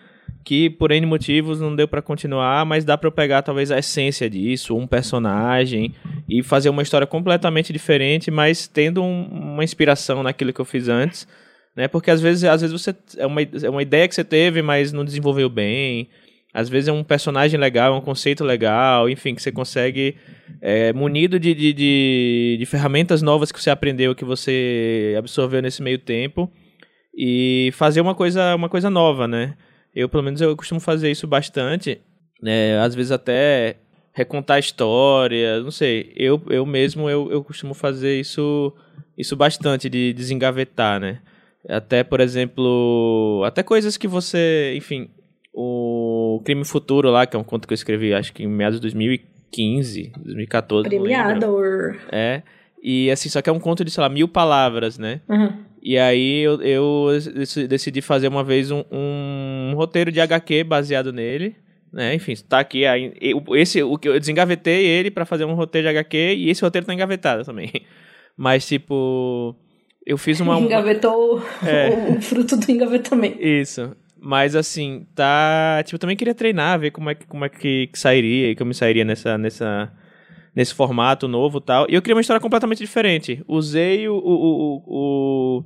que 0.45 0.69
por 0.71 0.91
N 0.91 1.07
motivos 1.07 1.61
não 1.61 1.75
deu 1.75 1.87
para 1.87 2.03
continuar, 2.03 2.65
mas 2.65 2.85
dá 2.85 2.99
para 2.99 3.09
eu 3.09 3.13
pegar 3.13 3.43
talvez 3.43 3.71
a 3.71 3.79
essência 3.79 4.29
disso, 4.29 4.77
um 4.77 4.87
personagem 4.87 5.95
e 6.29 6.43
fazer 6.43 6.69
uma 6.69 6.83
história 6.83 7.07
completamente 7.07 7.73
diferente, 7.73 8.31
mas 8.31 8.67
tendo 8.67 9.03
um, 9.03 9.25
uma 9.25 9.65
inspiração 9.65 10.23
naquilo 10.23 10.53
que 10.53 10.61
eu 10.61 10.65
fiz 10.65 10.89
antes, 10.89 11.27
né? 11.77 11.89
Porque 11.89 12.11
às 12.11 12.21
vezes, 12.21 12.45
às 12.45 12.61
vezes 12.61 12.81
você 12.81 12.95
é 13.17 13.27
uma, 13.27 13.41
é 13.43 13.71
uma 13.71 13.83
ideia 13.83 14.09
que 14.09 14.15
você 14.15 14.25
teve, 14.25 14.63
mas 14.63 14.93
não 14.93 15.05
desenvolveu 15.05 15.49
bem 15.49 16.09
às 16.53 16.69
vezes 16.69 16.89
é 16.89 16.93
um 16.93 17.03
personagem 17.03 17.59
legal, 17.59 17.95
é 17.95 17.97
um 17.97 18.03
conceito 18.03 18.45
legal, 18.45 19.09
enfim, 19.09 19.35
que 19.35 19.43
você 19.43 19.51
consegue, 19.51 20.17
é, 20.61 20.93
munido 20.93 21.41
de, 21.41 21.55
de, 21.55 21.73
de, 21.73 22.57
de, 22.59 22.67
ferramentas 22.67 23.23
novas 23.23 23.51
que 23.51 23.61
você 23.61 23.71
aprendeu, 23.71 24.15
que 24.15 24.25
você 24.25 25.15
absorveu 25.19 25.63
nesse 25.63 25.83
meio 25.83 25.99
tempo, 25.99 26.51
e 27.17 27.71
fazer 27.73 28.03
uma 28.03 28.15
coisa, 28.15 28.55
uma 28.55 28.69
coisa 28.69 28.91
nova, 28.91 29.27
né? 29.27 29.55
Eu, 29.95 30.09
pelo 30.09 30.23
menos, 30.23 30.41
eu 30.41 30.57
costumo 30.57 30.81
fazer 30.81 31.11
isso 31.11 31.27
bastante, 31.27 32.01
né? 32.41 32.79
Às 32.81 32.95
vezes 32.95 33.13
até 33.13 33.77
recontar 34.13 34.59
história, 34.59 35.61
não 35.61 35.71
sei. 35.71 36.13
Eu, 36.17 36.41
eu 36.49 36.65
mesmo, 36.67 37.09
eu, 37.09 37.31
eu 37.31 37.43
costumo 37.43 37.75
fazer 37.75 38.19
isso, 38.19 38.73
isso 39.17 39.37
bastante, 39.37 39.89
de 39.89 40.13
desengavetar, 40.13 41.01
né? 41.01 41.21
Até, 41.69 42.03
por 42.03 42.21
exemplo, 42.21 43.43
até 43.47 43.63
coisas 43.63 43.97
que 43.97 44.09
você, 44.09 44.75
enfim, 44.77 45.09
o 45.53 46.41
Crime 46.45 46.65
Futuro 46.65 47.11
lá, 47.11 47.27
que 47.27 47.37
é 47.37 47.39
um 47.39 47.45
conto 47.45 47.69
que 47.69 47.73
eu 47.73 47.77
escrevi, 47.77 48.13
acho 48.13 48.33
que 48.33 48.43
em 48.43 48.49
meados 48.49 48.79
de 48.79 48.83
2015, 48.83 50.13
2014. 50.17 50.89
Premiador. 50.89 51.97
É. 52.11 52.43
E 52.83 53.11
assim, 53.11 53.29
só 53.29 53.41
que 53.41 53.49
é 53.49 53.53
um 53.53 53.61
conto 53.61 53.85
de, 53.85 53.91
sei 53.91 54.03
lá, 54.03 54.09
mil 54.09 54.27
palavras, 54.27 54.99
né? 54.99 55.21
Uhum. 55.29 55.53
E 55.83 55.99
aí 55.99 56.39
eu, 56.43 56.63
eu, 56.63 57.09
decidi 57.69 58.01
fazer 58.01 58.29
uma 58.29 58.45
vez 58.45 58.71
um, 58.71 58.85
um, 58.93 59.73
roteiro 59.75 60.13
de 60.13 60.21
HQ 60.21 60.63
baseado 60.63 61.13
nele. 61.13 61.57
Né? 61.93 62.15
Enfim, 62.15 62.35
tá 62.49 62.61
aqui. 62.61 62.87
Aí, 62.87 63.13
esse, 63.55 63.83
o 63.83 63.99
que 63.99 64.09
eu 64.09 64.19
desengavetei 64.19 64.87
ele 64.87 65.11
para 65.11 65.27
fazer 65.27 65.45
um 65.45 65.55
roteiro 65.55 65.87
de 65.87 65.91
HQ 65.91 66.17
e 66.17 66.49
esse 66.49 66.63
roteiro 66.63 66.87
tá 66.87 66.95
engavetado 66.95 67.45
também. 67.45 67.71
Mas, 68.37 68.67
tipo. 68.67 69.57
Eu 70.07 70.17
fiz 70.17 70.39
uma. 70.41 70.59
Engavetou 70.59 71.43
é. 71.65 71.89
o 72.17 72.21
fruto 72.21 72.57
do 72.57 72.71
engavetamento. 72.71 73.41
Isso. 73.41 73.97
Mas 74.21 74.55
assim, 74.55 75.05
tá. 75.17 75.83
Tipo, 75.85 75.97
eu 75.97 75.99
também 75.99 76.17
queria 76.17 76.35
treinar, 76.35 76.79
ver 76.79 76.93
como 76.93 77.11
é 77.11 77.15
que, 77.17 77.27
como 77.27 77.45
é 77.45 77.49
que, 77.49 77.89
que 77.89 77.99
sairia 77.99 78.51
e 78.51 78.57
como 78.57 78.73
sairia 78.73 79.05
nessa, 79.05 79.37
nessa, 79.37 79.93
nesse 80.55 80.75
formato 80.75 81.27
novo 81.27 81.61
tal. 81.61 81.87
E 81.89 81.95
eu 81.95 82.03
queria 82.03 82.15
uma 82.15 82.21
história 82.21 82.41
completamente 82.41 82.79
diferente. 82.79 83.43
Usei 83.49 84.09
o, 84.09 84.15
o, 84.15 84.83
o, 84.87 85.65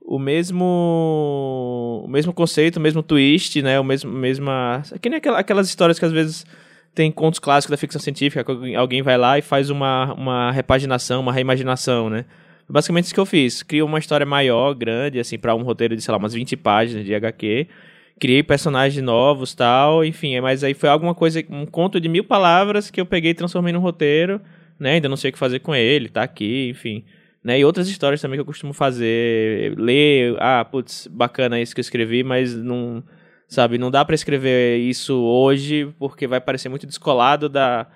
o, 0.00 0.18
mesmo. 0.18 2.02
O 2.04 2.08
mesmo 2.08 2.32
conceito, 2.32 2.76
o 2.76 2.80
mesmo 2.80 3.02
twist, 3.02 3.60
né? 3.62 3.78
O 3.78 3.84
mesmo. 3.84 4.10
Mesma. 4.10 4.82
Que 5.00 5.08
nem 5.08 5.20
aquelas 5.36 5.68
histórias 5.68 5.98
que 5.98 6.04
às 6.04 6.12
vezes 6.12 6.46
tem 6.94 7.12
contos 7.12 7.38
clássicos 7.38 7.72
da 7.72 7.76
ficção 7.76 8.00
científica, 8.00 8.42
que 8.42 8.74
alguém 8.74 9.02
vai 9.02 9.18
lá 9.18 9.38
e 9.38 9.42
faz 9.42 9.68
uma, 9.68 10.14
uma 10.14 10.50
repaginação, 10.50 11.20
uma 11.20 11.32
reimaginação, 11.32 12.08
né? 12.08 12.24
Basicamente 12.66 13.04
isso 13.04 13.14
que 13.14 13.20
eu 13.20 13.26
fiz. 13.26 13.62
Criei 13.62 13.82
uma 13.82 13.98
história 13.98 14.24
maior, 14.24 14.74
grande, 14.74 15.20
assim, 15.20 15.38
para 15.38 15.54
um 15.54 15.62
roteiro 15.62 15.94
de, 15.94 16.02
sei 16.02 16.10
lá, 16.10 16.18
umas 16.18 16.32
20 16.32 16.56
páginas 16.56 17.04
de 17.04 17.14
HQ. 17.14 17.68
Criei 18.18 18.42
personagens 18.42 19.02
novos 19.04 19.54
tal, 19.54 20.04
enfim, 20.04 20.40
mas 20.40 20.64
aí 20.64 20.72
foi 20.74 20.88
alguma 20.88 21.14
coisa, 21.14 21.42
um 21.50 21.66
conto 21.66 22.00
de 22.00 22.08
mil 22.08 22.24
palavras 22.24 22.90
que 22.90 23.00
eu 23.00 23.06
peguei 23.06 23.32
e 23.32 23.34
transformei 23.34 23.72
num 23.72 23.80
roteiro, 23.80 24.40
né? 24.78 24.92
Ainda 24.92 25.08
não 25.08 25.16
sei 25.16 25.30
o 25.30 25.32
que 25.32 25.38
fazer 25.38 25.60
com 25.60 25.74
ele, 25.74 26.08
tá 26.08 26.22
aqui, 26.22 26.70
enfim. 26.70 27.04
Né? 27.44 27.60
E 27.60 27.64
outras 27.64 27.88
histórias 27.88 28.20
também 28.20 28.36
que 28.36 28.40
eu 28.40 28.46
costumo 28.46 28.72
fazer, 28.72 29.78
ler, 29.78 30.34
ah, 30.40 30.64
putz, 30.64 31.06
bacana 31.06 31.60
isso 31.60 31.74
que 31.74 31.80
eu 31.80 31.82
escrevi, 31.82 32.22
mas 32.24 32.54
não, 32.54 33.04
sabe, 33.46 33.78
não 33.78 33.90
dá 33.90 34.04
para 34.04 34.14
escrever 34.14 34.78
isso 34.78 35.14
hoje 35.14 35.92
porque 35.98 36.26
vai 36.26 36.40
parecer 36.40 36.68
muito 36.68 36.86
descolado 36.86 37.48
da 37.48 37.86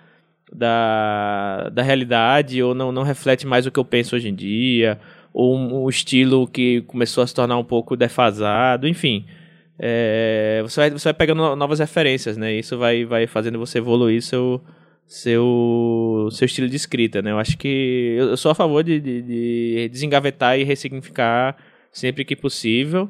da, 0.52 1.68
da 1.72 1.82
realidade 1.82 2.62
ou 2.62 2.74
não, 2.74 2.90
não 2.90 3.02
reflete 3.02 3.46
mais 3.46 3.66
o 3.66 3.70
que 3.70 3.78
eu 3.78 3.84
penso 3.84 4.16
hoje 4.16 4.28
em 4.28 4.34
dia, 4.34 4.98
ou 5.32 5.56
um, 5.56 5.84
um 5.84 5.88
estilo 5.88 6.46
que 6.46 6.82
começou 6.82 7.22
a 7.22 7.26
se 7.26 7.34
tornar 7.34 7.56
um 7.56 7.64
pouco 7.64 7.96
defasado, 7.96 8.88
enfim. 8.88 9.24
É, 9.82 10.60
você, 10.62 10.80
vai, 10.80 10.90
você 10.90 11.04
vai 11.04 11.14
pegando 11.14 11.56
novas 11.56 11.78
referências, 11.78 12.36
né? 12.36 12.52
Isso 12.52 12.76
vai, 12.76 13.06
vai 13.06 13.26
fazendo 13.26 13.58
você 13.58 13.78
evoluir 13.78 14.20
seu, 14.20 14.62
seu, 15.06 16.28
seu 16.30 16.44
estilo 16.44 16.68
de 16.68 16.76
escrita, 16.76 17.22
né? 17.22 17.30
Eu 17.30 17.38
acho 17.38 17.56
que 17.56 18.14
eu, 18.18 18.28
eu 18.28 18.36
sou 18.36 18.50
a 18.50 18.54
favor 18.54 18.84
de, 18.84 19.00
de, 19.00 19.22
de, 19.22 19.88
desengavetar 19.90 20.58
e 20.58 20.64
ressignificar 20.64 21.56
sempre 21.90 22.26
que 22.26 22.36
possível, 22.36 23.08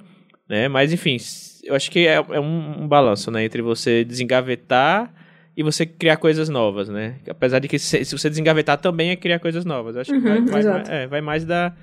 né? 0.49 0.69
Mas, 0.69 0.93
enfim, 0.93 1.17
eu 1.65 1.75
acho 1.75 1.91
que 1.91 2.07
é, 2.07 2.15
é 2.15 2.41
um, 2.41 2.85
um 2.85 2.89
balanço, 2.89 3.33
né? 3.33 3.45
Entre 3.45 3.61
você 3.61 4.05
desengavetar 4.05 5.13
e 5.57 5.65
você 5.65 5.85
criar 5.85 6.19
coisas 6.19 6.49
novas, 6.49 6.89
né? 6.89 7.17
Apesar 7.29 7.59
de 7.59 7.67
que 7.67 7.81
se, 7.81 8.05
se 8.05 8.17
você 8.17 8.31
desengavetar 8.31 8.79
também 8.79 9.11
é 9.11 9.17
criar 9.17 9.41
coisas 9.41 9.65
novas. 9.65 9.97
Eu 9.97 10.03
acho 10.03 10.13
uhum, 10.13 10.21
que 10.21 10.51
vai, 10.51 10.63
vai, 10.63 10.85
é, 10.89 11.07
vai, 11.09 11.21
mais 11.21 11.45
da, 11.45 11.75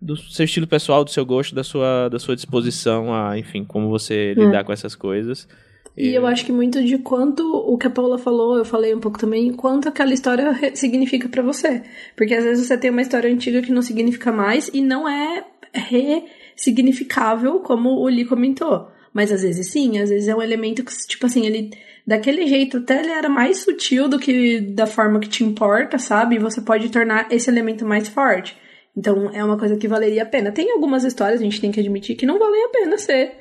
do 0.00 0.16
seu 0.16 0.44
estilo 0.44 0.66
pessoal, 0.66 1.04
do 1.04 1.10
seu 1.10 1.24
gosto, 1.26 1.54
da 1.54 1.64
sua, 1.64 2.08
da 2.08 2.18
sua 2.18 2.36
disposição 2.36 3.12
a, 3.12 3.38
enfim, 3.38 3.64
como 3.64 3.88
você 3.88 4.34
é. 4.36 4.40
lidar 4.40 4.64
com 4.64 4.72
essas 4.72 4.94
coisas. 4.94 5.48
E, 5.96 6.10
e 6.10 6.14
eu 6.14 6.26
acho 6.26 6.46
que 6.46 6.52
muito 6.52 6.82
de 6.84 6.98
quanto 6.98 7.42
o 7.42 7.76
que 7.76 7.88
a 7.88 7.90
Paula 7.90 8.18
falou, 8.18 8.56
eu 8.56 8.64
falei 8.64 8.94
um 8.94 9.00
pouco 9.00 9.18
também, 9.18 9.52
quanto 9.52 9.88
aquela 9.88 10.14
história 10.14 10.54
significa 10.74 11.28
para 11.28 11.42
você. 11.42 11.82
Porque 12.16 12.34
às 12.34 12.44
vezes 12.44 12.66
você 12.66 12.78
tem 12.78 12.90
uma 12.90 13.02
história 13.02 13.30
antiga 13.30 13.60
que 13.60 13.72
não 13.72 13.82
significa 13.82 14.30
mais 14.30 14.70
e 14.72 14.80
não 14.80 15.08
é 15.08 15.44
ressignificável, 15.72 17.60
como 17.60 17.90
o 17.90 18.06
Lee 18.06 18.24
comentou. 18.24 18.88
Mas 19.12 19.32
às 19.32 19.42
vezes 19.42 19.66
sim, 19.66 19.98
às 19.98 20.10
vezes 20.10 20.28
é 20.28 20.36
um 20.36 20.42
elemento 20.42 20.84
que, 20.84 20.92
tipo 21.08 21.26
assim, 21.26 21.44
ele 21.44 21.70
daquele 22.06 22.46
jeito 22.46 22.78
até 22.78 23.00
ele 23.00 23.10
era 23.10 23.28
mais 23.28 23.58
sutil 23.58 24.08
do 24.08 24.18
que 24.18 24.60
da 24.60 24.86
forma 24.86 25.20
que 25.20 25.28
te 25.28 25.44
importa, 25.44 25.98
sabe? 25.98 26.36
E 26.36 26.38
você 26.38 26.60
pode 26.60 26.88
tornar 26.88 27.26
esse 27.30 27.50
elemento 27.50 27.84
mais 27.84 28.08
forte. 28.08 28.56
Então 28.96 29.30
é 29.30 29.44
uma 29.44 29.58
coisa 29.58 29.76
que 29.76 29.88
valeria 29.88 30.22
a 30.22 30.26
pena. 30.26 30.52
Tem 30.52 30.72
algumas 30.72 31.04
histórias, 31.04 31.40
a 31.40 31.44
gente 31.44 31.60
tem 31.60 31.70
que 31.70 31.80
admitir, 31.80 32.16
que 32.16 32.26
não 32.26 32.38
valem 32.38 32.64
a 32.64 32.68
pena 32.68 32.98
ser, 32.98 33.32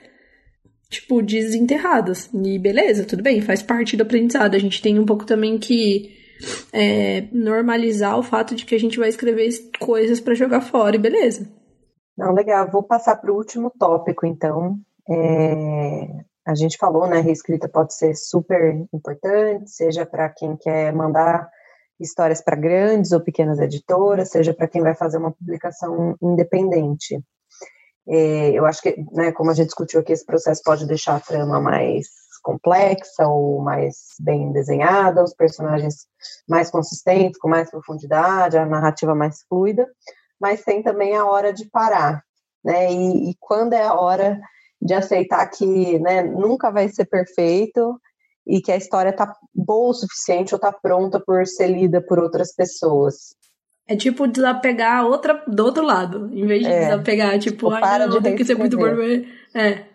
tipo, 0.89 1.21
desenterradas. 1.21 2.30
E 2.34 2.59
beleza, 2.59 3.05
tudo 3.05 3.24
bem, 3.24 3.41
faz 3.41 3.61
parte 3.61 3.97
do 3.97 4.03
aprendizado. 4.03 4.55
A 4.55 4.59
gente 4.59 4.82
tem 4.82 4.99
um 4.99 5.05
pouco 5.05 5.26
também 5.26 5.57
que 5.57 6.15
é, 6.71 7.28
normalizar 7.32 8.17
o 8.17 8.24
fato 8.24 8.55
de 8.55 8.65
que 8.65 8.76
a 8.76 8.80
gente 8.80 8.99
vai 8.99 9.09
escrever 9.09 9.49
coisas 9.80 10.19
para 10.19 10.36
jogar 10.36 10.61
fora 10.61 10.95
e 10.95 10.99
beleza. 10.99 11.49
Não, 12.17 12.34
legal. 12.34 12.69
Vou 12.71 12.84
passar 12.84 13.15
para 13.17 13.32
o 13.32 13.36
último 13.36 13.71
tópico, 13.78 14.26
então. 14.26 14.78
É, 15.09 16.07
a 16.47 16.55
gente 16.55 16.78
falou, 16.78 17.07
né, 17.07 17.19
reescrita 17.19 17.67
pode 17.67 17.93
ser 17.93 18.15
super 18.15 18.74
importante, 18.93 19.69
seja 19.69 20.05
para 20.05 20.30
quem 20.30 20.55
quer 20.55 20.93
mandar 20.93 21.49
histórias 21.99 22.41
para 22.41 22.55
grandes 22.55 23.11
ou 23.11 23.19
pequenas 23.19 23.59
editoras, 23.59 24.29
seja 24.29 24.53
para 24.53 24.67
quem 24.67 24.81
vai 24.81 24.95
fazer 24.95 25.17
uma 25.17 25.31
publicação 25.31 26.15
independente. 26.21 27.21
É, 28.07 28.51
eu 28.51 28.65
acho 28.65 28.81
que, 28.81 28.95
né, 29.11 29.31
como 29.31 29.51
a 29.51 29.53
gente 29.53 29.67
discutiu 29.67 29.99
aqui, 29.99 30.13
esse 30.13 30.25
processo 30.25 30.61
pode 30.63 30.87
deixar 30.87 31.15
a 31.15 31.19
trama 31.19 31.59
mais 31.59 32.07
complexa 32.41 33.27
ou 33.27 33.61
mais 33.61 34.15
bem 34.21 34.53
desenhada, 34.53 35.23
os 35.23 35.33
personagens 35.33 36.07
mais 36.47 36.69
consistentes, 36.69 37.37
com 37.37 37.49
mais 37.49 37.69
profundidade, 37.69 38.57
a 38.57 38.65
narrativa 38.65 39.13
mais 39.13 39.43
fluida, 39.49 39.85
mas 40.39 40.63
tem 40.63 40.81
também 40.81 41.15
a 41.15 41.25
hora 41.25 41.51
de 41.51 41.65
parar, 41.69 42.23
né? 42.63 42.91
E, 42.91 43.31
e 43.31 43.35
quando 43.39 43.73
é 43.73 43.83
a 43.83 43.95
hora 43.95 44.39
de 44.81 44.93
aceitar 44.93 45.45
que 45.47 45.99
né, 45.99 46.23
nunca 46.23 46.71
vai 46.71 46.87
ser 46.87 47.05
perfeito 47.05 47.99
e 48.47 48.61
que 48.61 48.71
a 48.71 48.77
história 48.77 49.11
tá 49.11 49.35
boa 49.53 49.89
o 49.89 49.93
suficiente 49.93 50.53
ou 50.53 50.59
tá 50.59 50.71
pronta 50.71 51.19
por 51.19 51.45
ser 51.45 51.67
lida 51.67 52.01
por 52.01 52.17
outras 52.17 52.55
pessoas. 52.55 53.35
É 53.87 53.95
tipo 53.95 54.27
desapegar 54.27 55.05
outra 55.05 55.43
do 55.47 55.63
outro 55.63 55.83
lado, 55.85 56.29
em 56.33 56.45
vez 56.45 56.61
de 56.61 56.71
é. 56.71 56.79
desapegar, 56.79 57.37
tipo, 57.39 57.69
ah, 57.71 57.79
para 57.79 58.07
não, 58.07 58.17
de 58.17 58.23
tem 58.23 58.35
que 58.35 58.45
ser 58.45 58.55
muito 58.55 58.77
bom. 58.77 58.85
É. 59.55 59.85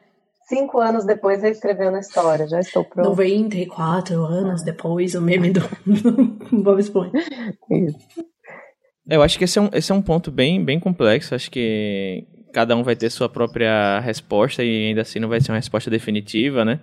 Cinco 0.49 0.81
anos 0.81 1.05
depois 1.05 1.43
reescrevendo 1.43 1.97
a 1.97 2.01
história, 2.01 2.47
já 2.47 2.61
estou 2.61 2.85
pronto. 2.85 3.11
94 3.11 4.23
anos 4.25 4.63
depois, 4.63 5.15
o 5.15 5.21
meme 5.21 5.51
do, 5.51 5.61
do 5.87 6.63
Bob 6.63 6.81
Esponja. 6.81 7.13
Isso. 7.71 7.99
Eu 9.09 9.23
acho 9.23 9.39
que 9.39 9.45
esse 9.45 9.59
é 9.59 9.63
um, 9.63 9.71
esse 9.73 9.91
é 9.91 9.95
um 9.95 10.03
ponto 10.03 10.31
bem, 10.31 10.63
bem 10.65 10.79
complexo. 10.79 11.35
Acho 11.35 11.51
que 11.51 12.27
cada 12.53 12.77
um 12.77 12.83
vai 12.83 12.95
ter 12.95 13.11
sua 13.11 13.29
própria 13.29 13.99
resposta 14.01 14.63
e 14.63 14.89
ainda 14.89 15.03
assim 15.03 15.19
não 15.19 15.29
vai 15.29 15.41
ser 15.41 15.53
uma 15.53 15.59
resposta 15.59 15.91
definitiva, 15.91 16.65
né? 16.65 16.81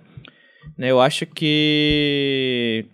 Eu 0.78 1.00
acho 1.00 1.26
que 1.26 2.86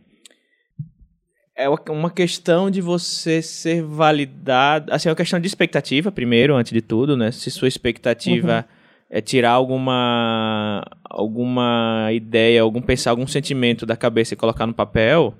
é 1.56 1.68
uma 1.90 2.10
questão 2.10 2.70
de 2.70 2.82
você 2.82 3.40
ser 3.40 3.82
validado. 3.82 4.92
Assim, 4.92 5.08
é 5.08 5.10
uma 5.10 5.16
questão 5.16 5.40
de 5.40 5.46
expectativa, 5.46 6.12
primeiro, 6.12 6.54
antes 6.54 6.70
de 6.70 6.82
tudo, 6.82 7.16
né? 7.16 7.30
Se 7.30 7.50
sua 7.50 7.66
expectativa 7.66 8.58
uhum. 8.58 8.74
é 9.08 9.20
tirar 9.22 9.52
alguma, 9.52 10.84
alguma 11.02 12.10
ideia, 12.12 12.60
algum 12.60 12.82
pensar, 12.82 13.10
algum 13.10 13.26
sentimento 13.26 13.86
da 13.86 13.96
cabeça 13.96 14.34
e 14.34 14.36
colocar 14.36 14.66
no 14.66 14.74
papel. 14.74 15.34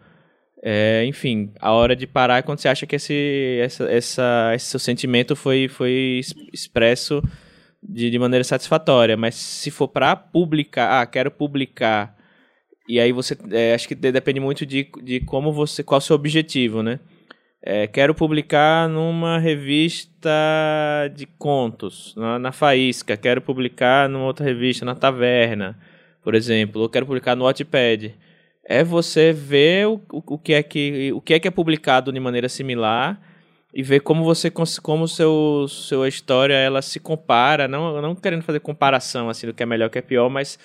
É, 0.62 1.04
enfim, 1.04 1.52
a 1.60 1.70
hora 1.72 1.94
de 1.94 2.06
parar 2.06 2.38
é 2.38 2.42
quando 2.42 2.60
você 2.60 2.68
acha 2.68 2.86
que 2.86 2.96
esse, 2.96 3.58
essa, 3.60 3.84
essa, 3.84 4.52
esse 4.54 4.66
seu 4.66 4.80
sentimento 4.80 5.36
foi, 5.36 5.68
foi 5.68 6.20
expresso 6.50 7.22
de, 7.82 8.10
de 8.10 8.18
maneira 8.18 8.42
satisfatória. 8.42 9.18
Mas 9.18 9.34
se 9.34 9.70
for 9.70 9.86
para 9.86 10.16
publicar, 10.16 11.02
ah, 11.02 11.06
quero 11.06 11.30
publicar 11.30 12.15
e 12.88 13.00
aí 13.00 13.12
você, 13.12 13.36
é, 13.50 13.74
acho 13.74 13.88
que 13.88 13.94
depende 13.94 14.40
muito 14.40 14.64
de, 14.64 14.88
de 15.02 15.20
como 15.20 15.52
você, 15.52 15.82
qual 15.82 15.98
o 15.98 16.00
seu 16.00 16.14
objetivo, 16.14 16.82
né? 16.82 17.00
É, 17.62 17.86
quero 17.88 18.14
publicar 18.14 18.88
numa 18.88 19.38
revista 19.38 20.30
de 21.14 21.26
contos, 21.26 22.14
na, 22.16 22.38
na 22.38 22.52
Faísca, 22.52 23.16
quero 23.16 23.40
publicar 23.40 24.08
numa 24.08 24.24
outra 24.24 24.46
revista, 24.46 24.84
na 24.84 24.94
Taverna, 24.94 25.76
por 26.22 26.36
exemplo, 26.36 26.82
ou 26.82 26.88
quero 26.88 27.06
publicar 27.06 27.34
no 27.34 27.44
Wattpad. 27.44 28.14
É 28.64 28.84
você 28.84 29.32
ver 29.32 29.88
o, 29.88 30.00
o, 30.12 30.38
que 30.38 30.52
é 30.54 30.62
que 30.62 31.12
o 31.12 31.20
que 31.20 31.34
é 31.34 31.40
que 31.40 31.48
é 31.48 31.50
publicado 31.50 32.12
de 32.12 32.20
maneira 32.20 32.48
similar 32.48 33.20
e 33.74 33.82
ver 33.82 34.00
como 34.00 34.24
você 34.24 34.50
como 34.50 35.08
seu 35.08 35.66
sua 35.68 36.08
história 36.08 36.54
ela 36.54 36.82
se 36.82 37.00
compara, 37.00 37.66
não 37.68 38.00
não 38.00 38.14
querendo 38.14 38.42
fazer 38.42 38.60
comparação 38.60 39.28
assim 39.28 39.46
do 39.46 39.54
que 39.54 39.62
é 39.62 39.66
melhor, 39.66 39.90
que 39.90 39.98
é 39.98 40.02
pior, 40.02 40.28
mas 40.28 40.58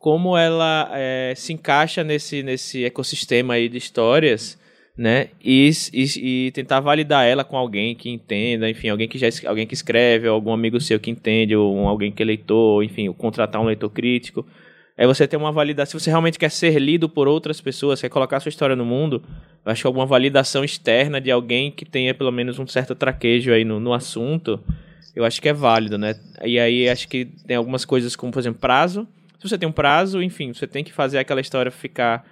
como 0.00 0.34
ela 0.34 0.90
é, 0.94 1.34
se 1.36 1.52
encaixa 1.52 2.02
nesse, 2.02 2.42
nesse 2.42 2.86
ecossistema 2.86 3.52
aí 3.54 3.68
de 3.68 3.76
histórias, 3.76 4.58
né? 4.96 5.28
E, 5.44 5.70
e, 5.92 6.46
e, 6.46 6.50
tentar 6.52 6.80
validar 6.80 7.26
ela 7.26 7.44
com 7.44 7.56
alguém 7.56 7.94
que 7.94 8.08
entenda, 8.08 8.68
enfim, 8.68 8.88
alguém 8.88 9.06
que 9.06 9.18
já 9.18 9.28
alguém 9.46 9.66
que 9.66 9.74
escreve, 9.74 10.26
ou 10.26 10.34
algum 10.34 10.52
amigo 10.52 10.80
seu 10.80 10.98
que 10.98 11.10
entende, 11.10 11.54
ou 11.54 11.86
alguém 11.86 12.10
que 12.10 12.22
é 12.22 12.26
leitor, 12.26 12.82
enfim, 12.82 13.12
contratar 13.12 13.60
um 13.60 13.66
leitor 13.66 13.90
crítico. 13.90 14.46
É 14.96 15.06
você 15.06 15.28
ter 15.28 15.36
uma 15.36 15.52
validação. 15.52 16.00
Se 16.00 16.04
você 16.04 16.10
realmente 16.10 16.38
quer 16.38 16.50
ser 16.50 16.78
lido 16.78 17.06
por 17.06 17.28
outras 17.28 17.60
pessoas, 17.60 18.00
quer 18.00 18.08
colocar 18.08 18.40
sua 18.40 18.48
história 18.48 18.74
no 18.74 18.86
mundo, 18.86 19.22
acho 19.66 19.82
que 19.82 19.86
alguma 19.86 20.06
validação 20.06 20.64
externa 20.64 21.20
de 21.20 21.30
alguém 21.30 21.70
que 21.70 21.84
tenha 21.84 22.14
pelo 22.14 22.32
menos 22.32 22.58
um 22.58 22.66
certo 22.66 22.94
traquejo 22.94 23.52
aí 23.52 23.66
no, 23.66 23.78
no 23.78 23.92
assunto, 23.92 24.60
eu 25.14 25.26
acho 25.26 25.42
que 25.42 25.48
é 25.48 25.52
válido, 25.52 25.98
né? 25.98 26.14
E 26.42 26.58
aí 26.58 26.88
acho 26.88 27.06
que 27.06 27.26
tem 27.46 27.56
algumas 27.56 27.84
coisas 27.84 28.16
como, 28.16 28.32
por 28.32 28.38
exemplo, 28.38 28.60
prazo 28.60 29.06
se 29.40 29.48
você 29.48 29.56
tem 29.56 29.68
um 29.68 29.72
prazo, 29.72 30.22
enfim, 30.22 30.52
você 30.52 30.66
tem 30.66 30.84
que 30.84 30.92
fazer 30.92 31.18
aquela 31.18 31.40
história 31.40 31.70
ficar 31.70 32.26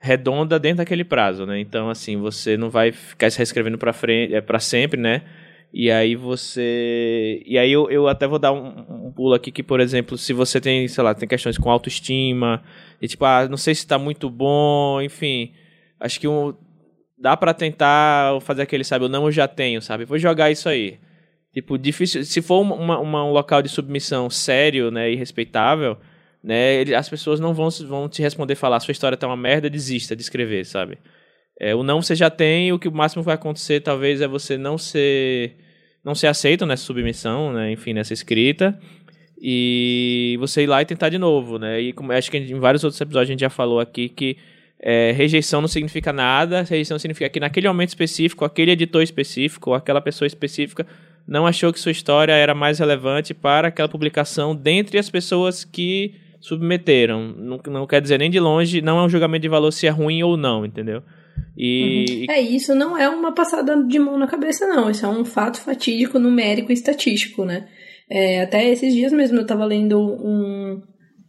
redonda 0.00 0.58
dentro 0.58 0.78
daquele 0.78 1.04
prazo, 1.04 1.46
né? 1.46 1.60
Então, 1.60 1.88
assim, 1.88 2.16
você 2.16 2.56
não 2.56 2.68
vai 2.68 2.90
ficar 2.90 3.30
se 3.30 3.38
reescrevendo 3.38 3.78
para 3.78 3.92
frente, 3.92 4.34
é 4.34 4.40
para 4.40 4.58
sempre, 4.58 5.00
né? 5.00 5.22
E 5.72 5.88
aí 5.90 6.16
você. 6.16 7.42
E 7.46 7.56
aí 7.56 7.70
eu, 7.70 7.88
eu 7.90 8.08
até 8.08 8.26
vou 8.26 8.40
dar 8.40 8.52
um, 8.52 9.06
um, 9.06 9.12
pulo 9.12 9.34
aqui 9.34 9.52
que, 9.52 9.62
por 9.62 9.78
exemplo, 9.78 10.18
se 10.18 10.32
você 10.32 10.60
tem, 10.60 10.88
sei 10.88 11.04
lá, 11.04 11.14
tem 11.14 11.28
questões 11.28 11.56
com 11.56 11.70
autoestima, 11.70 12.62
e 13.00 13.06
tipo, 13.06 13.24
ah, 13.24 13.46
não 13.48 13.56
sei 13.56 13.74
se 13.74 13.86
tá 13.86 13.98
muito 13.98 14.28
bom, 14.28 15.00
enfim. 15.00 15.52
Acho 16.00 16.18
que 16.18 16.26
um, 16.26 16.54
dá 17.16 17.36
para 17.36 17.54
tentar 17.54 18.40
fazer 18.40 18.62
aquele, 18.62 18.82
sabe, 18.82 19.04
eu 19.04 19.08
não 19.08 19.26
eu 19.26 19.32
já 19.32 19.46
tenho, 19.46 19.80
sabe? 19.80 20.04
Vou 20.04 20.18
jogar 20.18 20.50
isso 20.50 20.68
aí. 20.68 20.98
Tipo, 21.52 21.78
difícil. 21.78 22.24
Se 22.24 22.42
for 22.42 22.60
uma, 22.60 22.98
uma, 22.98 23.24
um 23.24 23.30
local 23.32 23.62
de 23.62 23.68
submissão 23.68 24.28
sério, 24.30 24.90
né, 24.90 25.10
e 25.12 25.16
respeitável, 25.16 25.98
né? 26.42 26.82
As 26.94 27.08
pessoas 27.08 27.40
não 27.40 27.52
vão, 27.52 27.68
vão 27.86 28.08
te 28.08 28.22
responder 28.22 28.54
falar, 28.54 28.80
sua 28.80 28.92
história 28.92 29.16
tá 29.16 29.26
uma 29.26 29.36
merda, 29.36 29.68
desista 29.68 30.14
de 30.14 30.22
escrever, 30.22 30.64
sabe? 30.64 30.98
É, 31.60 31.74
o 31.74 31.82
não 31.82 32.00
você 32.00 32.14
já 32.14 32.30
tem, 32.30 32.72
o 32.72 32.78
que 32.78 32.88
o 32.88 32.92
máximo 32.92 33.22
vai 33.22 33.34
acontecer 33.34 33.80
talvez 33.80 34.20
é 34.20 34.28
você 34.28 34.56
não 34.56 34.78
ser 34.78 35.56
não 36.04 36.14
ser 36.14 36.28
aceito 36.28 36.64
nessa 36.64 36.84
submissão, 36.84 37.52
né? 37.52 37.72
Enfim, 37.72 37.92
nessa 37.92 38.14
escrita 38.14 38.78
e 39.40 40.36
você 40.40 40.62
ir 40.62 40.66
lá 40.66 40.82
e 40.82 40.84
tentar 40.84 41.08
de 41.08 41.18
novo, 41.18 41.58
né? 41.58 41.80
E 41.80 41.92
como 41.92 42.12
acho 42.12 42.30
que 42.30 42.36
em 42.36 42.58
vários 42.58 42.84
outros 42.84 43.00
episódios 43.00 43.28
a 43.28 43.32
gente 43.32 43.40
já 43.40 43.50
falou 43.50 43.80
aqui 43.80 44.08
que 44.08 44.36
é, 44.80 45.12
rejeição 45.12 45.60
não 45.60 45.68
significa 45.68 46.12
nada, 46.12 46.62
rejeição 46.62 46.98
significa 46.98 47.28
que 47.28 47.40
naquele 47.40 47.66
momento 47.68 47.88
específico, 47.88 48.44
aquele 48.44 48.72
editor 48.72 49.02
específico, 49.02 49.70
ou 49.70 49.76
aquela 49.76 50.00
pessoa 50.00 50.26
específica 50.26 50.86
não 51.26 51.46
achou 51.46 51.72
que 51.72 51.80
sua 51.80 51.92
história 51.92 52.32
era 52.32 52.54
mais 52.54 52.78
relevante 52.78 53.34
para 53.34 53.68
aquela 53.68 53.88
publicação 53.88 54.54
dentre 54.54 54.98
as 54.98 55.10
pessoas 55.10 55.64
que 55.64 56.14
submeteram. 56.40 57.34
Não, 57.36 57.60
não 57.66 57.86
quer 57.86 58.00
dizer 58.00 58.18
nem 58.18 58.30
de 58.30 58.40
longe, 58.40 58.80
não 58.80 58.98
é 58.98 59.04
um 59.04 59.08
julgamento 59.08 59.42
de 59.42 59.48
valor 59.48 59.70
se 59.70 59.86
é 59.86 59.90
ruim 59.90 60.22
ou 60.22 60.36
não, 60.36 60.64
entendeu? 60.64 61.02
E... 61.56 62.26
Uhum. 62.28 62.34
É, 62.34 62.40
isso 62.40 62.74
não 62.74 62.96
é 62.96 63.08
uma 63.08 63.32
passada 63.32 63.76
de 63.84 63.98
mão 63.98 64.18
na 64.18 64.26
cabeça, 64.26 64.66
não. 64.66 64.90
Isso 64.90 65.04
é 65.04 65.08
um 65.08 65.24
fato 65.24 65.60
fatídico, 65.60 66.18
numérico 66.18 66.70
e 66.70 66.74
estatístico, 66.74 67.44
né? 67.44 67.66
É, 68.08 68.42
até 68.42 68.68
esses 68.70 68.94
dias 68.94 69.12
mesmo 69.12 69.38
eu 69.38 69.46
tava 69.46 69.64
lendo 69.64 70.00
um 70.00 70.80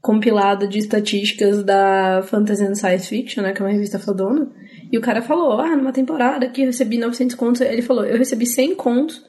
compilado 0.02 0.68
de 0.68 0.80
estatísticas 0.80 1.64
da 1.64 2.22
Fantasy 2.24 2.64
and 2.64 2.76
Science 2.76 3.10
Fiction, 3.10 3.44
né? 3.44 3.54
Que 3.54 3.62
é 3.62 3.66
uma 3.66 3.72
revista 3.72 4.00
fodona. 4.00 4.50
E 4.92 4.98
o 4.98 5.02
cara 5.02 5.22
falou, 5.22 5.60
ah, 5.60 5.76
numa 5.76 5.92
temporada 5.92 6.48
que 6.50 6.62
eu 6.62 6.68
recebi 6.68 6.98
900 6.98 7.36
contos. 7.36 7.62
Ele 7.62 7.82
falou, 7.82 8.06
eu 8.06 8.18
recebi 8.18 8.46
100 8.46 8.76
contos 8.76 9.29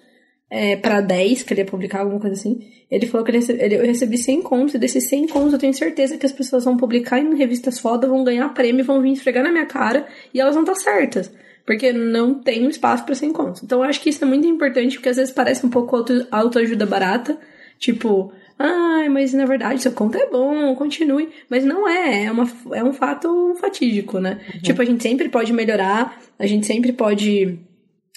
é, 0.50 0.74
para 0.76 1.00
10, 1.00 1.44
que 1.44 1.54
ele 1.54 1.60
ia 1.60 1.64
publicar 1.66 2.00
alguma 2.00 2.18
coisa 2.18 2.34
assim. 2.34 2.60
Ele 2.90 3.06
falou 3.06 3.24
que 3.24 3.30
ele 3.30 3.38
recebe, 3.38 3.62
ele, 3.62 3.76
eu 3.76 3.86
recebi 3.86 4.18
100 4.18 4.42
contos, 4.42 4.74
e 4.74 4.78
desses 4.78 5.04
100 5.08 5.28
contos 5.28 5.52
eu 5.52 5.58
tenho 5.58 5.72
certeza 5.72 6.18
que 6.18 6.26
as 6.26 6.32
pessoas 6.32 6.64
vão 6.64 6.76
publicar 6.76 7.20
em 7.20 7.36
revistas 7.36 7.78
foda, 7.78 8.08
vão 8.08 8.24
ganhar 8.24 8.52
prêmio, 8.52 8.84
vão 8.84 9.00
vir 9.00 9.12
esfregar 9.12 9.44
na 9.44 9.52
minha 9.52 9.66
cara, 9.66 10.06
e 10.34 10.40
elas 10.40 10.54
vão 10.54 10.64
estar 10.64 10.74
certas. 10.74 11.32
Porque 11.64 11.92
não 11.92 12.34
tem 12.34 12.66
espaço 12.68 13.04
para 13.04 13.14
100 13.14 13.32
contos. 13.32 13.62
Então 13.62 13.78
eu 13.78 13.88
acho 13.88 14.00
que 14.00 14.10
isso 14.10 14.24
é 14.24 14.26
muito 14.26 14.46
importante, 14.46 14.96
porque 14.96 15.08
às 15.08 15.16
vezes 15.16 15.32
parece 15.32 15.64
um 15.64 15.70
pouco 15.70 15.94
auto, 15.94 16.26
autoajuda 16.30 16.84
barata. 16.84 17.38
Tipo, 17.78 18.32
ai, 18.58 19.06
ah, 19.06 19.10
mas 19.10 19.32
na 19.32 19.46
verdade 19.46 19.80
seu 19.80 19.92
conto 19.92 20.18
é 20.18 20.26
bom, 20.26 20.74
continue. 20.74 21.28
Mas 21.48 21.64
não 21.64 21.88
é, 21.88 22.24
é, 22.24 22.32
uma, 22.32 22.50
é 22.72 22.82
um 22.82 22.92
fato 22.92 23.54
fatídico, 23.60 24.18
né? 24.18 24.40
Uhum. 24.52 24.62
Tipo, 24.62 24.82
a 24.82 24.84
gente 24.84 25.02
sempre 25.02 25.28
pode 25.28 25.52
melhorar, 25.52 26.20
a 26.38 26.46
gente 26.46 26.66
sempre 26.66 26.92
pode 26.92 27.60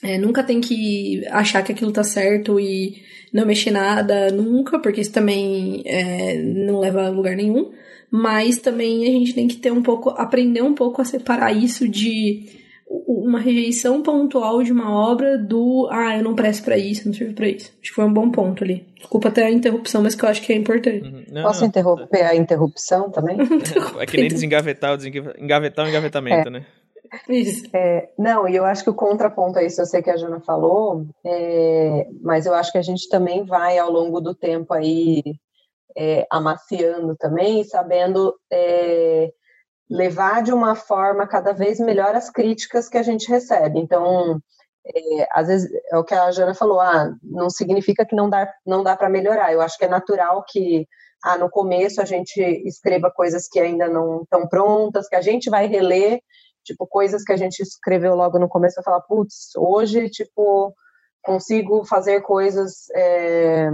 é, 0.03 0.17
nunca 0.17 0.43
tem 0.43 0.59
que 0.59 1.25
achar 1.29 1.63
que 1.63 1.71
aquilo 1.71 1.91
tá 1.91 2.03
certo 2.03 2.59
e 2.59 3.01
não 3.31 3.45
mexer 3.45 3.71
nada 3.71 4.29
nunca, 4.31 4.77
porque 4.77 5.01
isso 5.01 5.13
também 5.13 5.81
é, 5.85 6.37
não 6.37 6.79
leva 6.79 7.05
a 7.05 7.09
lugar 7.09 7.35
nenhum. 7.35 7.71
Mas 8.11 8.57
também 8.57 9.07
a 9.07 9.11
gente 9.11 9.33
tem 9.33 9.47
que 9.47 9.55
ter 9.55 9.71
um 9.71 9.81
pouco, 9.81 10.09
aprender 10.09 10.61
um 10.61 10.75
pouco 10.75 11.01
a 11.01 11.05
separar 11.05 11.51
isso 11.51 11.87
de 11.87 12.45
uma 13.07 13.39
rejeição 13.39 14.03
pontual 14.03 14.61
de 14.61 14.71
uma 14.71 14.93
obra 14.93 15.35
do 15.35 15.87
ah, 15.89 16.17
eu 16.17 16.23
não 16.23 16.35
presto 16.35 16.63
para 16.63 16.77
isso, 16.77 17.07
não 17.07 17.13
sirvo 17.13 17.33
para 17.33 17.47
isso. 17.47 17.71
Acho 17.81 17.89
que 17.89 17.95
foi 17.95 18.05
um 18.05 18.13
bom 18.13 18.29
ponto 18.29 18.63
ali. 18.63 18.85
Desculpa 18.97 19.29
até 19.29 19.45
a 19.45 19.51
interrupção, 19.51 20.03
mas 20.03 20.13
que 20.13 20.23
eu 20.23 20.29
acho 20.29 20.41
que 20.43 20.53
é 20.53 20.55
importante. 20.55 21.07
Uhum. 21.07 21.23
Não, 21.31 21.43
Posso 21.43 21.61
não. 21.61 21.69
interromper 21.69 22.21
a 22.23 22.35
interrupção 22.35 23.09
também? 23.09 23.37
é 23.99 24.05
que 24.05 24.17
nem 24.17 24.27
desengavetar, 24.27 24.95
engavetar 25.39 25.85
o 25.85 25.89
engavetamento, 25.89 26.49
é. 26.49 26.51
né? 26.51 26.65
Isso. 27.27 27.65
É, 27.73 28.09
não, 28.17 28.47
e 28.47 28.55
eu 28.55 28.65
acho 28.65 28.83
que 28.83 28.89
o 28.89 28.95
contraponto 28.95 29.59
a 29.59 29.63
isso, 29.63 29.81
eu 29.81 29.85
sei 29.85 30.01
que 30.01 30.09
a 30.09 30.17
Jana 30.17 30.39
falou, 30.41 31.05
é, 31.25 32.07
mas 32.21 32.45
eu 32.45 32.53
acho 32.53 32.71
que 32.71 32.77
a 32.77 32.81
gente 32.81 33.07
também 33.09 33.45
vai 33.45 33.77
ao 33.77 33.91
longo 33.91 34.19
do 34.19 34.33
tempo 34.33 34.73
aí 34.73 35.21
é, 35.95 36.25
amaciando 36.31 37.15
também, 37.15 37.63
sabendo 37.63 38.35
é, 38.51 39.31
levar 39.89 40.41
de 40.43 40.51
uma 40.51 40.75
forma 40.75 41.27
cada 41.27 41.53
vez 41.53 41.79
melhor 41.79 42.15
as 42.15 42.29
críticas 42.29 42.89
que 42.89 42.97
a 42.97 43.03
gente 43.03 43.29
recebe. 43.29 43.79
Então, 43.79 44.41
é, 44.85 45.27
às 45.31 45.47
vezes 45.47 45.71
é 45.91 45.97
o 45.97 46.03
que 46.03 46.13
a 46.13 46.31
Jana 46.31 46.53
falou, 46.53 46.79
ah, 46.79 47.13
não 47.23 47.49
significa 47.49 48.05
que 48.05 48.15
não 48.15 48.29
dá, 48.29 48.51
não 48.65 48.83
dá 48.83 48.95
para 48.95 49.09
melhorar. 49.09 49.53
Eu 49.53 49.61
acho 49.61 49.77
que 49.77 49.85
é 49.85 49.87
natural 49.87 50.43
que 50.47 50.87
ah, 51.23 51.37
no 51.37 51.49
começo 51.49 52.01
a 52.01 52.05
gente 52.05 52.39
escreva 52.65 53.11
coisas 53.11 53.47
que 53.47 53.59
ainda 53.59 53.87
não 53.87 54.23
estão 54.23 54.47
prontas, 54.47 55.07
que 55.07 55.15
a 55.15 55.21
gente 55.21 55.49
vai 55.49 55.67
reler 55.67 56.21
Tipo, 56.63 56.87
coisas 56.87 57.23
que 57.23 57.33
a 57.33 57.37
gente 57.37 57.59
escreveu 57.61 58.15
logo 58.15 58.39
no 58.39 58.49
começo, 58.49 58.79
eu 58.79 58.83
falar, 58.83 59.01
putz, 59.01 59.51
hoje, 59.57 60.09
tipo, 60.09 60.73
consigo 61.23 61.85
fazer 61.85 62.21
coisas 62.21 62.89
é, 62.95 63.69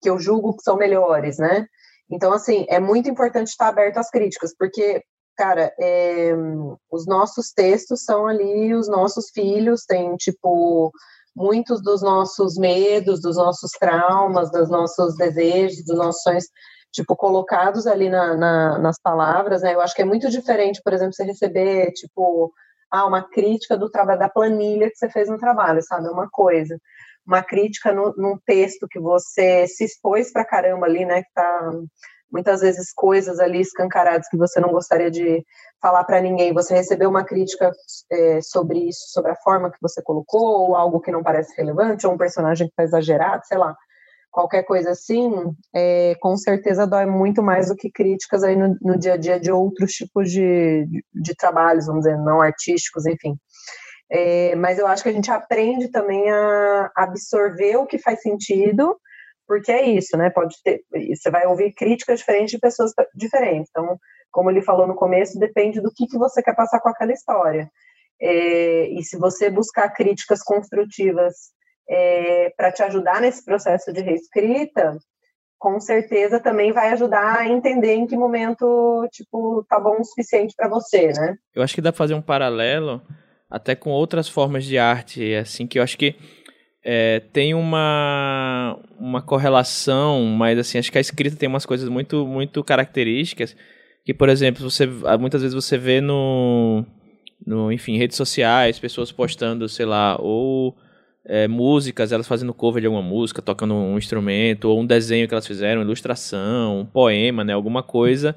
que 0.00 0.10
eu 0.10 0.18
julgo 0.18 0.56
que 0.56 0.62
são 0.62 0.76
melhores, 0.76 1.38
né? 1.38 1.66
Então, 2.10 2.32
assim, 2.32 2.66
é 2.68 2.78
muito 2.78 3.08
importante 3.08 3.48
estar 3.48 3.68
aberto 3.68 3.98
às 3.98 4.10
críticas, 4.10 4.54
porque 4.56 5.02
cara, 5.36 5.72
é, 5.80 6.32
os 6.90 7.06
nossos 7.06 7.52
textos 7.52 8.04
são 8.04 8.26
ali 8.26 8.74
os 8.74 8.88
nossos 8.88 9.30
filhos, 9.30 9.84
tem 9.84 10.16
tipo 10.16 10.92
muitos 11.34 11.82
dos 11.82 12.02
nossos 12.02 12.56
medos, 12.56 13.20
dos 13.20 13.36
nossos 13.36 13.72
traumas, 13.72 14.50
dos 14.52 14.70
nossos 14.70 15.16
desejos, 15.16 15.84
dos 15.84 15.96
nossos 15.96 16.22
sonhos, 16.22 16.44
tipo, 16.94 17.16
colocados 17.16 17.86
ali 17.88 18.08
na, 18.08 18.36
na, 18.36 18.78
nas 18.78 18.98
palavras, 19.00 19.62
né? 19.62 19.74
Eu 19.74 19.80
acho 19.80 19.94
que 19.94 20.02
é 20.02 20.04
muito 20.04 20.30
diferente, 20.30 20.80
por 20.82 20.92
exemplo, 20.92 21.12
você 21.12 21.24
receber, 21.24 21.90
tipo, 21.92 22.52
ah, 22.90 23.04
uma 23.04 23.22
crítica 23.22 23.76
do 23.76 23.90
trabalho, 23.90 24.20
da 24.20 24.28
planilha 24.28 24.88
que 24.88 24.96
você 24.96 25.10
fez 25.10 25.28
no 25.28 25.36
trabalho, 25.36 25.82
sabe? 25.82 26.06
É 26.06 26.10
uma 26.10 26.28
coisa. 26.30 26.78
Uma 27.26 27.42
crítica 27.42 27.92
no, 27.92 28.14
num 28.16 28.38
texto 28.46 28.86
que 28.88 29.00
você 29.00 29.66
se 29.66 29.84
expôs 29.84 30.32
pra 30.32 30.44
caramba 30.44 30.86
ali, 30.86 31.04
né? 31.04 31.22
Que 31.22 31.32
tá 31.34 31.72
muitas 32.30 32.60
vezes 32.60 32.92
coisas 32.94 33.40
ali 33.40 33.60
escancaradas 33.60 34.28
que 34.28 34.36
você 34.36 34.60
não 34.60 34.70
gostaria 34.70 35.10
de 35.10 35.44
falar 35.80 36.04
para 36.04 36.20
ninguém, 36.20 36.52
você 36.52 36.74
recebeu 36.74 37.10
uma 37.10 37.24
crítica 37.24 37.70
é, 38.10 38.40
sobre 38.40 38.88
isso, 38.88 39.12
sobre 39.12 39.30
a 39.32 39.36
forma 39.36 39.70
que 39.70 39.78
você 39.80 40.02
colocou, 40.02 40.42
ou 40.42 40.76
algo 40.76 41.00
que 41.00 41.12
não 41.12 41.22
parece 41.22 41.54
relevante, 41.56 42.06
ou 42.06 42.14
um 42.14 42.18
personagem 42.18 42.66
que 42.66 42.72
está 42.72 42.82
exagerado, 42.84 43.42
sei 43.46 43.58
lá, 43.58 43.76
qualquer 44.34 44.64
coisa 44.64 44.90
assim, 44.90 45.32
é, 45.72 46.16
com 46.20 46.36
certeza 46.36 46.88
dói 46.88 47.06
muito 47.06 47.40
mais 47.40 47.68
do 47.68 47.76
que 47.76 47.88
críticas 47.88 48.42
aí 48.42 48.56
no, 48.56 48.76
no 48.82 48.98
dia 48.98 49.14
a 49.14 49.16
dia 49.16 49.38
de 49.38 49.52
outros 49.52 49.92
tipos 49.92 50.28
de, 50.28 50.86
de, 50.86 51.04
de, 51.14 51.36
trabalhos, 51.36 51.86
vamos 51.86 52.02
dizer, 52.02 52.18
não 52.18 52.42
artísticos, 52.42 53.06
enfim. 53.06 53.36
É, 54.10 54.56
mas 54.56 54.76
eu 54.76 54.88
acho 54.88 55.04
que 55.04 55.08
a 55.08 55.12
gente 55.12 55.30
aprende 55.30 55.86
também 55.88 56.28
a 56.28 56.90
absorver 56.96 57.76
o 57.76 57.86
que 57.86 57.96
faz 57.96 58.22
sentido 58.22 58.96
porque 59.46 59.70
é 59.70 59.88
isso, 59.88 60.16
né? 60.16 60.30
Pode 60.30 60.56
ter, 60.64 60.82
você 60.90 61.30
vai 61.30 61.46
ouvir 61.46 61.72
críticas 61.74 62.18
diferentes 62.18 62.50
de 62.50 62.58
pessoas 62.58 62.92
diferentes. 63.14 63.68
Então, 63.70 63.98
como 64.32 64.50
ele 64.50 64.62
falou 64.62 64.86
no 64.86 64.94
começo, 64.94 65.38
depende 65.38 65.80
do 65.80 65.92
que, 65.94 66.06
que 66.06 66.18
você 66.18 66.42
quer 66.42 66.56
passar 66.56 66.80
com 66.80 66.88
aquela 66.88 67.12
história. 67.12 67.70
É, 68.20 68.88
e 68.88 69.04
se 69.04 69.18
você 69.18 69.50
buscar 69.50 69.90
críticas 69.90 70.42
construtivas 70.42 71.52
é, 71.88 72.52
para 72.56 72.72
te 72.72 72.82
ajudar 72.82 73.20
nesse 73.20 73.44
processo 73.44 73.92
de 73.92 74.00
reescrita, 74.00 74.98
com 75.58 75.80
certeza 75.80 76.38
também 76.38 76.72
vai 76.72 76.92
ajudar 76.92 77.38
a 77.38 77.48
entender 77.48 77.94
em 77.94 78.06
que 78.06 78.16
momento, 78.16 79.08
tipo, 79.10 79.64
tá 79.68 79.80
bom 79.80 79.98
o 80.00 80.04
suficiente 80.04 80.54
para 80.56 80.68
você, 80.68 81.08
né? 81.12 81.36
Eu 81.54 81.62
acho 81.62 81.74
que 81.74 81.80
dá 81.80 81.90
pra 81.90 81.98
fazer 81.98 82.14
um 82.14 82.22
paralelo 82.22 83.00
até 83.50 83.74
com 83.74 83.90
outras 83.90 84.28
formas 84.28 84.64
de 84.64 84.76
arte, 84.78 85.34
assim, 85.34 85.66
que 85.66 85.78
eu 85.78 85.82
acho 85.82 85.96
que 85.96 86.16
é, 86.84 87.20
tem 87.32 87.54
uma, 87.54 88.78
uma 88.98 89.22
correlação, 89.22 90.22
mas 90.24 90.58
assim, 90.58 90.76
acho 90.76 90.92
que 90.92 90.98
a 90.98 91.00
escrita 91.00 91.36
tem 91.36 91.48
umas 91.48 91.64
coisas 91.64 91.88
muito, 91.88 92.26
muito 92.26 92.62
características 92.62 93.56
que, 94.04 94.12
por 94.12 94.28
exemplo, 94.28 94.68
você 94.68 94.86
muitas 95.18 95.40
vezes 95.40 95.54
você 95.54 95.78
vê 95.78 96.00
no, 96.00 96.84
no 97.46 97.72
enfim, 97.72 97.96
redes 97.96 98.18
sociais, 98.18 98.78
pessoas 98.78 99.10
postando, 99.10 99.66
sei 99.66 99.86
lá, 99.86 100.16
ou 100.20 100.76
é, 101.26 101.48
músicas, 101.48 102.12
elas 102.12 102.26
fazendo 102.26 102.52
cover 102.52 102.80
de 102.80 102.86
alguma 102.86 103.02
música, 103.02 103.40
tocando 103.40 103.74
um 103.74 103.96
instrumento, 103.96 104.66
ou 104.66 104.80
um 104.80 104.86
desenho 104.86 105.26
que 105.26 105.34
elas 105.34 105.46
fizeram, 105.46 105.82
ilustração, 105.82 106.80
um 106.80 106.86
poema, 106.86 107.42
né, 107.42 107.52
alguma 107.52 107.82
coisa 107.82 108.36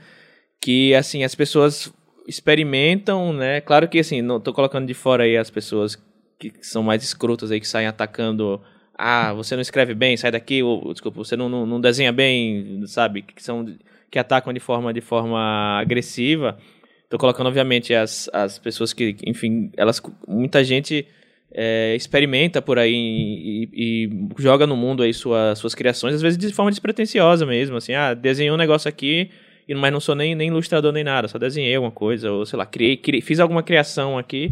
que, 0.61 0.93
assim, 0.95 1.23
as 1.23 1.35
pessoas 1.35 1.93
experimentam, 2.27 3.33
né, 3.33 3.61
claro 3.61 3.87
que, 3.87 3.99
assim, 3.99 4.21
não 4.21 4.39
tô 4.39 4.53
colocando 4.53 4.87
de 4.87 4.93
fora 4.93 5.23
aí 5.23 5.37
as 5.37 5.49
pessoas 5.49 5.97
que 6.39 6.53
são 6.61 6.83
mais 6.83 7.03
escrotas 7.03 7.51
aí, 7.51 7.59
que 7.59 7.67
saem 7.67 7.87
atacando. 7.87 8.61
Ah, 8.97 9.33
você 9.33 9.55
não 9.55 9.61
escreve 9.61 9.93
bem, 9.93 10.17
sai 10.17 10.31
daqui, 10.31 10.61
ou, 10.63 10.91
desculpa, 10.93 11.17
você 11.17 11.35
não, 11.35 11.49
não, 11.49 11.65
não 11.65 11.81
desenha 11.81 12.11
bem, 12.11 12.83
sabe? 12.85 13.21
Que 13.21 13.41
são 13.41 13.65
que 14.09 14.17
atacam 14.17 14.53
de 14.53 14.59
forma, 14.59 14.93
de 14.93 15.01
forma 15.01 15.79
agressiva. 15.79 16.57
Estou 17.03 17.19
colocando, 17.19 17.47
obviamente, 17.47 17.93
as, 17.93 18.29
as 18.33 18.57
pessoas 18.59 18.93
que, 18.93 19.17
enfim, 19.25 19.71
elas, 19.75 20.01
muita 20.27 20.63
gente 20.63 21.07
é, 21.53 21.95
experimenta 21.95 22.61
por 22.61 22.77
aí 22.77 22.93
e, 22.93 23.69
e, 23.73 24.09
joga 24.37 24.67
no 24.67 24.75
mundo 24.75 25.03
aí 25.03 25.13
sua, 25.13 25.55
suas 25.55 25.73
criações, 25.73 26.15
às 26.15 26.21
vezes 26.21 26.37
de 26.37 26.53
forma 26.53 26.71
despretensiosa 26.71 27.45
mesmo, 27.45 27.77
assim, 27.77 27.93
ah, 27.93 28.13
desenhei 28.13 28.51
um 28.51 28.57
negócio 28.57 28.89
aqui, 28.89 29.29
mas 29.75 29.91
não 29.91 29.99
sou 29.99 30.15
nem, 30.15 30.35
nem 30.35 30.49
ilustrador 30.49 30.91
nem 30.91 31.03
nada, 31.03 31.27
só 31.27 31.37
desenhei 31.37 31.75
alguma 31.75 31.91
coisa, 31.91 32.31
ou 32.31 32.45
sei 32.45 32.57
lá, 32.57 32.65
criei, 32.65 32.97
criei 32.97 33.21
fiz 33.21 33.39
alguma 33.39 33.63
criação 33.63 34.17
aqui 34.17 34.51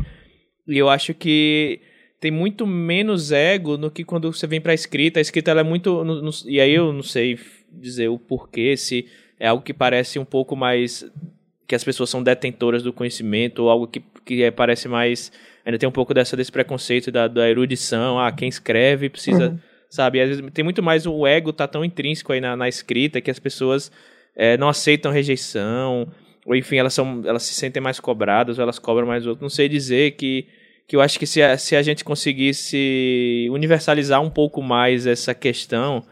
e 0.67 0.77
eu 0.77 0.89
acho 0.89 1.13
que 1.13 1.79
tem 2.19 2.31
muito 2.31 2.65
menos 2.65 3.31
ego 3.31 3.77
no 3.77 3.91
que 3.91 4.03
quando 4.03 4.31
você 4.31 4.47
vem 4.47 4.59
para 4.59 4.73
escrita. 4.73 5.19
A 5.19 5.21
escrita 5.21 5.51
ela 5.51 5.61
é 5.61 5.63
muito. 5.63 6.03
No, 6.03 6.21
no, 6.21 6.31
e 6.47 6.59
aí 6.59 6.73
eu 6.73 6.91
não 6.91 7.03
sei 7.03 7.37
dizer 7.71 8.07
o 8.07 8.17
porquê, 8.17 8.75
se 8.75 9.07
é 9.39 9.47
algo 9.47 9.63
que 9.63 9.73
parece 9.73 10.17
um 10.17 10.25
pouco 10.25 10.55
mais. 10.55 11.05
que 11.67 11.75
as 11.75 11.83
pessoas 11.83 12.09
são 12.09 12.23
detentoras 12.23 12.81
do 12.81 12.93
conhecimento, 12.93 13.63
ou 13.63 13.69
algo 13.69 13.87
que, 13.87 14.01
que 14.25 14.43
é, 14.43 14.51
parece 14.51 14.87
mais. 14.87 15.31
Ainda 15.65 15.79
tem 15.79 15.89
um 15.89 15.91
pouco 15.91 16.13
dessa, 16.13 16.37
desse 16.37 16.51
preconceito 16.51 17.11
da, 17.11 17.27
da 17.27 17.49
erudição. 17.49 18.19
Ah, 18.19 18.31
quem 18.31 18.47
escreve 18.47 19.09
precisa. 19.09 19.49
Uhum. 19.49 19.59
Sabe? 19.89 20.21
Às 20.21 20.29
vezes 20.29 20.43
tem 20.53 20.63
muito 20.63 20.83
mais 20.83 21.05
o 21.05 21.25
ego 21.25 21.53
tá 21.53 21.67
tão 21.67 21.83
intrínseco 21.83 22.33
aí 22.33 22.41
na, 22.41 22.55
na 22.55 22.67
escrita 22.67 23.21
que 23.21 23.31
as 23.31 23.39
pessoas 23.39 23.91
é, 24.35 24.57
não 24.57 24.67
aceitam 24.67 25.11
rejeição 25.11 26.07
ou 26.45 26.55
enfim, 26.55 26.77
elas, 26.77 26.93
são, 26.93 27.23
elas 27.25 27.43
se 27.43 27.55
sentem 27.55 27.81
mais 27.81 27.99
cobradas, 27.99 28.59
ou 28.59 28.61
elas 28.61 28.77
cobram 28.77 29.07
mais 29.07 29.25
outro. 29.25 29.41
Não 29.41 29.49
sei 29.49 29.67
dizer 29.67 30.11
que, 30.11 30.45
que 30.87 30.95
eu 30.95 31.01
acho 31.01 31.17
que 31.17 31.25
se 31.25 31.41
a, 31.41 31.57
se 31.57 31.75
a 31.75 31.81
gente 31.81 32.03
conseguisse 32.03 33.47
universalizar 33.51 34.21
um 34.21 34.29
pouco 34.29 34.61
mais 34.61 35.07
essa 35.07 35.33
questão, 35.33 36.05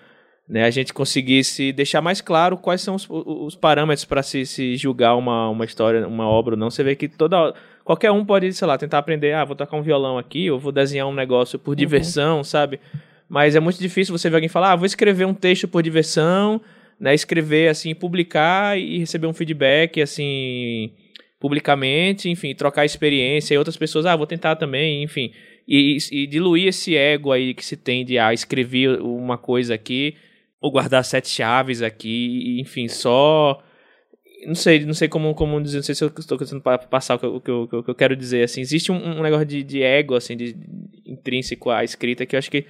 né, 0.50 0.64
a 0.64 0.72
gente 0.72 0.92
conseguisse 0.92 1.72
deixar 1.72 2.02
mais 2.02 2.20
claro 2.20 2.58
quais 2.58 2.82
são 2.82 2.96
os, 2.96 3.08
os 3.08 3.56
parâmetros 3.56 4.06
para 4.06 4.24
se, 4.24 4.44
se 4.46 4.76
julgar 4.76 5.16
uma, 5.16 5.50
uma 5.50 5.66
história, 5.66 6.08
uma 6.08 6.28
obra 6.28 6.56
ou 6.56 6.60
não. 6.60 6.72
Você 6.72 6.84
vê 6.84 6.96
que 6.96 7.08
toda 7.08 7.54
qualquer 7.84 8.12
um 8.12 8.26
pode, 8.26 8.52
sei 8.54 8.68
lá, 8.68 8.78
tentar 8.78 9.00
aprender, 9.00 9.34
ah, 9.34 9.46
vou 9.46 9.56
tocar 9.56 9.78
um 9.78 9.82
violão 9.82 10.18
aqui, 10.18 10.50
ou 10.50 10.60
vou 10.60 10.72
desenhar 10.72 11.08
um 11.08 11.14
negócio 11.14 11.60
por 11.60 11.72
uhum. 11.72 11.76
diversão, 11.76 12.44
sabe? 12.44 12.80
Mas 13.28 13.56
é 13.56 13.60
muito 13.60 13.80
difícil 13.80 14.18
você 14.18 14.30
ver 14.30 14.38
alguém 14.38 14.50
falar, 14.50 14.72
ah, 14.72 14.76
vou 14.76 14.86
escrever 14.86 15.26
um 15.26 15.34
texto 15.34 15.68
por 15.68 15.82
diversão, 15.82 16.62
né, 17.00 17.14
escrever 17.14 17.70
assim, 17.70 17.94
publicar 17.94 18.80
e 18.80 19.00
receber 19.00 19.28
um 19.28 19.34
feedback 19.34 20.02
assim 20.02 20.92
publicamente, 21.40 22.30
enfim, 22.30 22.56
trocar 22.56 22.86
experiência 22.86 23.54
e 23.54 23.58
outras 23.58 23.76
pessoas, 23.76 24.06
ah, 24.06 24.16
vou 24.16 24.26
tentar 24.26 24.56
também, 24.56 25.04
enfim, 25.04 25.34
e, 25.68 25.98
e 26.12 26.26
diluir 26.26 26.68
esse 26.68 26.96
ego 26.96 27.34
aí 27.34 27.54
que 27.54 27.66
se 27.66 27.76
tem 27.76 28.06
de 28.06 28.18
ah, 28.18 28.34
escrever 28.34 29.02
uma 29.02 29.38
coisa 29.38 29.74
aqui 29.74 30.16
ou 30.62 30.72
guardar 30.72 31.04
sete 31.04 31.28
chaves 31.28 31.82
aqui, 31.82 32.62
enfim, 32.62 32.88
só 32.88 33.62
não 34.46 34.56
sei, 34.56 34.86
não 34.86 34.94
sei 34.94 35.08
como, 35.08 35.34
como 35.34 35.62
dizer, 35.62 35.78
não 35.78 35.84
sei 35.84 35.96
se 35.96 36.04
eu 36.04 36.12
estou 36.18 36.38
tentando 36.38 36.62
passar 36.62 37.16
o 37.16 37.20
que, 37.20 37.26
eu, 37.50 37.64
o 37.64 37.84
que, 37.84 37.90
eu 37.90 37.96
quero 37.96 38.16
dizer, 38.16 38.44
assim, 38.44 38.62
existe 38.62 38.92
um, 38.92 39.20
um 39.20 39.22
negócio 39.22 39.46
de, 39.46 39.64
de, 39.64 39.82
ego, 39.82 40.16
assim, 40.16 40.36
de, 40.36 40.54
de, 40.54 40.68
intrínseco 41.06 41.70
à 41.70 41.84
escrita 41.84 42.26
que 42.26 42.36
eu 42.36 42.40
acho 42.40 42.50
que 42.50 42.66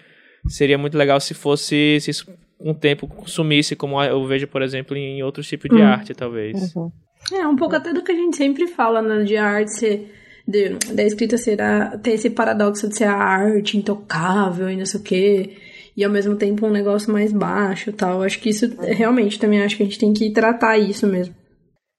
seria 0.48 0.78
muito 0.78 0.98
legal 0.98 1.20
se 1.20 1.34
fosse, 1.34 2.00
se 2.02 2.12
isso 2.12 2.32
um 2.60 2.74
tempo 2.74 3.08
consumisse, 3.08 3.76
como 3.76 4.02
eu 4.02 4.26
vejo, 4.26 4.48
por 4.48 4.62
exemplo, 4.62 4.96
em 4.96 5.22
outros 5.22 5.48
tipos 5.48 5.70
de 5.70 5.82
hum. 5.82 5.86
arte, 5.86 6.14
talvez. 6.14 6.74
Uhum. 6.76 6.92
É, 7.32 7.48
um 7.48 7.56
pouco 7.56 7.76
até 7.76 7.94
do 7.94 8.04
que 8.04 8.12
a 8.12 8.16
gente 8.16 8.38
sempre 8.38 8.68
fala 8.68 9.02
né, 9.02 9.24
de 9.24 9.38
arte 9.38 9.72
ser. 9.72 10.14
De, 10.46 10.72
da 10.94 11.04
escrita 11.04 11.38
ser 11.38 11.62
a, 11.62 11.98
ter 11.98 12.12
esse 12.12 12.30
paradoxo 12.30 12.90
de 12.90 12.98
ser 12.98 13.06
a 13.06 13.16
arte 13.16 13.78
intocável 13.78 14.70
e 14.70 14.76
não 14.76 14.86
sei 14.86 15.00
o 15.00 15.04
quê, 15.04 15.52
e 15.96 16.04
ao 16.04 16.12
mesmo 16.12 16.36
tempo 16.36 16.68
um 16.68 16.70
negócio 16.70 17.14
mais 17.14 17.32
baixo 17.32 17.92
e 17.92 17.94
tal. 17.94 18.22
Acho 18.22 18.40
que 18.40 18.50
isso 18.50 18.76
realmente 18.82 19.40
também 19.40 19.64
acho 19.64 19.78
que 19.78 19.84
a 19.84 19.86
gente 19.86 20.00
tem 20.00 20.12
que 20.12 20.32
tratar 20.32 20.78
isso 20.78 21.08
mesmo. 21.08 21.34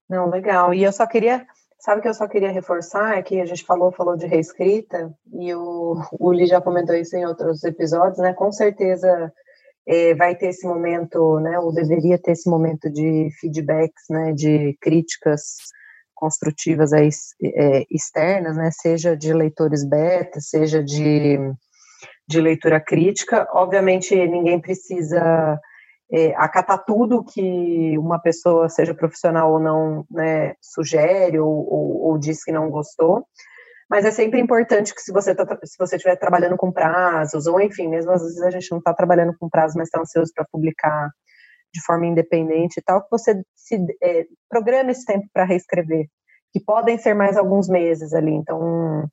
Não, 0.09 0.29
legal. 0.29 0.75
E 0.75 0.83
eu 0.83 0.93
só 0.93 1.07
queria, 1.07 1.47
sabe 1.79 2.03
que 2.03 2.09
eu 2.09 2.15
só 2.15 2.29
queria 2.29 2.51
reforçar 2.51 3.19
é 3.19 3.23
que 3.23 3.41
a 3.41 3.47
gente 3.47 3.65
falou, 3.65 3.93
falou 3.93 4.17
de 4.17 4.27
reescrita, 4.27 5.13
e 5.33 5.55
o 5.55 5.97
Uli 6.21 6.47
já 6.47 6.61
comentou 6.61 6.95
isso 6.95 7.17
em 7.17 7.27
outros 7.27 7.65
episódios, 7.65 8.19
né? 8.19 8.33
Com 8.35 8.53
certeza 8.53 9.33
é, 9.87 10.15
vai 10.15 10.35
ter 10.35 10.49
esse 10.49 10.67
momento, 10.67 11.39
né, 11.41 11.59
ou 11.59 11.73
deveria 11.73 12.19
ter 12.19 12.33
esse 12.33 12.49
momento 12.49 12.91
de 12.91 13.29
feedbacks, 13.41 14.05
né, 14.09 14.33
de 14.33 14.77
críticas 14.81 15.57
construtivas 16.15 16.93
aí, 16.93 17.11
é, 17.43 17.85
externas, 17.91 18.57
né, 18.57 18.71
seja 18.73 19.17
de 19.17 19.33
leitores 19.33 19.85
beta, 19.85 20.41
seja 20.41 20.83
de, 20.83 21.39
de 22.27 22.41
leitura 22.41 22.81
crítica. 22.81 23.47
Obviamente, 23.53 24.15
ninguém 24.15 24.61
precisa 24.61 25.59
é, 26.13 26.35
acatar 26.37 26.85
tudo 26.85 27.25
que 27.25 27.97
uma 27.99 28.19
pessoa, 28.19 28.69
seja 28.69 28.95
profissional 28.95 29.53
ou 29.53 29.61
não, 29.61 30.05
né, 30.11 30.55
sugere 30.61 31.39
ou, 31.39 31.49
ou, 31.49 32.03
ou 32.07 32.19
diz 32.19 32.45
que 32.45 32.53
não 32.53 32.71
gostou, 32.71 33.27
mas 33.89 34.05
é 34.05 34.11
sempre 34.11 34.41
importante 34.41 34.95
que 34.95 35.01
se 35.01 35.13
você 35.13 35.35
tá, 35.35 35.45
se 35.65 35.77
você 35.79 35.97
estiver 35.97 36.17
trabalhando 36.17 36.57
com 36.57 36.73
prazos, 36.73 37.47
ou 37.47 37.61
enfim, 37.61 37.89
mesmo 37.89 38.13
às 38.13 38.23
vezes 38.23 38.43
a 38.43 38.51
gente 38.51 38.71
não 38.71 38.79
está 38.79 38.95
trabalhando 38.95 39.35
com 39.39 39.49
prazos, 39.49 39.77
mas 39.77 39.89
está 39.89 40.01
ansioso 40.01 40.33
para 40.35 40.47
publicar 40.51 41.11
de 41.73 41.85
forma 41.85 42.07
independente 42.07 42.79
e 42.79 42.83
tal, 42.83 43.03
que 43.03 43.11
você 43.11 43.43
se 43.55 43.77
é, 44.03 44.27
programe 44.49 44.93
esse 44.93 45.05
tempo 45.05 45.27
para 45.33 45.45
reescrever, 45.45 46.07
que 46.53 46.61
podem 46.65 46.97
ser 46.99 47.15
mais 47.15 47.37
alguns 47.37 47.69
meses 47.69 48.15
ali, 48.15 48.33
então 48.33 49.09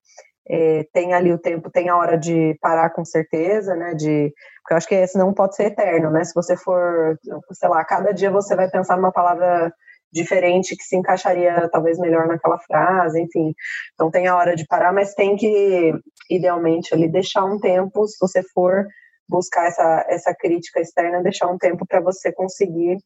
é, 0.49 0.85
tem 0.93 1.13
ali 1.13 1.31
o 1.31 1.39
tempo, 1.39 1.69
tem 1.69 1.89
a 1.89 1.97
hora 1.97 2.17
de 2.17 2.57
parar 2.61 2.89
com 2.91 3.05
certeza, 3.05 3.75
né, 3.75 3.93
de, 3.93 4.33
porque 4.61 4.73
eu 4.73 4.77
acho 4.77 4.87
que 4.87 4.95
esse 4.95 5.17
não 5.17 5.33
pode 5.33 5.55
ser 5.55 5.65
eterno, 5.65 6.11
né, 6.11 6.23
se 6.23 6.33
você 6.33 6.57
for, 6.57 7.17
sei 7.51 7.69
lá, 7.69 7.83
cada 7.85 8.11
dia 8.11 8.31
você 8.31 8.55
vai 8.55 8.69
pensar 8.69 8.97
numa 8.97 9.11
palavra 9.11 9.71
diferente 10.11 10.75
que 10.75 10.83
se 10.83 10.95
encaixaria 10.97 11.69
talvez 11.71 11.97
melhor 11.97 12.27
naquela 12.27 12.59
frase, 12.59 13.21
enfim. 13.21 13.53
Então 13.93 14.11
tem 14.11 14.27
a 14.27 14.35
hora 14.35 14.55
de 14.55 14.65
parar, 14.67 14.91
mas 14.91 15.13
tem 15.13 15.35
que, 15.37 15.93
idealmente, 16.29 16.93
ali 16.93 17.09
deixar 17.09 17.45
um 17.45 17.59
tempo, 17.59 18.05
se 18.07 18.17
você 18.19 18.43
for 18.53 18.85
buscar 19.29 19.67
essa, 19.67 20.05
essa 20.09 20.35
crítica 20.35 20.81
externa, 20.81 21.23
deixar 21.23 21.47
um 21.47 21.57
tempo 21.57 21.85
para 21.87 22.01
você 22.01 22.33
conseguir 22.33 22.97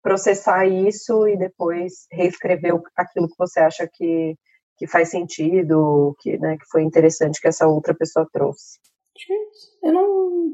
processar 0.00 0.66
isso 0.66 1.26
e 1.26 1.36
depois 1.36 2.06
reescrever 2.12 2.74
aquilo 2.96 3.26
que 3.26 3.38
você 3.38 3.60
acha 3.60 3.88
que, 3.92 4.36
que 4.76 4.86
faz 4.86 5.10
sentido, 5.10 6.16
que, 6.20 6.36
né, 6.38 6.56
que 6.58 6.66
foi 6.70 6.82
interessante 6.82 7.40
que 7.40 7.48
essa 7.48 7.66
outra 7.66 7.94
pessoa 7.94 8.28
trouxe. 8.32 8.78
Gente, 9.16 9.58
eu 9.82 9.92
não, 9.92 10.50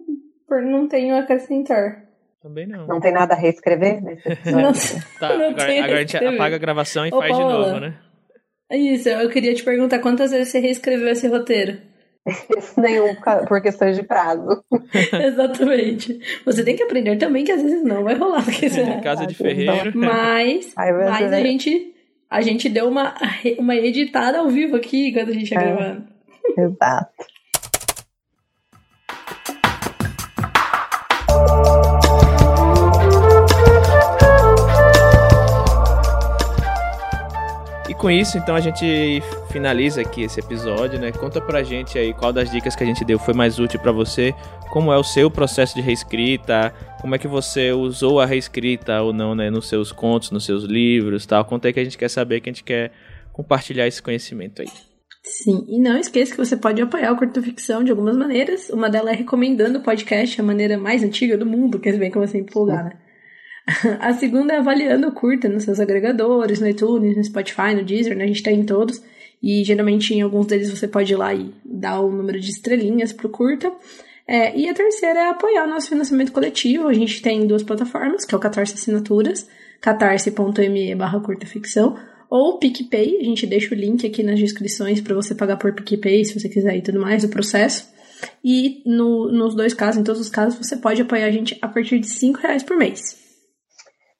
não 0.62 0.88
tenho 0.88 1.14
a 1.14 1.20
acrescentar. 1.20 2.04
Também 2.42 2.66
não. 2.66 2.86
Não 2.86 3.00
tem 3.00 3.12
nada 3.12 3.34
a 3.34 3.36
reescrever 3.36 4.00
nesse 4.04 4.50
Não, 4.50 4.72
Tá, 5.18 5.36
não 5.36 5.50
agora, 5.50 5.84
agora 5.84 5.98
a 5.98 6.00
gente 6.00 6.16
apaga 6.16 6.56
a 6.56 6.58
gravação 6.58 7.06
e 7.06 7.10
Ô, 7.12 7.18
faz 7.18 7.36
de 7.36 7.42
novo, 7.42 7.80
né? 7.80 7.98
É 8.70 8.76
Isso, 8.76 9.08
eu 9.08 9.28
queria 9.28 9.54
te 9.54 9.64
perguntar 9.64 9.98
quantas 9.98 10.30
vezes 10.30 10.48
você 10.48 10.60
reescreveu 10.60 11.08
esse 11.08 11.26
roteiro? 11.26 11.78
Nenhum 12.76 13.16
por 13.48 13.60
questões 13.60 13.96
de 13.96 14.02
prazo. 14.02 14.62
Exatamente. 15.12 16.20
Você 16.44 16.62
tem 16.62 16.76
que 16.76 16.82
aprender 16.82 17.16
também 17.16 17.44
que 17.44 17.52
às 17.52 17.62
vezes 17.62 17.82
não 17.82 18.04
vai 18.04 18.14
rolar. 18.14 18.44
Porque 18.44 18.68
você... 18.68 18.84
De 18.84 19.02
casa 19.02 19.26
de 19.26 19.34
ferreiro. 19.34 19.92
Mas, 19.94 20.66
você 20.66 20.92
mas 20.92 21.32
a 21.32 21.40
gente, 21.40 21.89
a 22.30 22.40
gente 22.40 22.68
deu 22.68 22.88
uma, 22.88 23.14
uma 23.58 23.74
editada 23.74 24.38
ao 24.38 24.48
vivo 24.48 24.76
aqui 24.76 25.12
quando 25.12 25.30
a 25.30 25.34
gente 25.34 25.50
ia 25.52 25.58
É. 25.58 25.62
gravando. 25.64 26.04
Exato. 26.56 27.26
Com 38.00 38.10
isso, 38.10 38.38
então, 38.38 38.56
a 38.56 38.60
gente 38.60 39.22
finaliza 39.52 40.00
aqui 40.00 40.22
esse 40.22 40.40
episódio, 40.40 40.98
né? 40.98 41.12
Conta 41.12 41.38
pra 41.38 41.62
gente 41.62 41.98
aí 41.98 42.14
qual 42.14 42.32
das 42.32 42.50
dicas 42.50 42.74
que 42.74 42.82
a 42.82 42.86
gente 42.86 43.04
deu 43.04 43.18
foi 43.18 43.34
mais 43.34 43.58
útil 43.58 43.78
pra 43.78 43.92
você, 43.92 44.34
como 44.70 44.90
é 44.90 44.96
o 44.96 45.04
seu 45.04 45.30
processo 45.30 45.74
de 45.74 45.82
reescrita, 45.82 46.72
como 47.02 47.14
é 47.14 47.18
que 47.18 47.28
você 47.28 47.72
usou 47.72 48.18
a 48.18 48.24
reescrita 48.24 49.02
ou 49.02 49.12
não, 49.12 49.34
né? 49.34 49.50
Nos 49.50 49.68
seus 49.68 49.92
contos, 49.92 50.30
nos 50.30 50.46
seus 50.46 50.64
livros 50.64 51.26
tal. 51.26 51.44
Conta 51.44 51.68
aí 51.68 51.74
que 51.74 51.80
a 51.80 51.84
gente 51.84 51.98
quer 51.98 52.08
saber, 52.08 52.40
que 52.40 52.48
a 52.48 52.52
gente 52.52 52.64
quer 52.64 52.90
compartilhar 53.34 53.86
esse 53.86 54.02
conhecimento 54.02 54.62
aí. 54.62 54.68
Sim, 55.22 55.66
e 55.68 55.78
não 55.78 55.98
esqueça 55.98 56.32
que 56.32 56.38
você 56.38 56.56
pode 56.56 56.80
apoiar 56.80 57.12
o 57.12 57.16
Curto 57.16 57.42
Ficção 57.42 57.84
de 57.84 57.90
algumas 57.90 58.16
maneiras. 58.16 58.70
Uma 58.70 58.88
delas 58.88 59.12
é 59.12 59.16
recomendando 59.16 59.78
o 59.78 59.82
podcast, 59.82 60.40
a 60.40 60.44
maneira 60.44 60.78
mais 60.78 61.02
antiga 61.02 61.36
do 61.36 61.44
mundo, 61.44 61.78
que 61.78 61.92
bem 61.92 62.10
como 62.10 62.26
você 62.26 62.38
empolgar, 62.38 62.84
né? 62.84 63.09
A 64.00 64.12
segunda 64.14 64.54
é 64.54 64.58
avaliando 64.58 65.08
o 65.08 65.12
Curta 65.12 65.48
nos 65.48 65.64
seus 65.64 65.78
agregadores, 65.80 66.60
no 66.60 66.68
iTunes, 66.68 67.16
no 67.16 67.24
Spotify, 67.24 67.74
no 67.74 67.84
Deezer, 67.84 68.16
né? 68.16 68.24
A 68.24 68.26
gente 68.26 68.42
tá 68.42 68.50
em 68.50 68.64
todos. 68.64 69.02
E 69.42 69.64
geralmente 69.64 70.12
em 70.12 70.20
alguns 70.22 70.46
deles 70.46 70.70
você 70.70 70.86
pode 70.86 71.12
ir 71.12 71.16
lá 71.16 71.32
e 71.34 71.52
dar 71.64 72.00
o 72.00 72.10
número 72.10 72.38
de 72.38 72.50
estrelinhas 72.50 73.12
pro 73.12 73.28
Curta. 73.28 73.72
É, 74.26 74.56
e 74.56 74.68
a 74.68 74.74
terceira 74.74 75.18
é 75.18 75.28
apoiar 75.30 75.64
o 75.64 75.70
nosso 75.70 75.88
financiamento 75.88 76.30
coletivo. 76.30 76.88
A 76.88 76.92
gente 76.92 77.20
tem 77.22 77.46
duas 77.46 77.62
plataformas, 77.62 78.24
que 78.24 78.34
é 78.34 78.38
o 78.38 78.40
Catarse 78.40 78.74
Assinaturas, 78.74 79.48
catarse.me 79.80 80.94
barra 80.94 81.20
curta 81.20 81.46
ficção, 81.46 81.96
ou 82.28 82.58
PicPay, 82.58 83.18
a 83.20 83.24
gente 83.24 83.44
deixa 83.44 83.74
o 83.74 83.78
link 83.78 84.06
aqui 84.06 84.22
nas 84.22 84.38
descrições 84.38 85.00
para 85.00 85.14
você 85.16 85.34
pagar 85.34 85.56
por 85.56 85.72
PicPay, 85.72 86.24
se 86.24 86.38
você 86.38 86.48
quiser 86.48 86.76
e 86.76 86.82
tudo 86.82 87.00
mais, 87.00 87.24
o 87.24 87.28
processo. 87.28 87.88
E 88.44 88.82
no- 88.86 89.32
nos 89.32 89.54
dois 89.56 89.74
casos, 89.74 90.00
em 90.00 90.04
todos 90.04 90.20
os 90.20 90.28
casos, 90.28 90.54
você 90.56 90.76
pode 90.76 91.02
apoiar 91.02 91.26
a 91.26 91.30
gente 91.32 91.58
a 91.60 91.66
partir 91.66 91.98
de 91.98 92.06
5 92.06 92.38
reais 92.38 92.62
por 92.62 92.76
mês. 92.76 93.18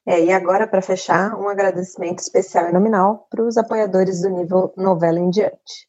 É, 0.05 0.21
e 0.25 0.33
agora, 0.33 0.67
para 0.67 0.81
fechar, 0.83 1.33
um 1.39 1.49
agradecimento 1.49 2.19
especial 2.19 2.69
e 2.69 2.73
nominal 2.73 3.25
para 3.31 3.45
os 3.45 3.57
apoiadores 3.57 4.21
do 4.21 4.29
nível 4.31 4.73
novela 4.77 5.19
em 5.21 5.31
diante. 5.31 5.87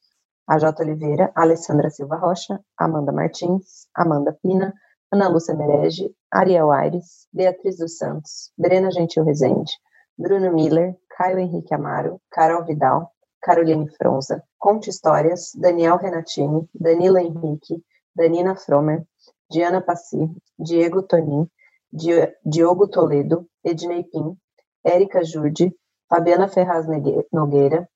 A 0.49 0.61
J. 0.61 0.85
Oliveira, 0.85 1.33
Alessandra 1.35 1.91
Silva 1.91 2.17
Rocha, 2.17 2.61
Amanda 2.79 3.13
Martins, 3.13 3.89
Amanda 3.97 4.39
Pina, 4.45 4.73
Ana 5.13 5.29
Lúcia 5.29 5.57
Merege, 5.57 6.15
Ariel 6.33 6.71
Aires, 6.73 7.27
Beatriz 7.35 7.79
dos 7.79 7.99
Santos, 7.99 8.53
Brena 8.57 8.93
Gentil 8.93 9.25
Rezende, 9.25 9.73
Bruno 10.17 10.53
Miller, 10.53 10.95
Caio 11.19 11.41
Henrique 11.41 11.75
Amaro, 11.75 12.21
Carol 12.31 12.65
Vidal, 12.67 13.11
Caroline 13.43 13.91
Fronza, 13.99 14.45
Conte 14.61 14.91
Histórias, 14.91 15.53
Daniel 15.57 15.99
Renatini, 15.99 16.69
Danilo 16.75 17.19
Henrique, 17.19 17.83
Danina 18.17 18.55
Fromer, 18.57 19.05
Diana 19.51 19.83
Passi, 19.83 20.31
Diego 20.59 21.03
Tonin, 21.03 21.49
Di- 21.93 22.33
Diogo 22.47 22.89
Toledo, 22.89 23.43
Ednei 23.65 24.05
Pim, 24.05 24.37
Érica 24.85 25.23
Jude, 25.25 25.73
Fabiana 26.09 26.49
Ferraz 26.49 26.87
Nogueira, 27.33 27.89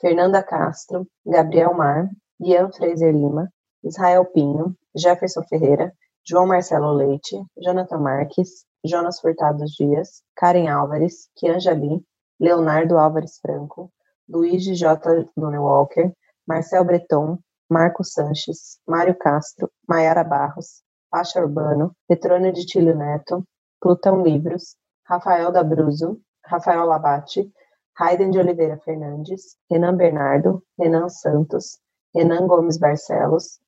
Fernanda 0.00 0.42
Castro, 0.42 1.06
Gabriel 1.26 1.74
Mar, 1.74 2.10
Ian 2.40 2.70
Fraser 2.70 3.12
Lima, 3.12 3.50
Israel 3.82 4.24
Pinho, 4.26 4.76
Jefferson 4.96 5.42
Ferreira, 5.48 5.92
João 6.26 6.46
Marcelo 6.46 6.92
Leite, 6.92 7.42
Jonathan 7.58 7.98
Marques, 7.98 8.64
Jonas 8.84 9.20
Furtado 9.20 9.64
Dias, 9.78 10.22
Karen 10.36 10.68
Álvares, 10.68 11.28
Kian 11.36 11.58
Jabi, 11.58 12.04
Leonardo 12.38 12.98
Álvares 12.98 13.38
Franco, 13.40 13.90
Luiz 14.28 14.64
J. 14.64 15.26
Lune 15.36 15.58
Walker, 15.58 16.12
Marcel 16.46 16.84
Breton, 16.84 17.38
Marco 17.70 18.04
Sanches, 18.04 18.78
Mário 18.86 19.16
Castro, 19.18 19.70
Maiara 19.88 20.24
Barros, 20.24 20.82
Pacha 21.10 21.40
Urbano, 21.40 21.94
Petrônio 22.08 22.52
de 22.52 22.66
Tílio 22.66 22.94
Neto, 22.94 23.42
Plutão 23.80 24.22
Livros, 24.22 24.76
Rafael 25.08 25.52
D'Abruzzo, 25.52 26.18
Rafael 26.44 26.86
Labate, 26.86 27.50
Raiden 27.98 28.30
de 28.30 28.38
Oliveira 28.38 28.78
Fernandes, 28.78 29.56
Renan 29.70 29.96
Bernardo, 29.96 30.62
Renan 30.78 31.08
Santos, 31.08 31.78
Renan 32.14 32.46
Gomes 32.46 32.78
Barcelos, 32.78 33.60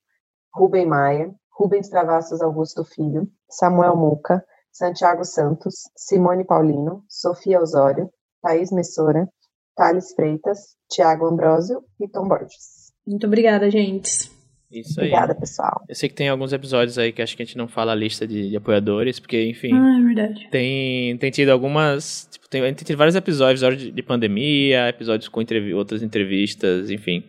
Rubem 0.55 0.87
Maia, 0.87 1.34
Rubens 1.59 1.89
Travassos 1.89 2.43
Augusto 2.43 2.84
Filho, 2.84 3.28
Samuel 3.49 3.97
Muca, 3.97 4.45
Santiago 4.72 5.24
Santos, 5.24 5.91
Simone 5.97 6.45
Paulino, 6.45 7.05
Sofia 7.09 7.61
Osório, 7.61 8.11
Thaís 8.43 8.70
Messora, 8.70 9.28
Thales 9.74 10.12
Freitas, 10.14 10.76
Tiago 10.89 11.26
Ambrosio 11.26 11.84
e 12.01 12.09
Tom 12.09 12.28
Borges. 12.28 12.93
Muito 13.07 13.26
obrigada, 13.26 13.70
gente. 13.70 14.36
Isso 14.71 15.01
aí. 15.01 15.09
Obrigada, 15.09 15.35
pessoal. 15.35 15.85
Eu 15.89 15.95
sei 15.95 16.09
que 16.09 16.14
tem 16.14 16.29
alguns 16.29 16.53
episódios 16.53 16.99
aí 16.99 17.12
que 17.12 17.23
acho 17.23 17.37
que 17.37 17.43
a 17.43 17.47
gente 17.47 17.57
não 17.57 17.69
fala 17.69 17.93
a 17.93 17.95
lista 17.95 18.27
de, 18.27 18.51
de 18.51 18.57
apoiadores, 18.57 19.21
porque, 19.21 19.45
enfim, 19.49 19.71
Ah, 19.73 19.99
é 20.01 20.05
verdade. 20.05 20.49
tem, 20.51 21.17
tem 21.19 21.31
tido 21.31 21.51
algumas. 21.51 22.29
Tipo, 22.31 22.49
tem, 22.49 22.62
a 22.62 22.67
gente 22.67 22.79
tem 22.79 22.87
tido 22.87 22.99
vários 22.99 23.14
episódios 23.14 23.62
hora 23.62 23.77
de, 23.77 23.91
de 23.91 24.03
pandemia, 24.03 24.89
episódios 24.89 25.29
com 25.29 25.41
entrevi 25.41 25.73
outras 25.73 26.03
entrevistas, 26.03 26.91
enfim. 26.91 27.23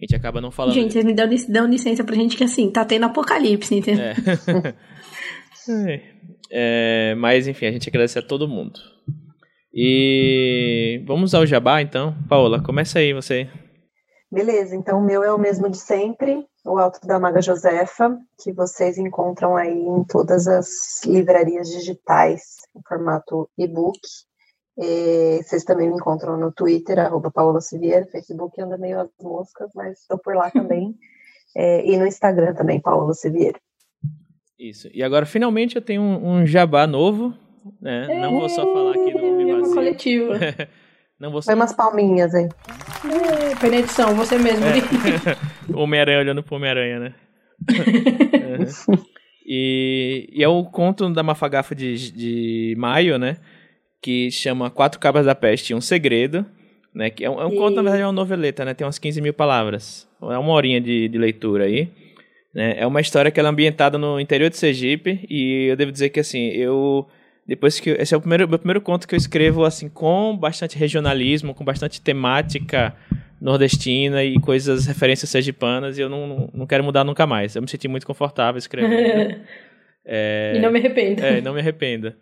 A 0.00 0.04
gente 0.04 0.16
acaba 0.16 0.40
não 0.40 0.50
falando. 0.50 0.74
Gente, 0.74 0.92
vocês 0.92 1.04
me 1.04 1.14
dão, 1.14 1.28
dão 1.48 1.66
licença 1.66 2.02
pra 2.04 2.14
gente 2.16 2.36
que 2.36 2.44
assim, 2.44 2.70
tá 2.70 2.84
tendo 2.84 3.06
apocalipse, 3.06 3.74
entendeu? 3.74 4.04
É. 4.04 4.74
É, 6.50 7.14
mas, 7.16 7.46
enfim, 7.48 7.66
a 7.66 7.72
gente 7.72 7.88
agradece 7.88 8.18
a 8.18 8.22
todo 8.22 8.48
mundo. 8.48 8.78
E 9.72 11.02
vamos 11.06 11.34
ao 11.34 11.46
jabá, 11.46 11.80
então. 11.80 12.14
Paola, 12.28 12.62
começa 12.62 12.98
aí 12.98 13.12
você. 13.12 13.48
Beleza, 14.30 14.74
então 14.76 14.98
o 14.98 15.06
meu 15.06 15.22
é 15.22 15.32
o 15.32 15.38
mesmo 15.38 15.70
de 15.70 15.78
sempre, 15.78 16.44
o 16.64 16.78
Alto 16.78 17.06
da 17.06 17.18
Maga 17.18 17.40
Josefa, 17.40 18.18
que 18.42 18.52
vocês 18.52 18.96
encontram 18.98 19.56
aí 19.56 19.78
em 19.78 20.04
todas 20.04 20.46
as 20.46 21.02
livrarias 21.04 21.68
digitais, 21.68 22.58
em 22.76 22.80
formato 22.86 23.48
e-book. 23.58 23.98
E 24.78 25.42
vocês 25.42 25.64
também 25.64 25.88
me 25.88 25.96
encontram 25.96 26.36
no 26.36 26.52
Twitter, 26.52 26.98
arroba 26.98 27.30
Paola 27.30 27.60
Siviero, 27.60 28.06
Facebook 28.06 28.60
anda 28.60 28.78
meio 28.78 29.00
as 29.00 29.10
moscas, 29.20 29.70
mas 29.74 30.00
estou 30.00 30.18
por 30.18 30.34
lá 30.34 30.50
também. 30.50 30.94
É, 31.54 31.86
e 31.86 31.98
no 31.98 32.06
Instagram 32.06 32.54
também, 32.54 32.80
Paola 32.80 33.12
Siviero. 33.12 33.60
Isso. 34.58 34.88
E 34.90 35.02
agora, 35.02 35.26
finalmente, 35.26 35.76
eu 35.76 35.82
tenho 35.82 36.00
um, 36.00 36.36
um 36.36 36.46
jabá 36.46 36.86
novo. 36.86 37.34
Né? 37.78 38.06
Não 38.22 38.40
vou 38.40 38.48
só 38.48 38.62
falar 38.72 38.92
aqui 38.92 39.12
no 39.12 39.18
É, 39.18 39.36
Viva 39.36 39.58
uma 39.58 39.74
coletiva. 39.74 40.34
Não 41.22 41.30
vou 41.30 41.40
só 41.40 41.46
Foi 41.46 41.54
umas 41.54 41.72
palminhas 41.72 42.34
aí. 42.34 42.48
É, 43.04 43.54
você 44.12 44.36
mesmo. 44.36 44.66
Homem-Aranha 45.72 46.18
olhando 46.18 46.42
pro 46.42 46.56
Homem-Aranha, 46.56 46.98
né? 46.98 47.14
Uhum. 47.70 48.96
e, 49.46 50.28
e 50.32 50.42
é 50.42 50.48
o 50.48 50.64
conto 50.64 51.08
da 51.10 51.22
Mafagafa 51.22 51.76
de, 51.76 52.10
de 52.10 52.74
maio, 52.76 53.20
né? 53.20 53.36
Que 54.02 54.32
chama 54.32 54.68
Quatro 54.68 54.98
Cabras 54.98 55.24
da 55.24 55.32
Peste 55.32 55.70
e 55.70 55.76
um 55.76 55.80
Segredo. 55.80 56.44
Né? 56.92 57.08
Que 57.08 57.24
é 57.24 57.30
um, 57.30 57.40
é 57.40 57.46
um 57.46 57.54
conto, 57.54 57.76
na 57.76 57.82
verdade, 57.82 58.02
é 58.02 58.06
uma 58.06 58.12
noveleta, 58.12 58.64
né? 58.64 58.74
Tem 58.74 58.84
umas 58.84 58.98
15 58.98 59.20
mil 59.20 59.32
palavras. 59.32 60.08
É 60.20 60.36
uma 60.36 60.52
horinha 60.52 60.80
de, 60.80 61.06
de 61.06 61.18
leitura 61.18 61.66
aí. 61.66 61.88
Né? 62.52 62.74
É 62.78 62.84
uma 62.84 63.00
história 63.00 63.30
que 63.30 63.38
ela 63.38 63.48
é 63.48 63.52
ambientada 63.52 63.96
no 63.96 64.18
interior 64.18 64.50
de 64.50 64.56
Sergipe. 64.56 65.24
E 65.30 65.68
eu 65.70 65.76
devo 65.76 65.92
dizer 65.92 66.08
que, 66.08 66.18
assim, 66.18 66.48
eu... 66.48 67.06
Depois 67.46 67.80
que... 67.80 67.90
eu- 67.90 67.96
Esse 67.96 68.14
é 68.14 68.16
o 68.16 68.20
primeiro, 68.20 68.48
meu 68.48 68.58
primeiro 68.58 68.80
conto 68.80 69.06
que 69.06 69.14
eu 69.14 69.18
escrevo, 69.18 69.64
assim, 69.64 69.88
com 69.88 70.36
bastante 70.36 70.76
regionalismo, 70.78 71.54
com 71.54 71.64
bastante 71.64 72.00
temática 72.00 72.94
nordestina 73.40 74.22
e 74.22 74.38
coisas, 74.38 74.86
referências 74.86 75.28
sergipanas, 75.28 75.98
e 75.98 76.00
eu 76.00 76.08
não, 76.08 76.26
não, 76.26 76.50
não 76.54 76.66
quero 76.66 76.84
mudar 76.84 77.02
nunca 77.02 77.26
mais. 77.26 77.56
Eu 77.56 77.62
me 77.62 77.68
senti 77.68 77.88
muito 77.88 78.06
confortável 78.06 78.58
escrevendo. 78.58 79.40
É, 80.04 80.54
E 80.56 80.58
não 80.58 80.72
me 80.72 80.80
arrependo. 80.80 81.24
é, 81.24 81.40
não 81.40 81.54
me 81.54 81.60
arrependa. 81.60 82.16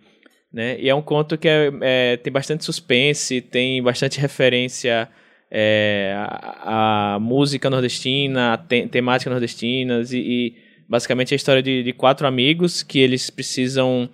né? 0.52 0.78
E 0.78 0.90
é 0.90 0.94
um 0.94 1.00
conto 1.00 1.38
que 1.38 1.48
é, 1.48 1.70
é, 1.80 2.16
tem 2.18 2.30
bastante 2.30 2.62
suspense, 2.62 3.40
tem 3.40 3.82
bastante 3.82 4.20
referência 4.20 5.08
é, 5.50 6.14
a, 6.16 7.14
a, 7.14 7.18
música 7.18 7.68
nordestina, 7.70 8.56
te, 8.68 8.86
temática 8.86 9.30
nordestinas 9.30 10.12
e, 10.12 10.18
e, 10.18 10.54
basicamente 10.88 11.32
a 11.32 11.36
história 11.36 11.62
de, 11.62 11.82
de, 11.82 11.92
quatro 11.92 12.26
amigos 12.26 12.82
que 12.82 12.98
eles 12.98 13.30
precisam 13.30 14.08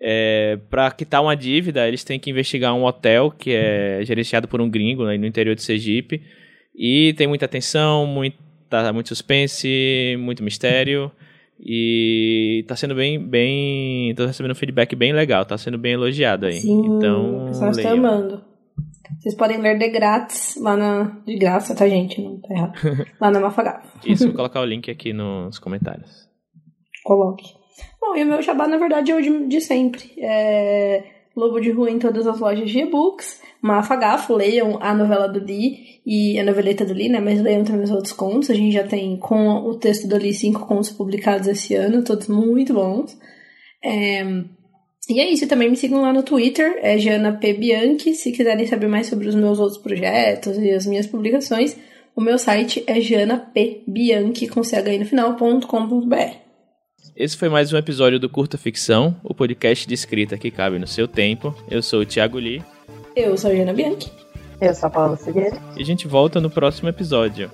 é, 0.00 0.58
para 0.70 0.90
quitar 0.90 1.22
uma 1.22 1.36
dívida, 1.36 1.86
eles 1.86 2.04
têm 2.04 2.20
que 2.20 2.30
investigar 2.30 2.74
um 2.74 2.84
hotel 2.84 3.30
que 3.30 3.50
é 3.52 4.00
gerenciado 4.04 4.46
por 4.46 4.60
um 4.60 4.70
gringo 4.70 5.04
né, 5.04 5.16
no 5.16 5.26
interior 5.26 5.54
de 5.54 5.62
Sergipe 5.62 6.22
e 6.74 7.12
tem 7.14 7.26
muita 7.26 7.48
tensão, 7.48 8.06
muita, 8.06 8.92
muito 8.92 9.08
suspense, 9.08 10.16
muito 10.18 10.42
mistério. 10.42 11.10
E 11.60 12.64
tá 12.68 12.76
sendo 12.76 12.94
bem, 12.94 13.18
bem. 13.18 14.14
tô 14.14 14.24
recebendo 14.26 14.52
um 14.52 14.54
feedback 14.54 14.94
bem 14.94 15.12
legal, 15.12 15.44
tá 15.44 15.58
sendo 15.58 15.76
bem 15.76 15.94
elogiado 15.94 16.46
aí. 16.46 16.60
Sim, 16.60 16.86
então, 16.86 17.42
o 17.42 17.46
pessoal 17.48 17.70
está 17.72 17.90
amando. 17.90 18.44
Vocês 19.18 19.34
podem 19.34 19.58
ler 19.60 19.76
de 19.76 19.88
grátis 19.88 20.56
lá 20.60 20.76
na. 20.76 21.20
De 21.26 21.36
graça, 21.36 21.74
tá, 21.74 21.88
gente? 21.88 22.22
Não 22.22 22.40
tá 22.40 22.54
errado. 22.54 22.72
Lá 23.20 23.30
na 23.32 23.40
Mafagaf. 23.40 23.88
Isso, 24.06 24.26
vou 24.26 24.34
colocar 24.36 24.60
o 24.60 24.64
link 24.64 24.88
aqui 24.88 25.12
nos 25.12 25.58
comentários. 25.58 26.28
Coloque. 27.02 27.57
Bom, 28.00 28.16
e 28.16 28.22
o 28.22 28.26
meu 28.26 28.40
jabá, 28.42 28.66
na 28.68 28.76
verdade, 28.76 29.10
é 29.10 29.16
o 29.16 29.22
de, 29.22 29.46
de 29.46 29.60
sempre. 29.60 30.12
É 30.18 31.18
Lobo 31.38 31.60
de 31.60 31.70
Rua 31.70 31.88
em 31.88 32.00
todas 32.00 32.26
as 32.26 32.40
lojas 32.40 32.68
de 32.68 32.80
e-books. 32.80 33.40
Mafagafo, 33.62 34.34
leiam 34.34 34.76
a 34.80 34.92
novela 34.92 35.28
do 35.28 35.38
Lee 35.38 36.00
e 36.04 36.36
a 36.36 36.42
noveleta 36.42 36.84
do 36.84 36.92
Lee, 36.92 37.08
né? 37.08 37.20
Mas 37.20 37.40
leiam 37.40 37.62
também 37.62 37.84
os 37.84 37.92
outros 37.92 38.12
contos. 38.12 38.50
A 38.50 38.54
gente 38.54 38.72
já 38.72 38.82
tem, 38.82 39.16
com 39.16 39.58
o 39.58 39.76
texto 39.76 40.08
do 40.08 40.16
Lee, 40.16 40.34
cinco 40.34 40.66
contos 40.66 40.90
publicados 40.90 41.46
esse 41.46 41.76
ano, 41.76 42.02
todos 42.02 42.26
muito 42.26 42.74
bons. 42.74 43.16
É... 43.84 44.24
E 45.08 45.20
é 45.20 45.30
isso, 45.30 45.46
também 45.46 45.70
me 45.70 45.76
sigam 45.76 46.02
lá 46.02 46.12
no 46.12 46.24
Twitter, 46.24 46.80
é 46.82 46.98
Jana 46.98 47.32
P. 47.32 47.54
Bianchi. 47.54 48.14
Se 48.14 48.32
quiserem 48.32 48.66
saber 48.66 48.88
mais 48.88 49.06
sobre 49.06 49.28
os 49.28 49.34
meus 49.36 49.60
outros 49.60 49.80
projetos 49.80 50.58
e 50.58 50.70
as 50.72 50.86
minhas 50.86 51.06
publicações, 51.06 51.76
o 52.16 52.20
meu 52.20 52.36
site 52.36 52.82
é 52.84 53.00
janapbianchi, 53.00 54.48
com 54.48 54.64
ch 54.64 54.72
no 54.98 55.06
final.com.br. 55.06 56.47
Esse 57.18 57.36
foi 57.36 57.48
mais 57.48 57.72
um 57.72 57.76
episódio 57.76 58.20
do 58.20 58.28
Curta 58.28 58.56
Ficção, 58.56 59.16
o 59.24 59.34
podcast 59.34 59.88
de 59.88 59.92
escrita 59.92 60.38
que 60.38 60.52
cabe 60.52 60.78
no 60.78 60.86
seu 60.86 61.08
tempo. 61.08 61.52
Eu 61.68 61.82
sou 61.82 62.02
o 62.02 62.06
Thiago 62.06 62.38
Lee. 62.38 62.62
Eu 63.16 63.36
sou 63.36 63.50
a 63.50 63.54
Jana 63.56 63.72
Bianchi. 63.72 64.12
Eu 64.60 64.72
sou 64.72 64.86
a 64.86 64.90
Paula 64.90 65.16
Figueiredo. 65.16 65.60
E 65.76 65.82
a 65.82 65.84
gente 65.84 66.06
volta 66.06 66.40
no 66.40 66.48
próximo 66.48 66.88
episódio. 66.88 67.50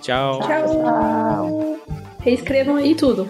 Tchau. 0.00 0.38
Tchau. 0.38 0.66
Tchau. 0.68 1.80
Reescrevam 2.20 2.76
aí 2.76 2.94
tudo. 2.94 3.28